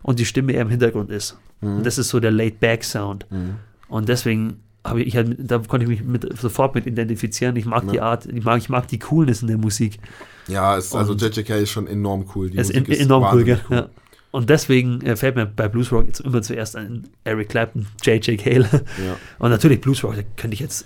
[0.04, 1.38] und die Stimme eher im Hintergrund ist.
[1.62, 1.78] Mhm.
[1.78, 3.26] Und das ist so der laid back Sound.
[3.30, 3.56] Mhm.
[3.88, 7.56] Und deswegen habe ich halt, da konnte ich mich mit, sofort mit identifizieren.
[7.56, 7.92] Ich mag Ja.
[7.92, 10.00] die Art, ich mag, ich mag die Coolness in der Musik.
[10.48, 12.50] Ja, ist, also JJK ist schon enorm cool.
[12.50, 13.60] Die Es ist Musik en- enorm cool, gell?
[13.70, 13.88] Ja.
[14.32, 18.38] Und deswegen äh, fällt mir bei Blues Rock jetzt immer zuerst ein Eric Clapton, J.J.
[18.40, 18.68] Cale.
[18.74, 19.16] Ja.
[19.40, 20.86] Und natürlich Blues Rock, da könnte ich jetzt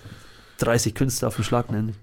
[0.64, 1.96] 30 Künstler auf den Schlag nennen.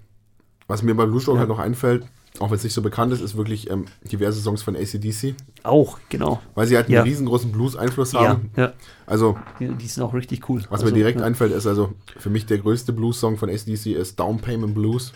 [0.67, 1.39] Was mir bei Blues Rock Ja.
[1.41, 2.05] halt noch einfällt,
[2.39, 5.99] auch wenn es nicht so bekannt ist, ist wirklich ähm, diverse Songs von ACDC, Auch,
[6.09, 6.39] genau.
[6.55, 7.03] weil sie halt einen Ja.
[7.03, 8.51] riesengroßen Blues-Einfluss Ja, haben.
[8.55, 8.71] ja,
[9.05, 10.61] Also, die, die sind auch richtig cool.
[10.69, 11.25] was also, mir direkt ja.
[11.25, 15.11] einfällt, ist also für mich der größte Blues-Song von ACDC ist Down Payment Blues.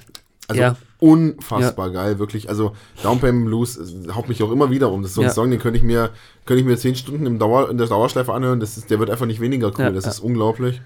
[0.48, 0.76] Also Ja.
[1.00, 2.50] unfassbar geil, wirklich.
[2.50, 5.02] Also Down Payment Blues äh, haut mich auch immer wieder um.
[5.02, 5.34] Das ist so ein Ja.
[5.34, 6.10] Song, den könnte ich mir,
[6.46, 8.60] könnte ich mir zehn Stunden im Dauer, in der Dauerschleife anhören.
[8.60, 9.86] Das ist, der wird einfach nicht weniger cool.
[9.86, 10.12] Ja, das ja.
[10.12, 10.82] ist unglaublich.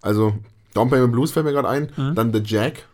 [0.00, 0.32] Also
[0.76, 1.90] Down Payment Blues fällt mir gerade ein.
[1.96, 2.14] Mhm.
[2.14, 2.86] Dann The Jack.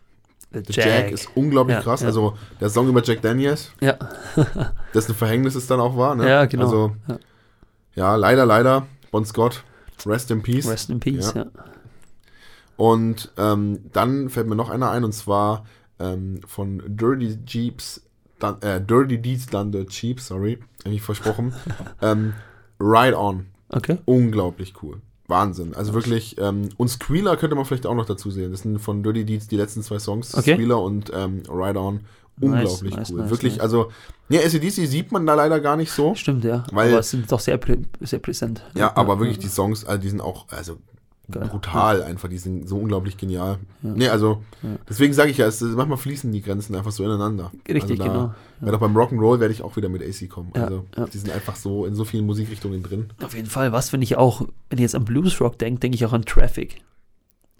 [0.52, 2.02] The The Jack, ist unglaublich Ja, krass.
[2.02, 2.08] ja.
[2.08, 3.96] Also der Song über Jack Daniels, Ja,
[4.94, 6.14] dessen Verhängnis es dann auch war.
[6.14, 6.28] Ne?
[6.28, 6.64] ja genau.
[6.64, 7.18] Also ja.
[7.94, 8.86] ja, leider, leider.
[9.10, 9.64] Bon Scott,
[10.06, 10.68] rest in peace.
[10.68, 11.46] Rest in Peace, Ja.
[12.76, 15.64] Und ähm, dann fällt mir noch einer ein und zwar
[15.98, 18.02] ähm, von Dirty Jeeps,
[18.38, 21.54] Dun äh, Dirty Deeds Done the Cheap, sorry, hab ich versprochen.
[22.02, 22.34] ähm,
[22.80, 23.98] Ride On, Okay.
[24.04, 25.00] unglaublich cool.
[25.32, 25.74] Wahnsinn.
[25.74, 28.52] Also wirklich, ähm, und Squealer könnte man vielleicht auch noch dazu sehen.
[28.52, 30.34] Das sind von Dirty Deeds die letzten zwei Songs.
[30.34, 30.54] Okay.
[30.54, 32.00] Squealer und ähm, Ride On.
[32.40, 33.20] Unglaublich nice, cool.
[33.20, 33.62] nice, wirklich, nice.
[33.62, 33.90] also,
[34.28, 36.14] ja, ACDC sieht man da leider gar nicht so.
[36.14, 36.64] Stimmt, ja.
[36.72, 38.62] Weil- aber es sind doch sehr, prä sehr präsent.
[38.74, 40.78] Ja, aber wirklich die Songs, also die sind auch, also
[41.30, 41.48] Geil.
[41.48, 43.58] brutal einfach, die sind so unglaublich genial.
[43.82, 43.90] Ja.
[43.94, 44.70] Nee, also, Ja.
[44.88, 47.52] deswegen sage ich ja, es, manchmal fließen die Grenzen einfach so ineinander.
[47.68, 48.34] Richtig, also da, genau.
[48.60, 50.52] Weil auch beim Rock'n'Roll werde ich auch wieder mit AC kommen.
[50.56, 51.06] Ja, Also, ja.
[51.06, 53.10] die sind einfach so in so vielen Musikrichtungen drin.
[53.22, 53.72] Auf jeden Fall.
[53.72, 56.24] Was, wenn ich auch, wenn ich jetzt an Blues Rock denke, denke ich auch an
[56.24, 56.80] Traffic.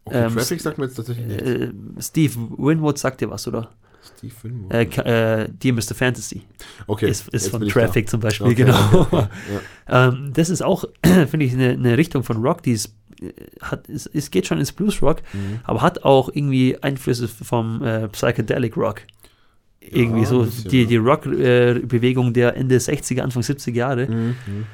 [0.04, 1.40] Okay, Ähm, Traffic sagt mir jetzt tatsächlich nicht.
[1.42, 3.70] Äh, Steve Winwood sagt dir was, oder?
[4.16, 4.72] Steve Winwood.
[4.72, 5.94] Äh, äh, Dear Mr.
[5.94, 6.42] Fantasy
[6.88, 8.78] okay, ist, ist von Traffic zum Beispiel, Okay, genau.
[9.02, 9.28] okay,
[9.88, 10.08] Ja.
[10.08, 12.90] ähm, das ist auch, finde ich, eine, eine Richtung von Rock, die ist, äh,
[13.60, 15.60] hat, es, es geht schon ins Blues Rock, Mhm.
[15.64, 19.02] aber hat auch irgendwie Einflüsse vom äh, Psychedelic Rock.
[19.80, 24.06] Irgendwie Ja, so die, die Rock-Bewegung der Ende 60er, Anfang 70er Jahre.
[24.06, 24.66] Mhm, mhm.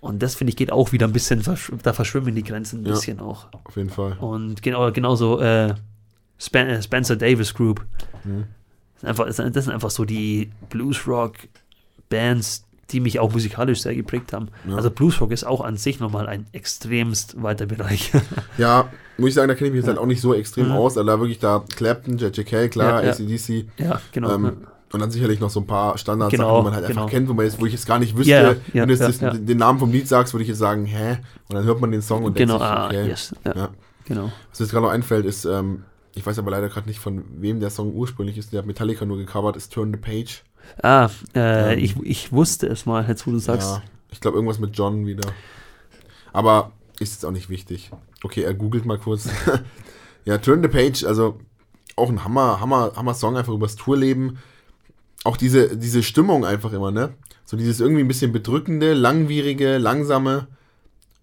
[0.00, 2.86] Und das finde ich geht auch wieder ein bisschen, versch da verschwimmen die Grenzen ein
[2.86, 2.92] Ja.
[2.92, 3.46] bisschen auch.
[3.64, 4.16] Auf jeden Fall.
[4.20, 5.74] Und genau, genauso äh,
[6.38, 7.84] Spen äh, Spencer Davis Group.
[8.24, 8.44] Mhm.
[8.94, 13.80] Das, sind einfach, das sind das sind einfach so die Bluesrock-Bands, die mich auch musikalisch
[13.82, 14.48] sehr geprägt haben.
[14.68, 14.76] Ja.
[14.76, 18.12] Also Bluesrock ist auch an sich nochmal ein extremst weiter Bereich.
[18.58, 20.72] Ja, muss ich sagen, da kenne ich mich jetzt halt auch nicht so extrem Mhm.
[20.72, 20.94] aus.
[20.94, 23.10] Da wirklich da Clapton, JJK, klar, Ja, ja.
[23.12, 23.66] ACDC.
[23.78, 24.34] ja, genau.
[24.34, 24.52] Ähm,
[24.92, 27.02] und dann sicherlich noch so ein paar Standards, Genau, die man halt genau.
[27.02, 28.94] einfach kennt, wo, man jetzt, wo ich jetzt gar nicht wüsste, Ja, ja, wenn du
[28.94, 29.38] jetzt ja, ja.
[29.38, 31.18] den Namen vom Lied sagst, würde ich jetzt sagen, hä?
[31.48, 33.08] Und dann hört man den Song und genau, denkt sich, ah, okay.
[33.08, 33.34] yes.
[33.44, 33.68] Ja, Ja.
[34.04, 34.24] genau.
[34.50, 37.24] Was mir jetzt gerade noch einfällt, ist, ähm, ich weiß aber leider gerade nicht, von
[37.40, 40.42] wem der Song ursprünglich ist, der hat Metallica nur gecovert, ist Turn the Page.
[40.82, 43.68] Ah, äh, Ähm, ich, ich wusste es mal, jetzt wo du sagst.
[43.70, 45.28] Ja, ich glaube irgendwas mit John wieder.
[46.32, 47.90] Aber ist jetzt auch nicht wichtig.
[48.22, 49.28] Okay, er googelt mal kurz.
[50.24, 51.38] ja, Turn the Page, also
[51.96, 54.38] auch ein Hammer, Hammer, Hammer Song einfach übers Tourleben.
[55.24, 57.14] Auch diese, diese Stimmung einfach immer, ne?
[57.44, 60.46] So dieses irgendwie ein bisschen bedrückende, langwierige, langsame.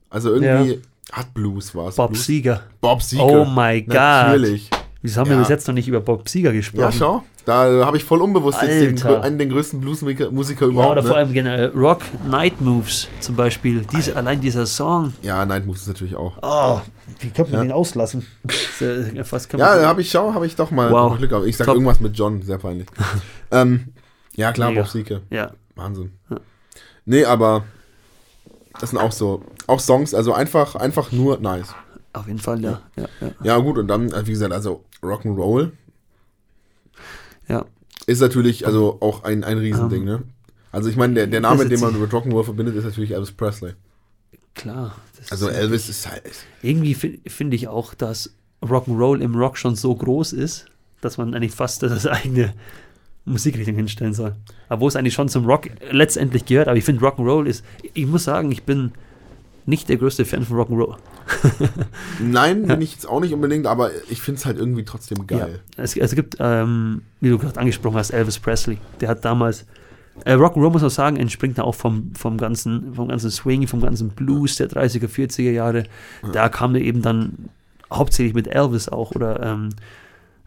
[0.09, 0.81] Also irgendwie
[1.11, 1.95] hat Blues war es.
[1.95, 2.25] Bob Blues?
[2.25, 2.63] Sieger.
[2.81, 3.23] Bob Seger.
[3.23, 3.93] Oh my God.
[3.93, 4.69] Natürlich.
[5.01, 5.35] Wieso haben Ja.
[5.35, 6.81] wir bis jetzt noch nicht über Bob Sieger gesprochen?
[6.81, 7.23] Ja, schau.
[7.45, 9.23] Da habe ich voll unbewusst jetzt den, Alter.
[9.23, 10.91] einen der größten Bluesmusiker Musiker Ja, überhaupt.
[10.91, 11.17] oder vor ne?
[11.17, 13.85] allem generell Rock Night Moves zum Beispiel.
[13.91, 15.13] Diese, allein dieser Song.
[15.21, 16.37] ja, Night Moves ist natürlich auch.
[16.41, 16.81] Oh,
[17.19, 17.67] wie könnte man Ja.
[17.67, 18.25] den auslassen?
[19.23, 21.17] Fast kann Ja, man- da habe ich, schau, habe ich doch mal Wow.
[21.17, 21.47] Glück gehabt.
[21.47, 21.75] Ich sag Top.
[21.75, 22.87] irgendwas mit John, sehr peinlich.
[23.51, 23.85] ähm,
[24.35, 24.81] ja, klar, Mega.
[24.81, 25.21] Bob Sieke.
[25.29, 25.51] ja.
[25.75, 26.11] Wahnsinn.
[26.29, 26.37] Ja.
[27.05, 27.63] Nee, aber
[28.79, 31.73] das sind auch so, auch Songs, also einfach, einfach nur nice.
[32.13, 32.81] Auf jeden Fall, ja.
[32.95, 33.31] Ja, ja.
[33.43, 35.71] Ja, gut, und dann, äh, wie gesagt, also Rock'n'Roll
[37.47, 37.65] ja.
[38.07, 40.23] ist natürlich also auch ein, ein Riesending, ne?
[40.71, 43.73] Also ich meine, der, der Name, den man mit Rock'n'Roll verbindet, ist natürlich Elvis Presley.
[44.53, 44.95] Klar.
[45.17, 46.23] Das Also ist- Elvis ist halt,
[46.61, 48.31] Irgendwie fi- finde ich auch, dass
[48.61, 50.65] Rock'n'Roll im Rock schon so groß ist,
[51.01, 52.53] dass man eigentlich fast das eigene
[53.25, 54.35] Musikrichtung hinstellen soll.
[54.67, 58.05] Aber wo es eigentlich schon zum Rock letztendlich gehört, aber ich finde Rock'n'Roll ist, ich
[58.05, 58.91] muss sagen, ich bin
[59.65, 60.97] nicht der größte Fan von Rock'n'Roll.
[62.19, 65.59] nein, bin ich jetzt auch nicht unbedingt, aber ich finde es halt irgendwie trotzdem geil.
[65.77, 65.83] Ja.
[65.83, 68.77] Es, es gibt, ähm, wie du gerade angesprochen hast, Elvis Presley.
[69.01, 69.65] Der hat damals,
[70.25, 73.81] äh, Rock'n'Roll muss man sagen, entspringt da auch vom, vom, ganzen, vom ganzen Swing, vom
[73.81, 75.83] ganzen Blues der 30er, 40er Jahre.
[76.33, 77.49] Da kam er eben dann
[77.91, 79.69] hauptsächlich mit Elvis auch oder ähm,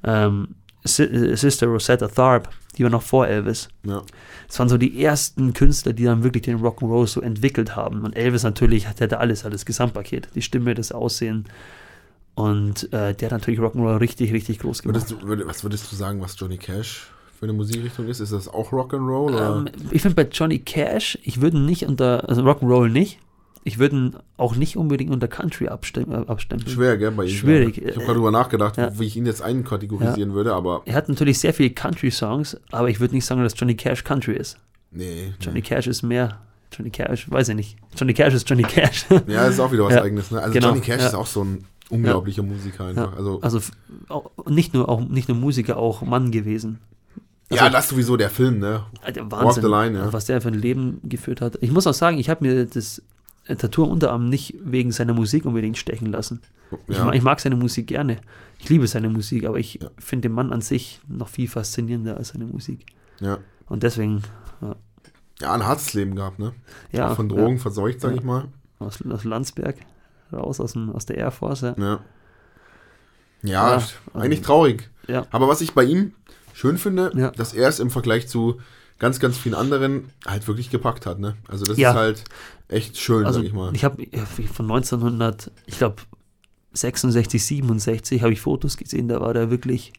[0.04, 0.48] ähm,
[0.84, 3.68] äh, Sister Rosetta Tharpe, die war noch vor Elvis.
[3.84, 4.02] Ja.
[4.46, 8.02] Das waren so die ersten Künstler, die dann wirklich den Rock'n'Roll so entwickelt haben.
[8.02, 10.28] Und Elvis natürlich, der hatte alles, alles Gesamtpaket.
[10.34, 11.44] Die Stimme, das Aussehen.
[12.34, 15.10] Und äh, der hat natürlich Rock'n'Roll richtig, richtig groß gemacht.
[15.10, 18.20] Würdest du, was würdest du sagen, was Johnny Cash für eine Musikrichtung ist?
[18.20, 19.58] Ist das auch Rock'n'Roll?
[19.58, 23.18] Ähm, ich finde bei Johnny Cash, ich würde nicht unter, also Rock'n'Roll nicht,
[23.64, 26.70] ich würde ihn auch nicht unbedingt unter Country abstem äh, abstempeln.
[26.70, 27.30] Schwer, gell, bei ihm.
[27.30, 27.78] Schwierig.
[27.78, 28.98] Ich habe gerade drüber nachgedacht, Ja.
[28.98, 32.98] wie ich ihn jetzt einkategorisieren würde, aber Er hat natürlich sehr viele Country-Songs, aber ich
[33.00, 34.58] würde nicht sagen, dass Johnny Cash Country ist.
[34.90, 35.32] nee.
[35.40, 35.62] Johnny nee.
[35.62, 36.38] Cash ist mehr,
[36.72, 37.76] Johnny Cash, weiß ich nicht.
[37.96, 39.06] Johnny Cash ist Johnny Cash.
[39.10, 40.02] Ja, das ist auch wieder was Ja.
[40.02, 40.30] eigenes.
[40.30, 40.40] Ne?
[40.40, 41.06] Also Genau, Johnny Cash ja.
[41.08, 43.12] ist auch so ein unglaublicher Musiker einfach.
[43.12, 43.16] Ja.
[43.18, 43.60] Also, Also
[44.08, 46.78] auch, nicht, nur, auch, nicht nur Musiker, auch Mann gewesen.
[47.50, 48.84] ja, das sowieso der Film, ne?
[49.04, 50.12] Walk Wahnsinn, the Line, ja.
[50.12, 51.58] was der für ein Leben geführt hat.
[51.60, 53.02] Ich muss auch sagen, ich habe mir das äh,
[53.46, 56.40] Tattoo am Unterarm nicht wegen seiner Musik unbedingt stechen lassen.
[56.88, 57.04] Ich, Ja.
[57.04, 58.18] mag, ich mag seine Musik gerne.
[58.58, 59.90] Ich liebe seine Musik, aber ich Ja.
[59.98, 62.86] finde den Mann an sich noch viel faszinierender als seine Musik.
[63.20, 63.38] ja.
[63.68, 64.22] Und deswegen,
[65.40, 66.52] ja, ein hartes Leben gehabt, ne?
[66.92, 67.10] ja.
[67.10, 68.16] Auch von Drogen verseucht, sag Ja.
[68.18, 68.48] ich mal.
[68.80, 69.76] Ja, aus, aus Landsberg,
[70.32, 71.62] raus aus, dem, aus der Air Force.
[71.62, 71.74] Ja.
[71.78, 72.00] Ja.
[73.42, 73.82] Ja, Ja,
[74.14, 74.90] eigentlich ähm, traurig.
[75.08, 75.26] Ja.
[75.30, 76.12] Aber was ich bei ihm
[76.54, 77.30] schön finde, Ja.
[77.30, 78.60] dass er es im Vergleich zu
[78.98, 81.34] ganz, ganz vielen anderen halt wirklich gepackt hat, ne?
[81.48, 81.90] Also das Ja.
[81.90, 82.24] ist halt
[82.72, 83.74] echt schön, Also sag ich mal.
[83.74, 84.06] ich habe
[84.52, 85.96] von 1900, ich glaube
[86.72, 89.92] 66, 67 habe ich Fotos gesehen, da war der wirklich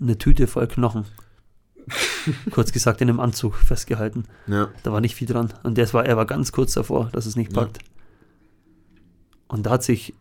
[0.00, 1.04] eine Tüte voll Knochen.
[2.50, 4.24] kurz gesagt in einem Anzug festgehalten.
[4.46, 4.70] Ja.
[4.82, 5.52] Da war nicht viel dran.
[5.62, 7.60] Und das war, er war ganz kurz davor, dass es nicht Ja.
[7.62, 7.78] packt.
[9.48, 10.14] Und da hat sich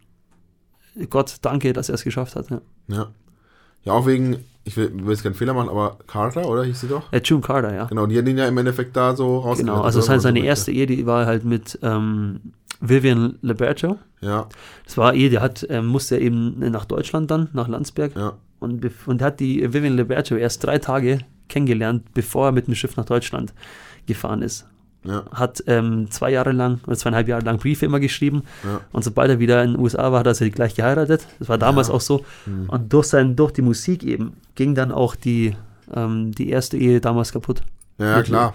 [1.09, 2.49] Gott danke, dass er es geschafft hat.
[2.49, 2.61] Ja.
[2.87, 3.11] Ja.
[3.85, 6.87] Ja, auch wegen, ich will, will jetzt keinen Fehler machen, aber Carter, oder hieß sie
[6.87, 7.11] doch?
[7.11, 7.85] Äh, June Carter, ja.
[7.85, 9.59] Genau, die hat ihn ja im Endeffekt da so rausgerettet.
[9.67, 10.05] Genau, also oder?
[10.07, 12.39] seine, seine so erste Ehe, die war halt mit ähm,
[12.79, 13.97] Vivian Liberto.
[14.21, 14.47] Ja,
[14.85, 18.15] Das war Ehe, der hat, ähm, musste eben nach Deutschland dann, nach Landsberg.
[18.15, 22.75] ja, Und, und hat die Vivian Liberto erst drei Tage kennengelernt, bevor er mit dem
[22.75, 23.53] Schiff nach Deutschland
[24.05, 24.65] gefahren ist.
[25.05, 28.43] Ja, Hat ähm, zwei Jahre lang oder zweieinhalb Jahre lang Briefe immer geschrieben.
[28.63, 28.81] ja.
[28.91, 31.27] Und sobald er wieder in den USA war, hat er sie gleich geheiratet.
[31.39, 31.93] Das war damals Ja.
[31.95, 32.23] auch so.
[32.45, 32.69] Hm.
[32.69, 35.55] Und durch, sein, durch die Musik eben ging dann auch die,
[35.93, 37.61] ähm, die erste Ehe damals kaputt.
[37.97, 38.27] Ja, Wirklich.
[38.27, 38.53] klar.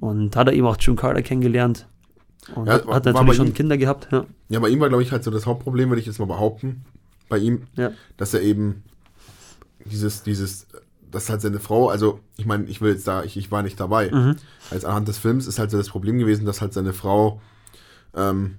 [0.00, 1.86] Und hat er eben auch June Carter kennengelernt.
[2.54, 4.08] Und hat, hat natürlich schon ihm- Kinder gehabt.
[4.48, 4.60] Ja.
[4.60, 6.84] Bei ihm war, glaube ich, halt so das Hauptproblem, würde ich jetzt mal behaupten,
[7.28, 7.62] bei ihm,
[8.16, 8.84] dass er eben
[9.84, 10.66] dieses, dieses
[11.10, 13.78] dass halt seine Frau, also ich meine, ich will jetzt da, ich, ich war nicht
[13.80, 14.10] dabei.
[14.10, 14.36] Mhm.
[14.70, 17.40] Als anhand des Films ist halt so das Problem gewesen, dass halt seine Frau
[18.14, 18.56] ähm,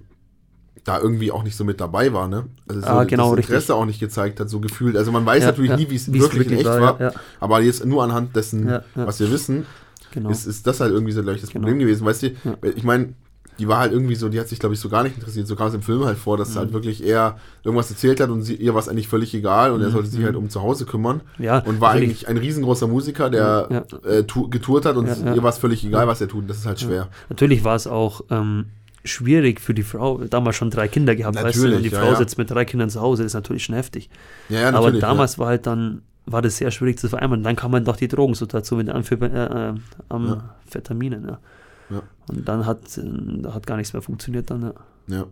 [0.84, 2.46] da irgendwie auch nicht so mit dabei war, ne?
[2.68, 3.74] Also so Ah, genau, das Interesse richtig.
[3.74, 4.96] auch nicht gezeigt hat, so gefühlt.
[4.96, 5.76] Also man weiß Ja, natürlich ja.
[5.76, 9.30] nie, wie es wirklich, in echt war, ja, aber jetzt nur anhand dessen, was wir
[9.30, 9.66] wissen,
[10.12, 10.30] genau.
[10.30, 11.64] ist, ist das halt irgendwie so, glaube ich, das Genau.
[11.64, 12.06] Problem gewesen.
[12.06, 12.30] Weißt du,
[12.74, 13.14] ich meine,
[13.58, 15.46] die war halt irgendwie so, die hat sich, glaube ich, so gar nicht interessiert.
[15.46, 16.58] So kam es im Film halt vor, dass es Mhm.
[16.60, 19.82] halt wirklich eher irgendwas erzählt hat und sie, ihr war es eigentlich völlig egal und
[19.82, 21.22] er sollte sich halt um zu Hause kümmern.
[21.38, 21.44] Mhm.
[21.44, 22.10] ja, Und war natürlich.
[22.10, 25.34] eigentlich ein riesengroßer Musiker, der Ja, Äh, getourt hat und Ja, ja.
[25.34, 26.48] ihr war es völlig egal, was er tut.
[26.48, 27.08] Das ist halt schwer.
[27.28, 28.66] Natürlich war es auch ähm,
[29.04, 32.00] schwierig für die Frau, damals schon drei Kinder gehabt, weißt du, und Natürlich, die ja,
[32.02, 32.16] Frau ja.
[32.16, 34.08] sitzt mit drei Kindern zu Hause, das ist natürlich schon heftig.
[34.48, 35.00] Ja, ja, Aber natürlich.
[35.00, 37.42] damals war halt dann, war das sehr schwierig zu vereinbaren.
[37.42, 39.74] Dann kam man doch die Drogensituation mit den äh, äh,
[40.10, 41.36] Amphetaminen,
[41.90, 42.02] ja.
[42.28, 44.74] Und dann hat, äh, hat gar nichts mehr funktioniert dann, ja.
[45.08, 45.26] ja.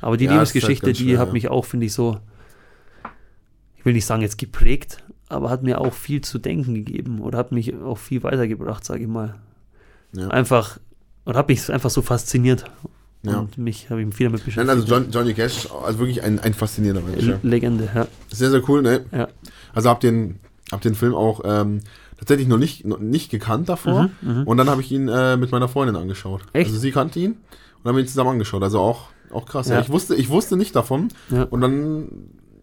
[0.00, 2.18] Aber die Ja, ist halt Lebensgeschichte, ganz die schwer, hat mich auch, finde ich, so,
[3.76, 7.38] ich will nicht sagen jetzt geprägt, aber hat mir auch viel zu denken gegeben oder
[7.38, 9.36] hat mich auch viel weitergebracht, sage ich mal.
[10.28, 10.78] Einfach,
[11.24, 12.64] und hat mich einfach so fasziniert.
[13.22, 13.38] Ja.
[13.38, 14.68] Und mich habe ich viel damit Nein, beschäftigt.
[14.70, 17.42] also John, Johnny Cash also wirklich ein, ein faszinierender Mensch.
[17.42, 18.06] Legende, ja.
[18.32, 19.04] Sehr, sehr cool, ne?
[19.12, 19.28] Ja.
[19.74, 20.40] Also hab den,
[20.72, 21.80] hab den Film auch ähm,
[22.20, 24.10] tatsächlich noch nicht, noch nicht gekannt davor.
[24.20, 24.42] Mhm, mhm.
[24.44, 26.42] Und dann habe ich ihn äh, mit meiner Freundin angeschaut.
[26.52, 26.68] Echt?
[26.68, 27.38] Also sie kannte ihn
[27.82, 28.62] und haben ihn zusammen angeschaut.
[28.62, 29.68] Also auch, auch krass.
[29.68, 29.76] Ja.
[29.76, 29.80] Ja.
[29.80, 31.08] Ich, wusste, ich wusste nicht davon.
[31.30, 31.44] Ja.
[31.44, 32.08] Und dann,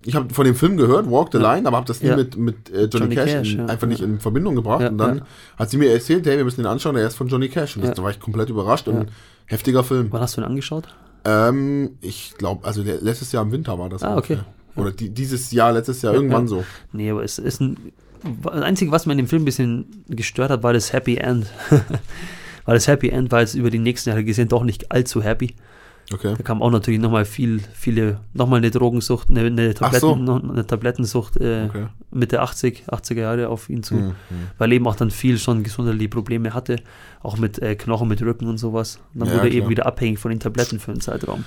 [0.06, 1.40] ich habe von dem Film gehört, Walk the.
[1.40, 4.02] Line, aber habe das nie mit, mit äh, Johnny, Johnny Cash, Cash, in, einfach nicht
[4.02, 4.90] in Verbindung gebracht.
[4.90, 5.24] Und dann
[5.58, 7.76] hat sie mir erzählt, hey, wir müssen ihn anschauen, der ist von Johnny Cash.
[7.76, 8.88] Und das, da war ich komplett überrascht.
[8.88, 9.10] Und
[9.46, 10.08] heftiger Film.
[10.12, 10.88] Wann hast du ihn angeschaut?
[11.26, 14.04] Ähm, ich glaube, also letztes Jahr im Winter war das.
[14.04, 14.38] Ah, okay.
[14.78, 16.64] Oder die, dieses Jahr, letztes Jahr, Ja, irgendwann so.
[16.94, 17.92] Nee, aber es ist ein.
[18.44, 21.48] Das Einzige, was mir in dem Film ein bisschen gestört hat, war das Happy End.
[22.66, 25.56] Weil das Happy End war jetzt über die nächsten Jahre gesehen doch nicht allzu happy.
[26.14, 26.34] Okay.
[26.38, 30.16] Da kam auch natürlich nochmal viel, viele, nochmal eine Drogensucht, eine, eine, Tabletten, so.
[30.16, 31.88] noch eine Tablettensucht äh, Okay.
[32.12, 33.96] Mitte 80, 80er Jahre auf ihn zu.
[33.96, 34.16] Hm, hm.
[34.58, 36.78] Weil eben auch dann viel schon gesundheitliche Probleme hatte,
[37.22, 39.00] auch mit äh, Knochen, mit Rücken und sowas.
[39.14, 41.44] Und dann Ja, wurde er eben wieder abhängig von den Tabletten für einen Zeitraum.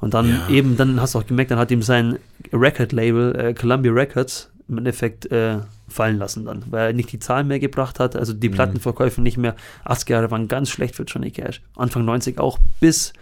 [0.00, 0.48] Und dann Ja.
[0.50, 2.18] eben, dann hast du auch gemerkt, dann hat ihm sein
[2.52, 5.58] Record-Label, äh, Columbia Records, im Endeffekt äh,
[5.88, 8.52] fallen lassen dann, weil er nicht die Zahlen mehr gebracht hat, also die Mhm.
[8.54, 9.54] Plattenverkäufe nicht mehr.
[9.84, 11.60] 80er Jahre waren ganz schlecht für Johnny Cash.
[11.76, 13.12] Anfang 90 auch, bis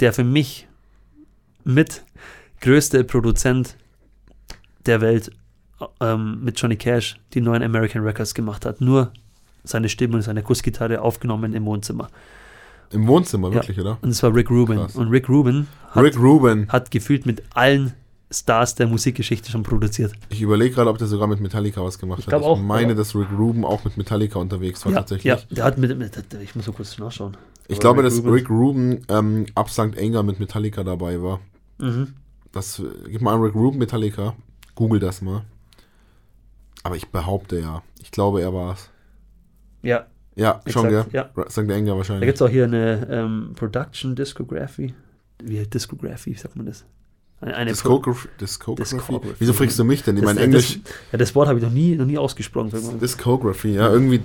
[0.00, 0.66] der für mich
[1.64, 2.02] mit
[2.60, 3.76] größte Produzent
[4.86, 5.30] der Welt
[6.00, 8.80] ähm, mit Johnny Cash die neuen American Records gemacht hat.
[8.80, 9.12] Nur
[9.64, 12.08] seine Stimme und seine Kussgitarre aufgenommen im Wohnzimmer.
[12.90, 13.54] Im Wohnzimmer, Ja.
[13.54, 13.98] wirklich, oder?
[14.02, 14.76] Und es war Rick Rubin.
[14.78, 14.96] Krass.
[14.96, 16.68] Und Rick Rubin hat, Rick Rubin.
[16.68, 17.94] hat gefühlt mit allen
[18.32, 20.12] Stars der Musikgeschichte schon produziert.
[20.30, 22.40] Ich überlege gerade, ob der sogar mit Metallica was gemacht Ich hat.
[22.40, 25.24] ich auch, meine, aber- dass Rick Rubin auch mit Metallica unterwegs war, ja, tatsächlich.
[25.24, 26.12] ja, der hat mit, mit,
[26.42, 27.36] ich muss so kurz nachschauen.
[27.68, 29.96] Ich Aber glaube, dass Rubin- Rick Rubin ähm, ab St.
[29.98, 31.40] Anger mit Metallica dabei war.
[31.78, 32.14] Mhm.
[32.52, 34.34] Das, gib mal an Rick Rubin Metallica.
[34.74, 35.42] Google das mal.
[36.82, 37.82] Aber ich behaupte ja.
[38.00, 38.90] Ich glaube, er war es.
[39.82, 41.04] Ja, Ja, schon, gell?
[41.10, 41.36] exakt.
[41.36, 41.50] Ja.
[41.50, 41.58] St.
[41.60, 42.26] Anger Da wahrscheinlich.
[42.26, 44.94] gibt es auch hier eine ähm, Production Discography.
[45.42, 46.84] Wie Discography, sagt man das?
[47.42, 48.28] Eine, Discography.
[48.40, 49.34] Discography.
[49.38, 50.16] Wieso fragst du mich denn?
[50.16, 50.80] Ich Das- meine, das- Englisch.
[51.10, 52.70] Ja, das Wort habe ich noch nie, noch nie ausgesprochen.
[53.00, 54.20] Discography, ja, irgendwie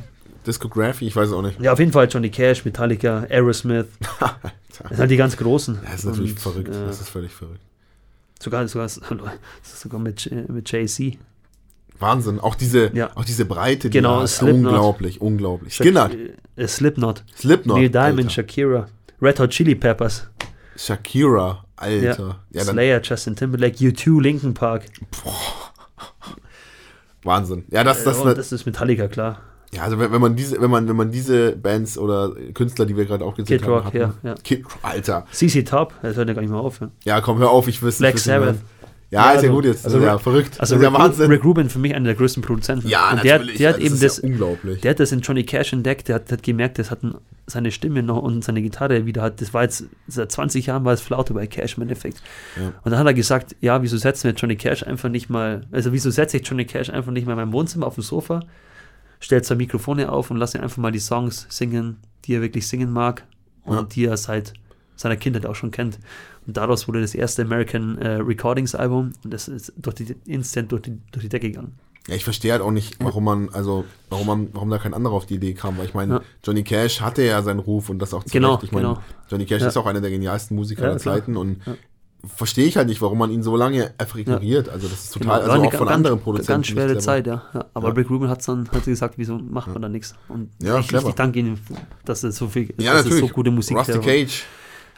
[0.45, 1.59] Discography, ich weiß auch nicht.
[1.59, 3.88] Ja, auf jeden Fall Johnny Cash, Metallica, Aerosmith.
[4.80, 5.80] Das sind halt die ganz großen.
[5.84, 6.68] Das ist natürlich Und, verrückt.
[6.70, 7.59] äh, Das ist völlig verrückt.
[8.39, 8.88] sogar, sogar,
[9.63, 11.18] sogar mit, mit JC.
[11.97, 12.39] Wahnsinn.
[12.39, 13.09] Auch diese, Ja.
[13.15, 14.30] auch diese Breite, Genau, die hat.
[14.30, 14.65] Slipknot.
[14.74, 15.74] unglaublich, unglaublich.
[15.76, 16.11] Skinner,
[16.55, 17.24] Äh, Slipknot.
[17.36, 18.30] Slipknot, Neil Diamond, Alter.
[18.30, 18.88] Shakira.
[19.20, 20.28] Red Hot Chili Peppers.
[20.76, 22.39] Shakira, Alter.
[22.51, 24.84] Ja, dann, Slayer, Justin Timberlake, U2, Linkin Park.
[27.23, 27.65] Wahnsinn.
[27.71, 29.39] Ja, das, das, Äh, das ist Metallica, klar.
[29.73, 32.95] ja, also wenn, wenn man diese, wenn man, wenn man diese Bands oder Künstler, die
[32.95, 34.36] wir gerade aufgezählt Kid haben, Rock, hatten, ja, ja.
[34.43, 35.25] Kid, Alter.
[35.32, 36.80] CC Top, das hört ja gar nicht mehr auf.
[36.80, 38.17] Ja, Ja, komm, hör auf, ich wüsste Black.
[38.19, 38.57] Sabbath.
[39.10, 39.86] Ja, Ja, ist ja also- gut jetzt.
[39.86, 40.60] also ja, Rick- verrückt.
[40.60, 41.32] Also ist ja Rick, Wahnsinn.
[41.32, 42.88] Rick Rubin für mich einer der größten Produzenten.
[42.89, 43.58] ja, und der, natürlich.
[43.58, 44.82] der hat das eben das, unglaublich.
[44.82, 47.72] der hat das in Johnny Cash entdeckt, der hat, hat gemerkt, das hat ein, seine
[47.72, 50.99] Stimme noch und seine Gitarre wieder hat, das war jetzt, seit 20 Jahren war es
[50.99, 52.22] Flaute bei Cash im Endeffekt.
[52.58, 52.74] Ja.
[52.84, 55.93] Und dann hat er gesagt, ja, wieso setzen wir Johnny Cash einfach nicht mal, also
[55.93, 58.41] wieso setze ich Johnny Cash einfach nicht mal in meinem Wohnzimmer auf dem Sofa,
[59.22, 61.95] stellt zwei Mikrofone auf und lasse ihn einfach mal die Songs singen,
[62.26, 63.24] die er wirklich singen mag
[63.64, 64.51] und die er seit
[64.97, 65.97] seiner Kindheit auch schon kennt.
[66.48, 70.72] Und daraus wurde das erste American äh, Recordings Album und das ist durch die, instant
[70.72, 71.74] durch die, durch die Decke gegangen.
[72.08, 75.14] Ja, ich verstehe halt auch nicht, warum man, also, warum man, warum da kein anderer
[75.14, 76.22] auf die Idee kam, weil ich meine, Ja.
[76.41, 78.64] Johnny Cash hatte ja seinen Ruf und das auch zu Genau, Recht.
[78.64, 79.00] Ich meine, genau.
[79.30, 79.68] Johnny Cash Ja.
[79.68, 81.16] ist auch einer der genialsten Musiker Ja, klar.
[81.16, 81.76] Zeiten und Ja.
[82.34, 84.70] verstehe ich halt nicht, warum man ihn so lange ignoriert.
[84.70, 86.48] Also das ist total, Genau, also auch von ganz, anderen Produzenten.
[86.54, 86.98] Ganz schwere.
[87.00, 87.43] Zeit, ja.
[87.74, 87.93] Aber.
[87.98, 90.16] Rick Rubin hat dann hat gesagt, wieso macht man da nichts?
[90.30, 91.60] Und Ja, ich, ich, danke Ihnen,
[92.06, 93.28] dass es so viel, Ja, dass es natürlich.
[93.30, 94.02] so gute Musik Rusty war.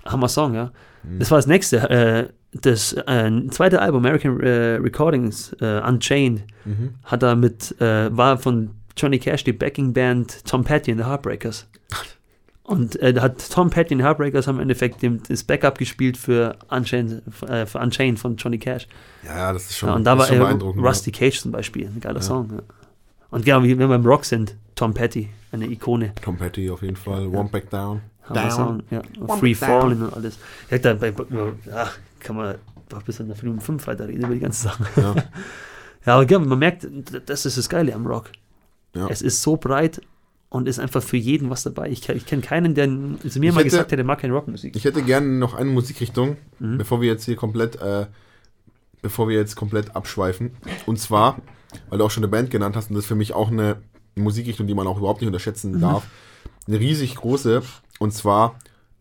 [0.06, 0.72] Hammer Song, ja.
[1.18, 1.89] Das war das nächste.
[1.89, 6.95] Äh, das äh, zweite Album, American äh, Recordings, äh, Unchained, Mhm.
[7.04, 11.08] hat er mit, äh, war von Johnny Cash die Backing Band Tom Petty and the
[11.08, 11.68] Heartbreakers.
[12.64, 15.80] Und äh, da hat Tom Petty und die Heartbreakers haben im Endeffekt dem, das Backup
[15.80, 18.88] gespielt für Unchained, äh, für Unchained von Johnny Cash.
[19.26, 20.86] Ja, das ist schon, ja, und da war beeindruckend.
[20.86, 22.22] Rusty Cage zum Beispiel, ein geiler Ja.
[22.22, 22.50] Song.
[22.54, 22.60] Ja.
[23.32, 26.14] Und genau, wie wenn wir beim Rock sind, Tom Petty, eine Ikone.
[26.22, 27.26] Tom Petty auf jeden Fall.
[27.28, 28.02] One Back Down.
[28.34, 28.84] Down.
[28.91, 29.01] Ja.
[29.38, 29.53] Free.
[29.55, 30.38] Falling und alles.
[30.69, 31.13] Ja, da bei,
[31.67, 32.55] ja, kann man
[32.89, 34.86] doch bis an der Film 5 weiterreden über die ganzen Sachen.
[34.95, 35.15] Ja.
[36.05, 36.88] Ja, aber man merkt,
[37.25, 38.32] das ist das Geile am Rock.
[38.95, 39.09] Ja.
[39.09, 40.01] Es ist so breit
[40.47, 41.89] und ist einfach für jeden was dabei.
[41.89, 42.93] Ich, ich kenne keinen, der zu
[43.39, 44.75] mir Ich mal hätte- gesagt hätte, der mag keine Rockmusik.
[44.77, 46.77] Ich hätte gerne noch eine Musikrichtung, Mhm.
[46.77, 48.07] bevor wir jetzt hier komplett, äh,
[49.01, 50.51] bevor wir jetzt komplett abschweifen.
[50.86, 51.38] Und zwar,
[51.89, 53.75] weil du auch schon eine Band genannt hast, und das ist für mich auch eine
[54.15, 55.82] Musikrichtung, die man auch überhaupt nicht unterschätzen Mhm.
[55.82, 56.07] darf.
[56.65, 57.61] Eine riesig große,
[58.00, 58.56] und zwar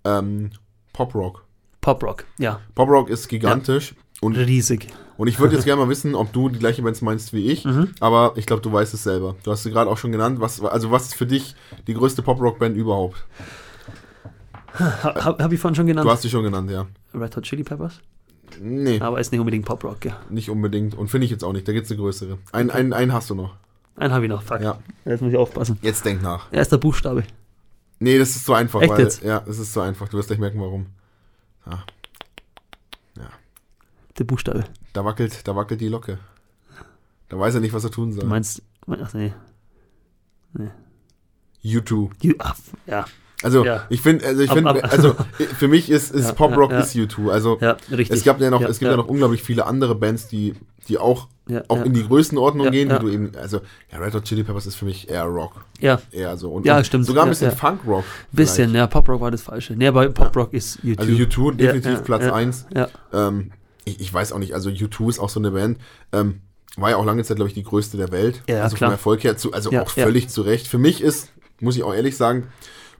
[0.04, 0.50] ähm,
[0.92, 1.44] Pop-Rock.
[1.80, 3.94] Pop-Rock, ja, Pop-Rock ist gigantisch.
[4.20, 4.88] Und, riesig.
[5.16, 7.64] und ich würde jetzt gerne mal wissen, ob du die gleiche Bands meinst wie ich,
[7.64, 7.90] Mhm.
[8.00, 9.36] aber ich glaube, du weißt es selber.
[9.44, 10.40] Du hast sie gerade auch schon genannt.
[10.40, 11.54] Was, also was ist für dich
[11.86, 13.24] die größte Pop-Rock-Band überhaupt?
[14.78, 16.06] Ha, hab, hab ich vorhin schon genannt?
[16.06, 16.86] Du hast sie schon genannt, ja.
[17.14, 18.00] Red Hot Chili Peppers?
[18.60, 20.16] Nee, Aber ist nicht unbedingt Pop-Rock, ja.
[20.30, 20.94] nicht unbedingt.
[20.94, 21.66] Und finde ich jetzt auch nicht.
[21.68, 22.38] Da gibt es eine größere.
[22.52, 23.54] Einen, einen, einen hast du noch.
[23.96, 24.60] Einen habe ich noch, fuck.
[24.60, 24.78] Ja.
[25.04, 25.78] Jetzt muss ich aufpassen.
[25.82, 26.52] Jetzt denk nach.
[26.52, 27.24] Erster Buchstabe.
[28.00, 28.80] Nee, das ist zu einfach.
[28.82, 29.22] Echt weil, jetzt?
[29.22, 30.08] Ja, das ist zu einfach.
[30.08, 30.86] Du wirst gleich merken, warum.
[31.66, 31.84] Ja,
[34.18, 34.64] Der Buchstabe.
[34.92, 36.18] da wackelt, da wackelt die Locke.
[37.28, 38.24] Da weiß er nicht, was er tun Du soll.
[38.24, 39.32] meinst, ach nee.
[41.64, 42.10] U2.
[42.22, 43.04] You, ach, ja,
[43.42, 43.84] Also, Ja.
[43.90, 45.14] ich finde, also ich finde, also
[45.58, 46.82] für mich ist, ist Ja, Pop Rock ja, ja.
[46.84, 47.30] ist U2.
[47.30, 48.92] Also ja, es gab ja noch, Ja, es gibt ja.
[48.92, 48.96] ja.
[48.96, 50.54] noch unglaublich viele andere Bands, die,
[50.88, 51.82] die auch, ja, auch ja.
[51.84, 53.60] in die Größenordnung Ja, gehen, wie du eben, also
[53.92, 55.64] ja, Red Hot Chili Peppers ist für mich eher Rock.
[55.80, 56.50] ja, Eher so.
[56.50, 57.06] Und, Ja, stimmt.
[57.06, 57.52] Sogar ein bisschen.
[57.52, 58.04] Funk-Rock.
[58.32, 59.74] bisschen, ja, Pop-Rock war das Falsche.
[59.74, 61.08] Nee, aber Pop-Rock ist YouTube.
[61.08, 62.66] Also U2 definitiv Platz ja, 1.
[62.74, 63.52] Ja, Ähm,
[63.84, 65.78] ich, ich weiß auch nicht, also U2 ist auch so eine Band,
[66.12, 66.40] ähm,
[66.76, 68.42] war ja auch lange Zeit, glaube ich, die größte der Welt.
[68.48, 68.90] Ja, also klar.
[68.90, 70.68] vom Erfolg her, zu, also auch völlig zu Recht.
[70.68, 71.30] Für mich ist,
[71.60, 72.48] muss ich auch ehrlich sagen,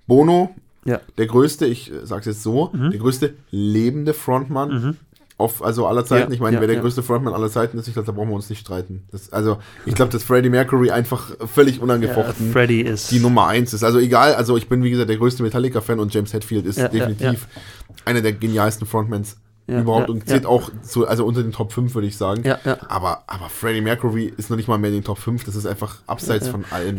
[0.07, 2.91] Bono ja, der größte, ich sage es jetzt so, Mhm.
[2.93, 4.97] der größte lebende Frontmann
[5.39, 6.31] auf, also aller Zeiten.
[6.31, 6.83] Ja, ich meine, ja, wer der ja.
[6.83, 9.05] größte Frontmann aller Zeiten ist, ich glaube, da brauchen wir uns nicht streiten.
[9.13, 13.11] Das, also, ich glaube, dass Freddie Mercury einfach völlig unangefochten Freddy ist.
[13.13, 13.85] die Nummer eins ist.
[13.85, 17.47] Also egal, also ich bin wie gesagt der größte Metallica-Fan und James Hetfield ist definitiv
[18.05, 19.37] einer der genialsten Frontmans
[19.69, 22.43] überhaupt und zählt auch zu, also unter den Top 5, würde ich sagen.
[22.89, 25.67] Aber, aber Freddie Mercury ist noch nicht mal mehr in den Top 5, das ist
[25.67, 26.99] einfach abseits von allem.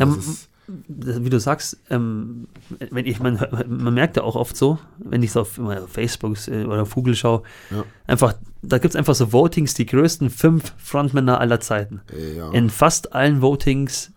[0.87, 2.47] Wie du sagst, ähm,
[2.91, 5.59] wenn ich, man, man merkt ja auch oft so, wenn ich so auf,
[5.91, 7.41] Facebook äh, oder auf Google schaue,
[7.71, 7.83] Ja.
[8.07, 12.01] einfach, da gibt es einfach so Votings, die größten fünf Frontmänner aller Zeiten.
[12.37, 12.51] ja.
[12.51, 14.11] In fast allen Votings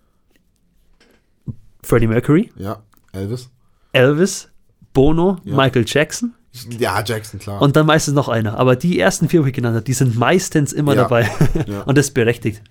[1.82, 2.82] Freddie Mercury, ja,
[3.12, 3.50] Elvis.
[3.92, 4.48] Elvis,
[4.92, 5.56] Bono, Ja.
[5.56, 6.34] Michael Jackson
[6.78, 7.60] Ja, Jackson, klar.
[7.62, 8.58] und dann meistens noch einer.
[8.58, 11.30] Aber die ersten vier, die ich genannt habe, die sind meistens immer dabei.
[11.86, 12.62] Und das ist berechtigt.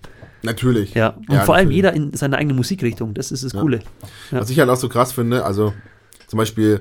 [0.42, 0.94] Natürlich.
[0.94, 1.10] Ja.
[1.10, 1.76] Und Ja, vor allem natürlich.
[1.76, 3.14] jeder in seiner eigenen Musikrichtung.
[3.14, 3.60] Das ist das Ja.
[3.60, 3.80] Coole.
[4.30, 4.40] Ja.
[4.40, 5.72] Was ich halt auch so krass finde, also
[6.26, 6.80] zum Beispiel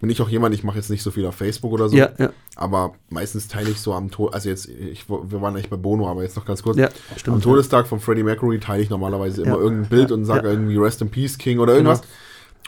[0.00, 2.10] bin ich auch jemand, ich mache jetzt nicht so viel auf Facebook oder so, Ja,
[2.18, 5.76] ja, aber meistens teile ich so am Tod, also jetzt, ich, wir waren eigentlich bei
[5.76, 6.76] Bono, aber jetzt noch ganz kurz.
[6.76, 7.42] ja, Am stimmt.
[7.42, 9.60] Todestag von Freddie Mercury teile ich normalerweise immer Ja.
[9.62, 10.16] irgendein Bild Ja.
[10.16, 10.52] und sage Ja.
[10.52, 12.02] irgendwie Rest in Peace King oder irgendwas.
[12.02, 12.12] Genau.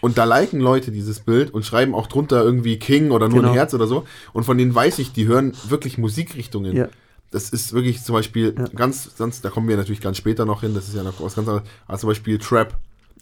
[0.01, 3.49] Und da liken Leute dieses Bild und schreiben auch drunter irgendwie King oder nur Genau.
[3.49, 4.05] ein Herz oder so.
[4.33, 6.73] Und von denen weiß ich, die hören wirklich Musikrichtungen.
[7.31, 8.65] Das ist wirklich zum Beispiel Ja.
[8.75, 11.35] ganz, ganz, da kommen wir natürlich ganz später noch hin, das ist ja noch was
[11.35, 11.69] ganz anderes.
[11.87, 12.75] Aber zum Beispiel Trap.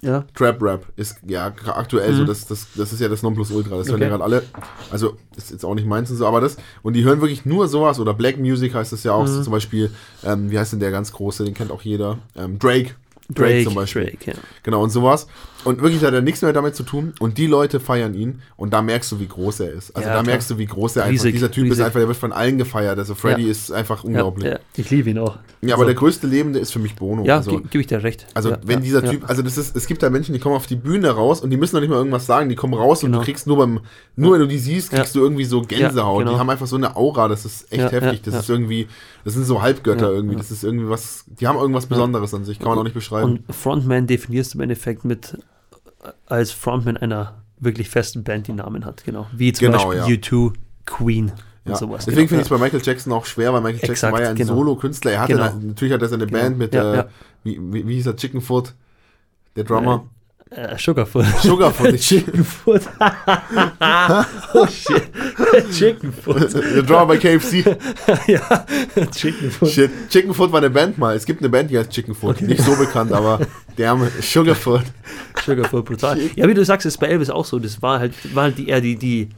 [0.02, 3.78] Ja, Trap Rap ist ja aktuell so, das, das, das ist ja das Nonplusultra.
[3.78, 4.12] Das hören ja Mhm.
[4.14, 4.20] Okay.
[4.22, 4.42] gerade alle.
[4.90, 6.58] Also ist jetzt auch nicht meins und so, aber das.
[6.82, 9.22] Und die hören wirklich nur sowas oder Black Music heißt es ja auch.
[9.22, 9.28] Mhm.
[9.28, 9.90] So zum Beispiel,
[10.22, 12.18] ähm, wie heißt denn der ganz große, den kennt auch jeder.
[12.36, 12.90] Ähm, Drake.
[13.30, 14.04] Drake, Drake, zum Beispiel.
[14.04, 14.36] Drake, ja.
[14.62, 15.26] Genau, und sowas.
[15.66, 17.12] Und wirklich hat er nichts mehr damit zu tun.
[17.20, 18.40] Und die Leute feiern ihn.
[18.56, 19.94] Und da merkst du, wie groß er ist.
[19.96, 20.32] Also Ja, da klar.
[20.32, 21.84] merkst du, wie groß er einfach Riesig, Dieser Typ ist riesig.
[21.84, 22.98] einfach, der wird von allen gefeiert.
[22.98, 23.50] Also Freddy Ja.
[23.50, 24.44] ist einfach Ja, unglaublich.
[24.46, 25.36] Ja, ja, ich liebe ihn auch.
[25.62, 27.24] aber Also, der größte Lebende ist für mich Bono.
[27.24, 28.26] Ja, also, ge- gebe ich dir recht.
[28.34, 29.10] also ja, wenn ja, dieser ja.
[29.10, 31.50] Typ, also das ist, es gibt da Menschen, die kommen auf die Bühne raus und
[31.50, 33.18] die müssen noch nicht mal irgendwas sagen, die kommen raus und Genau.
[33.18, 33.80] du kriegst nur beim,
[34.14, 35.20] nur wenn du die siehst, kriegst Ja.
[35.20, 36.20] du irgendwie so Gänsehaut.
[36.20, 36.32] genau.
[36.34, 38.12] Die haben einfach so eine Aura, das ist echt Ja, heftig.
[38.20, 38.40] ja, das ja.
[38.40, 38.86] ist irgendwie,
[39.24, 40.38] das sind so Halbgötter Ja, irgendwie, ja.
[40.38, 43.40] das ist irgendwie was, die haben irgendwas Besonderes an sich, kann man auch nicht beschreiben.
[43.46, 45.36] Und Frontman definierst du im Endeffekt mit
[46.26, 49.26] als Frontman einer wirklich festen Band, die Namen hat, genau.
[49.32, 50.20] Wie zum Genau, Beispiel ja.
[50.20, 50.52] U2,
[50.84, 51.30] Queen
[51.64, 51.76] und Ja.
[51.76, 52.04] sowas.
[52.04, 52.40] Deswegen finde genau.
[52.42, 54.54] ich es bei Michael Jackson auch schwer, weil Michael Jackson Exakt, war ja ein genau.
[54.54, 55.12] Solo-Künstler.
[55.12, 55.44] Er hatte Genau.
[55.46, 56.38] na- natürlich hat er seine Genau.
[56.40, 57.04] Band mit, Ja, äh.
[57.44, 58.74] Wie, wie, wie hieß er, Chickenfoot,
[59.56, 60.06] der Drummer.
[60.50, 61.24] Äh, Sugarfoot.
[61.42, 62.82] Sugarfoot, Chickenfoot.
[64.54, 65.02] oh shit.
[65.72, 66.54] Chickenfoot.
[66.54, 67.76] der Drummer bei KFC.
[68.28, 68.64] ja,
[69.10, 69.68] Chickenfoot.
[69.68, 69.90] Shit.
[70.08, 71.16] Chickenfoot war eine Band mal.
[71.16, 72.42] Es gibt eine Band, die heißt Chickenfoot.
[72.42, 73.40] Nicht so bekannt, aber
[73.76, 74.84] der Arme Sugarfoot.
[75.44, 76.20] Sugarfoot, brutal.
[76.36, 77.58] Ja, wie du sagst, ist bei Elvis auch so.
[77.58, 79.28] Das war halt, war halt die, eher die, die,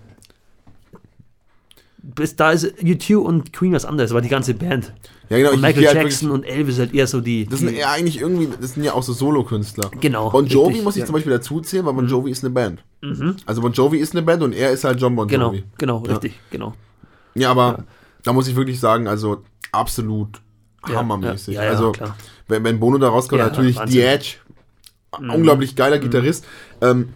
[2.00, 4.92] bis da ist U2 und Queen was anderes, aber die ganze Band.
[5.28, 5.50] Ja, genau.
[5.50, 7.44] Und ich- Michael ich halt Jackson und Elvis halt eher so die.
[7.46, 9.90] Das sind ja eigentlich irgendwie, das sind ja auch so Solo-Künstler.
[10.00, 11.04] Genau, Bon Jovi richtig, muss ich ja.
[11.04, 11.06] Mhm.
[11.08, 12.82] zum Beispiel dazu zählen, weil Bon Jovi ist eine Band.
[13.46, 15.64] Also Bon Jovi ist eine Band und er ist halt John Bon genau, Jovi.
[15.76, 16.12] genau, Ja.
[16.12, 16.74] richtig, genau.
[17.34, 17.84] Ja, aber
[18.22, 19.42] da muss ich wirklich sagen, also
[19.72, 20.40] absolut
[20.88, 21.54] Ja, hammermäßig.
[21.56, 21.92] ja, ja, ja, also
[22.48, 24.00] wenn, wenn Bono da rauskommt, Ja, natürlich Wahnsinn.
[24.00, 24.34] The Edge,
[25.18, 26.44] unglaublich geiler Gitarrist.
[26.80, 27.10] Ähm,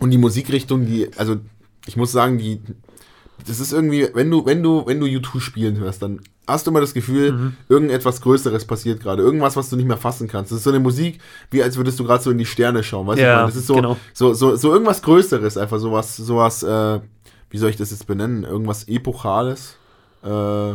[0.00, 1.36] und die Musikrichtung, die, also
[1.86, 2.60] ich muss sagen, die,
[3.46, 6.70] das ist irgendwie, wenn du, wenn du, wenn du U2 spielen hörst, dann hast du
[6.70, 7.56] immer das Gefühl, Mhm.
[7.68, 10.52] irgendetwas Größeres passiert gerade, irgendwas, was du nicht mehr fassen kannst.
[10.52, 11.18] Das ist so eine Musik,
[11.50, 13.22] wie als würdest du gerade so in die Sterne schauen, weißt du?
[13.22, 13.46] Ja, ich meine?
[13.48, 13.96] Das ist so, genau.
[14.14, 17.00] so, so, so irgendwas Größeres, einfach sowas, sowas, äh,
[17.50, 18.44] wie soll ich das jetzt benennen?
[18.44, 19.76] Irgendwas Epochales,
[20.24, 20.74] äh,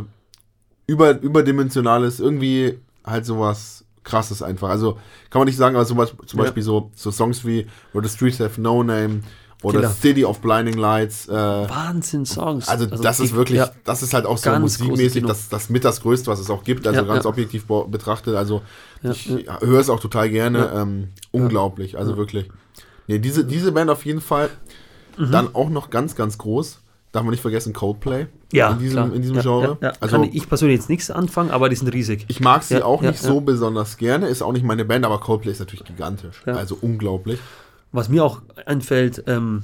[0.88, 4.70] über, überdimensionales, irgendwie halt sowas krasses einfach.
[4.70, 4.94] Also
[5.30, 6.46] kann man nicht sagen, aber sowas, zum Ja.
[6.46, 9.22] Beispiel so, so Songs wie Where the Streets Have No Name
[9.64, 9.92] oder Killer.
[9.92, 11.28] City of Blinding Lights.
[11.28, 12.68] Äh, Wahnsinn-Songs.
[12.68, 15.70] also, das ist ich- wirklich, ja, das ist halt auch so Ganz musikmäßig das, das
[15.70, 17.30] mit das Größte, was es auch gibt, also Ja, ganz ja.
[17.30, 18.36] objektiv betrachtet.
[18.36, 18.62] Also
[19.04, 20.72] ich höre es auch total gerne.
[20.76, 22.50] Ähm, unglaublich, also wirklich.
[23.08, 24.50] Nee, diese, diese Band auf jeden Fall.
[25.18, 25.32] Mhm.
[25.32, 26.80] Dann auch noch ganz, ganz groß.
[27.12, 28.28] Darf man nicht vergessen, Coldplay.
[28.54, 29.14] ja, in diesem, klar.
[29.14, 29.78] in diesem ja, Genre.
[29.82, 29.94] Ja, ja.
[30.00, 32.24] Also Kann ich persönlich jetzt nichts anfangen, aber die sind riesig.
[32.30, 35.52] ich mag sie auch nicht so besonders gerne, ist auch nicht meine Band, aber Coldplay
[35.52, 36.42] ist natürlich gigantisch.
[36.46, 36.54] Ja.
[36.54, 37.40] Also unglaublich.
[37.92, 39.64] Was mir auch einfällt, ähm,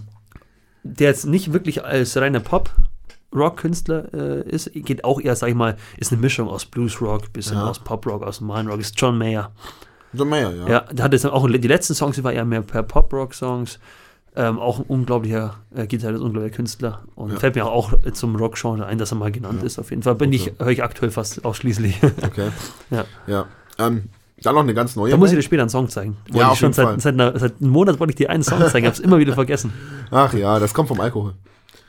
[0.83, 5.77] der jetzt nicht wirklich als reiner Pop-Rock-Künstler äh, ist, geht auch eher, sag ich mal,
[5.97, 7.69] ist eine Mischung aus Blues-Rock, bisschen Ja.
[7.69, 9.51] aus Pop-Rock, aus Rock, ist John Mayer.
[10.13, 10.67] So mehr, ja.
[10.69, 13.79] Ja, der hat jetzt auch die letzten Songs, die war eher mehr per Pop-Rock-Songs.
[14.35, 17.01] Ähm, auch ein unglaublicher äh, Gitarrist, unglaublicher Künstler.
[17.15, 17.39] Und Ja.
[17.39, 20.13] fällt mir auch zum Rock-Genre ein, dass er mal genannt ist, auf jeden Fall.
[20.15, 21.99] Bin ich, höre ich aktuell fast ausschließlich.
[22.23, 22.49] Okay.
[22.91, 23.05] Ja.
[23.25, 23.45] Ja.
[23.79, 24.09] Ähm,
[24.43, 25.11] dann noch eine ganz neue.
[25.11, 26.17] da muss ich dir später einen Song zeigen.
[26.27, 26.93] Wollte Ja, ich auf schon jeden Fall.
[26.93, 29.17] seit, seit, einer, seit einem Monat wollte ich dir einen Song zeigen, habe es immer
[29.19, 29.73] wieder vergessen.
[30.11, 31.33] Ach ja, das kommt vom Alkohol.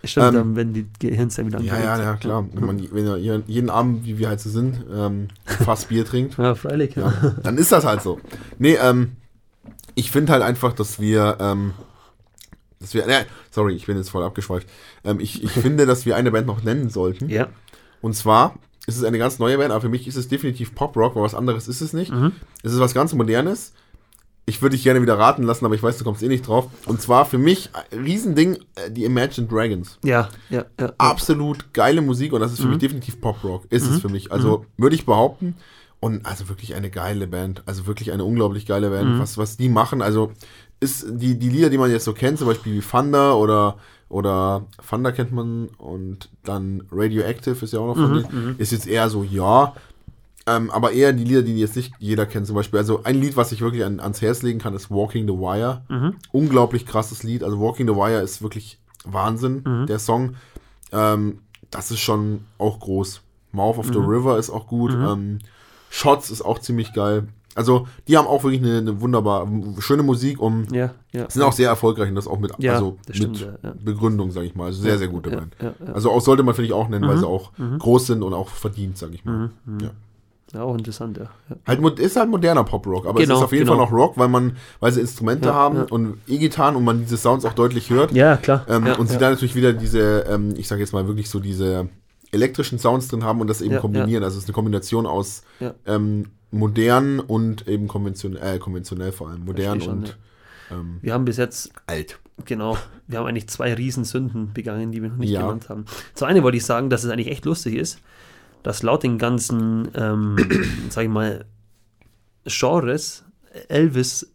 [0.05, 2.05] Stimmt, Ähm, werden die Gehirnzellen wieder Ja, ja, angeregt.
[2.05, 2.47] ja, klar.
[2.53, 6.55] Wenn man wenn jeden- Abend, wie wir halt so sind, ähm, Fass Bier trinkt, Ja,
[6.55, 6.95] freilich.
[6.95, 7.13] Ja.
[7.23, 8.21] ja, dann ist das halt so.
[8.59, 9.17] Nee, ähm,
[9.97, 11.73] ich finde halt einfach, dass wir, ähm,
[12.81, 14.69] dass wir, äh, sorry, ich bin jetzt voll abgeschweift.
[15.05, 17.29] Ähm, ich, ich finde, dass wir eine Band noch nennen sollten.
[17.29, 17.49] ja.
[18.01, 18.55] Und zwar
[18.89, 21.35] ist es eine ganz neue Band, aber für mich ist es definitiv Pop-Rock, weil was
[21.35, 22.11] anderes ist es nicht.
[22.13, 22.33] Mhm.
[22.63, 23.73] Es ist was ganz Modernes.
[24.47, 26.69] Ich würde dich gerne wieder raten lassen, aber ich weiß, du kommst eh nicht drauf.
[26.87, 29.99] Und zwar für mich Riesending, äh, die Imagine Dragons.
[30.03, 30.93] Ja, ja, ja.
[30.97, 32.71] Absolut geile Musik und das ist für Mhm.
[32.71, 33.67] mich definitiv Pop-Rock.
[33.69, 34.33] Ist es für mich.
[34.33, 35.55] Also würde ich behaupten.
[36.01, 37.63] Und also wirklich eine geile Band.
[37.67, 39.17] Also wirklich eine unglaublich geile Band.
[39.17, 39.19] Mhm.
[39.21, 40.33] Was, was die machen, also
[40.81, 43.77] ist die, die Lieder, die man jetzt so kennt, zum Beispiel wie Thunder oder,
[44.09, 48.73] oder Thunder kennt man und dann Radioactive ist ja auch noch Mhm, von denen, ist
[48.73, 49.75] jetzt eher so, ja,
[50.47, 52.79] ähm, aber eher die Lieder, die jetzt nicht jeder kennt, zum Beispiel.
[52.79, 55.83] Also ein Lied, was ich wirklich an, ans Herz legen kann, ist Walking the Wire.
[55.89, 56.15] Mhm.
[56.33, 57.45] Unglaublich krasses Lied.
[57.45, 59.87] Also Walking the Wire ist wirklich Wahnsinn, Mhm.
[59.87, 60.37] der Song.
[60.91, 61.41] Ähm,
[61.71, 63.21] das ist schon auch groß.
[63.53, 64.07] Mouth of the Mhm.
[64.09, 64.93] River ist auch gut.
[64.93, 65.39] Ähm,
[65.91, 67.29] Shots ist auch ziemlich geil.
[67.59, 69.49] Also, die haben auch wirklich eine, eine wunderbar
[69.81, 71.29] schöne Musik und ja, ja.
[71.29, 73.75] sind auch sehr erfolgreich und das auch mit, also stimmt, mit ja.
[73.85, 74.67] Begründung, sage ich mal.
[74.67, 75.57] Also sehr, sehr gute Band.
[75.93, 77.21] Also auch sollte man, finde ich, auch nennen, weil Mhm.
[77.21, 79.51] sie auch groß sind und auch verdient, sage ich mal.
[79.83, 79.91] Ja.
[80.55, 81.31] ja, auch interessant, ja.
[81.67, 83.77] Halt, ist halt moderner Pop-Rock, aber Genau, es ist auf jeden genau.
[83.77, 85.87] Fall noch Rock, weil man, weil sie Instrumente Ja, haben ja.
[85.91, 88.13] und E-Gitarren und man diese Sounds auch deutlich hört.
[88.13, 88.65] Ja, klar.
[88.69, 91.41] Ähm, ja, und sie da natürlich wieder diese, ähm, ich sage jetzt mal wirklich so
[91.41, 91.89] diese
[92.31, 94.23] elektrischen Sounds drin haben und das eben kombinieren.
[94.23, 95.43] Also es ist eine Kombination aus
[95.87, 99.45] ähm, modern und eben konventionell, äh, konventionell vor allem.
[99.45, 100.19] Modern schon, und
[100.71, 102.19] ähm, Wir haben bis jetzt, alt.
[102.45, 102.77] genau,
[103.07, 105.43] wir haben eigentlich zwei Riesensünden begangen, die wir noch nicht Ja.
[105.43, 105.85] genannt haben.
[106.15, 108.01] Zu eine wollte ich sagen, dass es eigentlich echt lustig ist,
[108.63, 110.37] dass laut den ganzen, ähm,
[110.91, 111.45] sag ich mal,
[112.45, 113.25] Genres
[113.69, 114.33] Elvis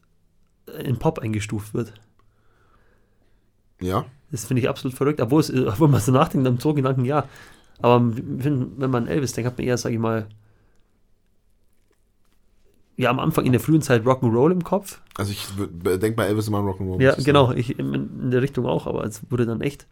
[0.83, 1.93] in Pop eingestuft wird.
[3.81, 4.05] Ja.
[4.31, 7.27] Das finde ich absolut verrückt, obwohl, es, obwohl man so nachdenkt, am so Gedanken, ja.
[7.79, 10.27] Aber wenn, wenn man an Elvis denkt, hat man eher, sag ich mal,
[12.95, 15.01] ja, am Anfang in der frühen Zeit Rock'n'Roll im Kopf.
[15.17, 17.01] Also ich denke bei Elvis immer Rock'n'Roll.
[17.01, 19.87] Ja, genau, ich, in, der Richtung auch, aber es wurde dann echt,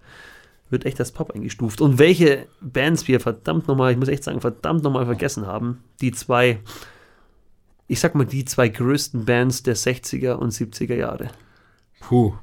[0.70, 1.82] wird echt als Pop eingestuft.
[1.82, 6.12] Und welche Bands wir verdammt nochmal, ich muss echt sagen, verdammt nochmal vergessen haben, die
[6.12, 6.60] zwei,
[7.88, 11.30] ich sag mal, die zwei größten Bands der 60er und 70er Jahre.
[12.02, 12.34] Puh,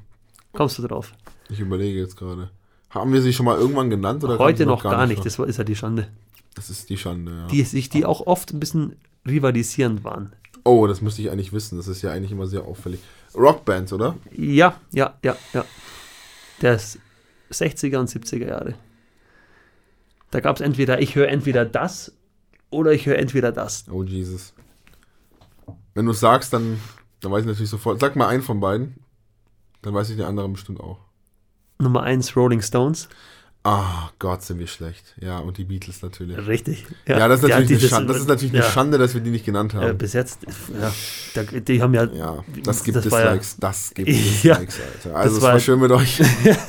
[0.51, 1.13] Kommst du drauf?
[1.49, 2.51] ich überlege jetzt gerade.
[2.89, 4.23] Haben wir sie schon mal irgendwann genannt?
[4.23, 5.45] Oder Heute kannten noch gar nicht, vor?
[5.45, 6.07] das ist ja die Schande.
[6.55, 7.47] Das ist die Schande, ja.
[7.47, 8.95] Die sich, die auch oft ein bisschen
[9.27, 10.33] rivalisierend waren.
[10.63, 11.77] Oh, das müsste ich eigentlich wissen.
[11.77, 12.99] Das ist ja eigentlich immer sehr auffällig.
[13.35, 14.15] Rockbands, oder?
[14.31, 15.65] Ja, ja, ja, ja.
[16.61, 16.79] Der
[17.51, 18.75] 60er und 70er Jahre.
[20.31, 22.13] Da gab es entweder, ich höre entweder das
[22.69, 23.85] oder ich höre entweder das.
[23.89, 24.53] Oh, Jesus.
[25.93, 26.79] Wenn du es sagst, dann,
[27.21, 27.99] dann weiß ich natürlich sofort.
[27.99, 28.95] Sag mal einen von beiden.
[29.81, 30.99] Dann weiß ich den anderen bestimmt auch.
[31.79, 33.09] Nummer 1 Rolling Stones.
[33.63, 35.03] Ah, Gott, sind wir schlecht.
[35.19, 36.37] Ja, und die Beatles natürlich.
[36.47, 36.85] Richtig.
[37.05, 39.21] Ja, das, ist natürlich die- eine Schande, das ist natürlich eine ja, Schande, dass wir
[39.21, 39.97] die nicht genannt haben.
[39.97, 40.39] bis jetzt,
[40.79, 40.93] ja,
[41.33, 44.07] da, die haben ja, Ja, das gibt das ja- Dislikes, das gibt
[44.43, 45.15] Ja, Dislikes, Alter.
[45.17, 46.21] Also, es war- war schön mit euch.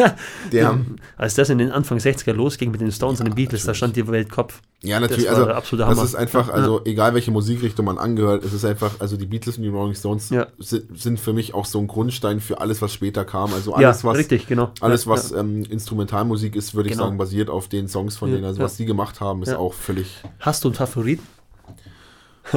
[0.53, 3.63] Haben, als das in den Anfang 60er losging mit den Stones Ja, und den Beatles,
[3.63, 3.77] da natürlich.
[3.79, 4.61] stand die Welt Kopf.
[4.83, 6.55] Ja, natürlich, also, der absolute das ist einfach, Ja.
[6.55, 9.95] also, egal welche Musikrichtung man angehört, es ist einfach, also, die Beatles und die Rolling
[9.95, 10.47] Stones Ja.
[10.59, 13.53] sind, sind für mich auch so ein Grundstein für alles, was später kam.
[13.53, 14.71] Also, Ja, alles, was, richtig, genau.
[14.81, 15.39] alles, ja, was ja.
[15.41, 17.05] ähm, Instrumentalmusik ist, würde ich Genau.
[17.07, 18.47] sagen, basiert auf den Songs von Ja, denen.
[18.47, 18.65] Also, ja.
[18.65, 19.59] was die gemacht haben, ist Ja.
[19.59, 21.21] auch völlig Hast du einen Favorit?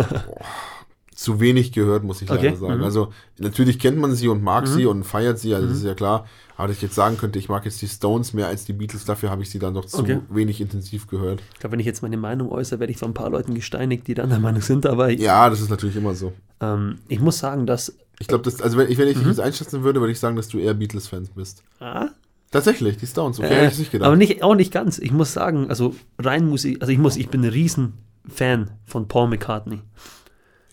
[1.24, 2.78] zu wenig gehört, muss ich Okay, leider sagen.
[2.80, 2.84] mhm.
[2.84, 5.56] Also natürlich kennt man sie und mag sie und feiert sie, Mhm.
[5.56, 6.26] also das ist ja klar.
[6.58, 9.06] Aber dass ich jetzt sagen könnte, ich mag jetzt die Stones mehr als die Beatles,
[9.06, 10.20] dafür habe ich sie dann doch zu Okay.
[10.30, 11.41] wenig intensiv gehört.
[11.54, 14.08] Ich glaube, wenn ich jetzt meine Meinung äußere, werde ich von ein paar Leuten gesteinigt,
[14.08, 16.34] die dann der Meinung sind, aber Ja, das ist natürlich immer so.
[16.62, 17.95] ähm, ich muss sagen, dass.
[18.20, 19.20] Ich glaube, also wenn ich, wenn ich Mhm.
[19.22, 21.64] dich jetzt einschätzen würde, würde ich sagen, dass du eher Beatles-Fans bist.
[21.80, 22.10] Ah,
[22.52, 24.06] Tatsächlich, die Stones, okay, äh, hätte ich nicht gedacht.
[24.08, 25.00] aber nicht, auch nicht ganz.
[25.00, 29.30] Ich muss sagen, also rein Musik, also ich muss, ich bin ein Riesen-Fan von Paul
[29.30, 29.80] McCartney.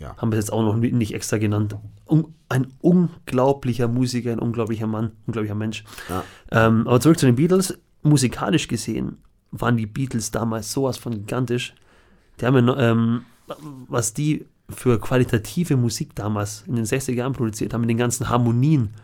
[0.00, 0.16] Ja.
[0.16, 1.76] Haben wir jetzt auch noch nicht extra genannt.
[2.08, 5.84] Un, ein unglaublicher Musiker, ein unglaublicher Mann, unglaublicher Mensch.
[6.08, 6.24] Ja.
[6.50, 7.78] Ähm, aber zurück zu den Beatles.
[8.02, 9.18] Musikalisch gesehen
[9.50, 11.74] waren die Beatles damals sowas von gigantisch.
[12.40, 13.26] Die haben ja, ähm,
[13.88, 18.30] was die für qualitative Musik damals in den 60er Jahren produziert haben, mit den ganzen
[18.30, 18.94] Harmonien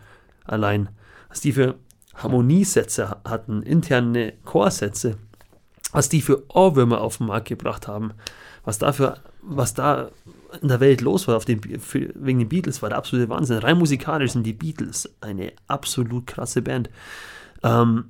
[0.45, 0.89] allein,
[1.29, 1.75] was die für
[2.15, 5.17] Harmoniesätze hatten, interne Chorsätze,
[5.91, 8.13] was die für Ohrwürmer auf den Markt gebracht haben,
[8.63, 10.09] was dafür, was da
[10.61, 13.57] in der Welt los war auf den, für, wegen den Beatles, war der absolute Wahnsinn.
[13.57, 16.89] Rein musikalisch sind die Beatles eine absolut krasse Band.
[17.63, 18.05] Ähm,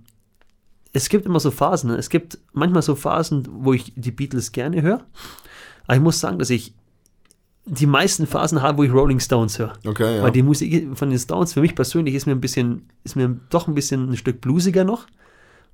[0.93, 1.91] es gibt immer so Phasen.
[1.91, 1.97] ne?
[1.97, 5.03] Es gibt manchmal so Phasen, wo ich die Beatles gerne höre.
[5.85, 6.73] Aber ich muss sagen, dass ich
[7.65, 9.73] die meisten Phasen habe, wo ich Rolling Stones höre.
[9.85, 10.23] Okay, ja.
[10.23, 13.37] Weil die Musik von den Stones für mich persönlich ist mir ein bisschen, ist mir
[13.49, 15.05] doch ein bisschen ein Stück bluesiger noch,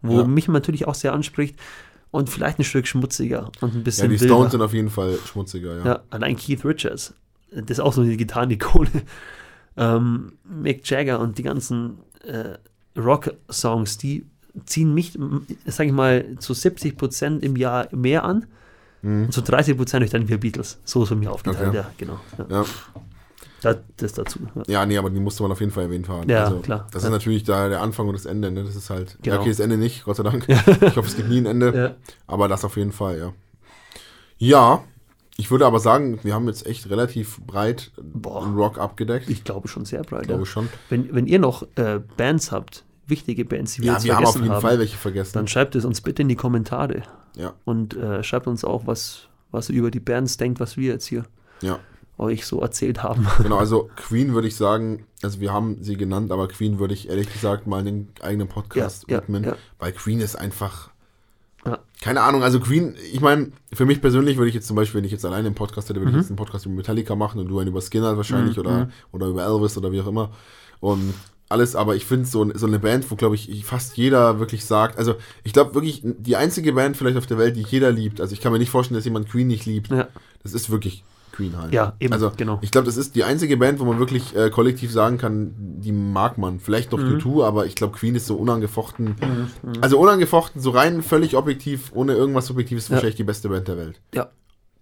[0.02, 0.28] wo Ja.
[0.28, 1.58] mich natürlich auch sehr anspricht
[2.14, 4.36] und vielleicht ein Stück schmutziger und ein ja, bisschen die wilder.
[4.36, 5.86] Stones sind auf jeden Fall schmutziger, ja.
[5.86, 7.14] Ja, allein Keith Richards,
[7.52, 8.90] das ist auch so eine Gitarrenikone.
[9.76, 12.60] Ähm, Mick Jagger und die ganzen äh,
[12.96, 14.24] Rock-Songs, die
[14.68, 15.18] ziehen mich,
[15.66, 18.46] sage ich mal, zu 70 Prozent im Jahr mehr an.
[19.02, 19.26] Mhm.
[19.26, 20.78] Und zu 30 Prozent durch dann wir Beatles.
[20.86, 21.78] So ist es mir aufgeteilt, Okay.
[21.78, 22.20] ja, genau.
[22.38, 22.46] Ja.
[22.52, 22.66] Ja.
[23.64, 24.40] Das, das dazu.
[24.56, 24.64] Ja.
[24.68, 26.30] Ja, nee, aber die musste man auf jeden Fall erwähnt haben.
[26.30, 26.88] Ja, also, klar.
[26.92, 27.10] Das Ja.
[27.10, 28.64] ist natürlich da der Anfang und das Ende, ne?
[28.64, 29.18] Das ist halt.
[29.22, 29.36] Genau.
[29.38, 30.46] Ja, okay, das Ende nicht, Gott sei Dank.
[30.50, 31.74] Ich hoffe, es gibt nie ein Ende.
[31.76, 31.96] Ja.
[32.28, 33.34] Aber das auf jeden Fall, ja.
[34.38, 34.84] Ja,
[35.38, 38.46] ich würde aber sagen, wir haben jetzt echt relativ breit Boah.
[38.48, 39.30] Rock abgedeckt.
[39.30, 40.24] Ich Ich glaube schon sehr breit.
[40.24, 40.46] glaube Ja.
[40.46, 40.70] schon.
[40.90, 44.26] Wenn, wenn ihr noch äh, Bands habt, wichtige Bands, die wir Ja, jetzt wir haben
[44.26, 45.32] auf vergessen jeden haben, Fall welche vergessen.
[45.34, 47.04] dann schreibt es uns bitte in die Kommentare.
[47.36, 50.92] Ja, Und äh, schreibt uns auch, was, was ihr über die Bands denkt, was wir
[50.92, 51.24] jetzt hier
[51.62, 51.80] ja.
[52.18, 53.28] Euch so erzählt haben.
[53.42, 57.10] Genau, also Queen würde ich sagen, also wir haben sie genannt, aber Queen würde ich
[57.10, 59.56] ehrlich gesagt mal einen eigenen Podcast Ja, ja, widmen, ja.
[59.80, 60.90] weil Queen ist einfach.
[61.66, 61.80] Ja.
[62.02, 65.06] Keine Ahnung, also Queen, ich meine, für mich persönlich würde ich jetzt zum Beispiel, wenn
[65.06, 66.18] ich jetzt alleine einen Podcast hätte, würde Mhm.
[66.18, 69.28] ich jetzt einen Podcast über Metallica machen und du einen über Skinner wahrscheinlich oder, oder
[69.28, 70.32] über Elvis oder wie auch immer.
[70.82, 71.14] Und
[71.48, 74.98] alles, aber ich finde so, so eine Band, wo, glaube ich, fast jeder wirklich sagt,
[74.98, 78.34] also ich glaube wirklich, die einzige Band vielleicht auf der Welt, die jeder liebt, also
[78.34, 80.08] ich kann mir nicht vorstellen, dass jemand Queen nicht liebt, Ja,
[80.42, 81.04] das ist wirklich
[81.34, 81.74] Queen halt.
[81.74, 82.60] Ja, eben, Also, genau.
[82.62, 85.92] ich glaube, das ist die einzige Band, wo man wirklich äh, kollektiv sagen kann, die
[85.92, 86.60] mag man.
[86.62, 87.18] Vielleicht noch Mhm.
[87.18, 89.16] U2, aber ich glaube, Queen ist so unangefochten.
[89.82, 92.94] Also unangefochten, so rein völlig objektiv, ohne irgendwas Subjektives, Ja.
[92.94, 94.00] wahrscheinlich die beste Band der Welt.
[94.14, 94.30] ja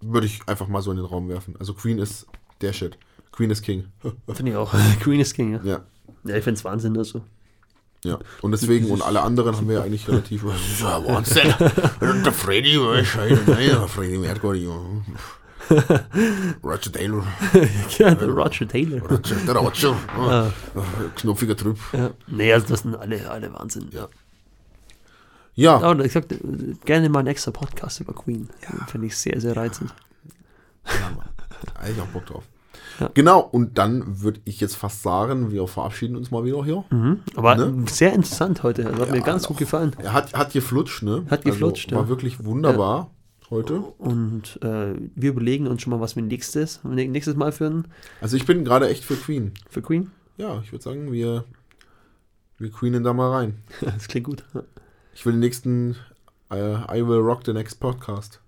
[0.01, 1.55] Würde ich einfach mal so in den Raum werfen.
[1.59, 2.27] Also Queen ist
[2.61, 2.97] der Shit.
[3.31, 3.85] Queen ist King.
[4.33, 4.73] finde ich auch.
[5.01, 5.59] Queen is King, ja.
[5.63, 5.79] Ja.
[6.25, 7.21] Ja, ich finde es Wahnsinn, also.
[8.03, 10.43] Ja, und deswegen, und alle anderen haben wir ja eigentlich relativ.
[10.81, 11.53] Wahnsinn.
[12.25, 14.67] Der Freddy, der Freddy Mercury.
[16.63, 17.23] Roger Taylor.
[17.97, 19.01] ja, der Roger Taylor.
[19.01, 19.95] Roger, der Roger.
[20.17, 20.47] Ah,
[21.15, 21.77] Knopfiger Typ.
[21.93, 22.11] ja.
[22.27, 23.89] Nee, also das sind alle, alle Wahnsinn.
[23.91, 24.07] Ja.
[25.53, 26.39] Ja, Aber ich sagte,
[26.85, 28.49] gerne mal einen extra Podcast über Queen.
[28.87, 29.93] Finde ich sehr, sehr reizend.
[31.79, 32.43] eigentlich auch Bock drauf.
[32.99, 33.09] Ja.
[33.13, 36.83] Genau, und dann würde ich jetzt fast sagen, wir verabschieden uns mal wieder hier.
[36.89, 37.19] Mhm.
[37.35, 37.85] Aber Ne?
[37.87, 38.85] sehr interessant heute.
[38.87, 39.49] Also hat mir Ja, ganz doch.
[39.49, 39.95] gut gefallen.
[40.01, 41.25] Er hat, hat geflutscht, ne?
[41.29, 42.09] Hat geflutscht, also, War ja.
[42.09, 43.11] wirklich wunderbar
[43.51, 43.75] heute.
[43.79, 47.87] Und äh, wir überlegen uns schon mal, was wir nächstes, nächstes Mal führen
[48.21, 49.51] Also ich bin gerade echt für Queen.
[49.69, 50.09] für Queen.
[50.37, 51.43] Ja, ich würde sagen, wir,
[52.57, 53.57] wir queenen da mal rein.
[53.81, 54.43] Das klingt gut.
[55.13, 55.95] Ich will den nächsten
[56.51, 58.39] äh, I Will Rock the Next Podcast.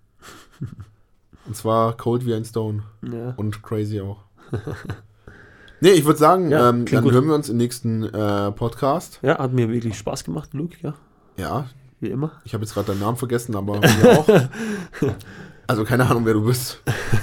[1.45, 2.83] Und zwar Cold wie ein Stone.
[3.01, 3.33] Ja.
[3.35, 4.23] Und Crazy auch.
[5.81, 7.11] nee, ich würde sagen, Ja, ähm, dann gut.
[7.13, 9.19] hören wir uns im nächsten äh, Podcast.
[9.21, 10.93] ja, hat mir wirklich Spaß gemacht, Luke, ja,
[11.37, 11.69] Ja,
[12.03, 12.33] wie immer.
[12.45, 13.79] Ich habe jetzt gerade deinen Namen vergessen, aber
[14.17, 14.27] auch.
[15.65, 16.81] Also keine Ahnung, wer du bist.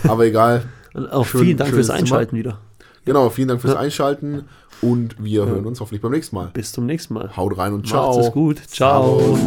[0.09, 0.65] Aber egal.
[1.11, 1.99] Auch Schön, vielen Dank fürs Zimmer.
[1.99, 2.59] Einschalten wieder.
[3.05, 3.77] Genau, vielen Dank fürs.
[3.77, 4.45] Einschalten
[4.83, 5.47] und wir ja.
[5.47, 6.51] hören uns hoffentlich beim nächsten Mal.
[6.53, 7.37] Bis zum nächsten Mal.
[7.37, 8.17] Haut rein und ciao.
[8.17, 8.59] Macht's gut.
[8.67, 9.21] ciao.
[9.21, 9.39] ciao.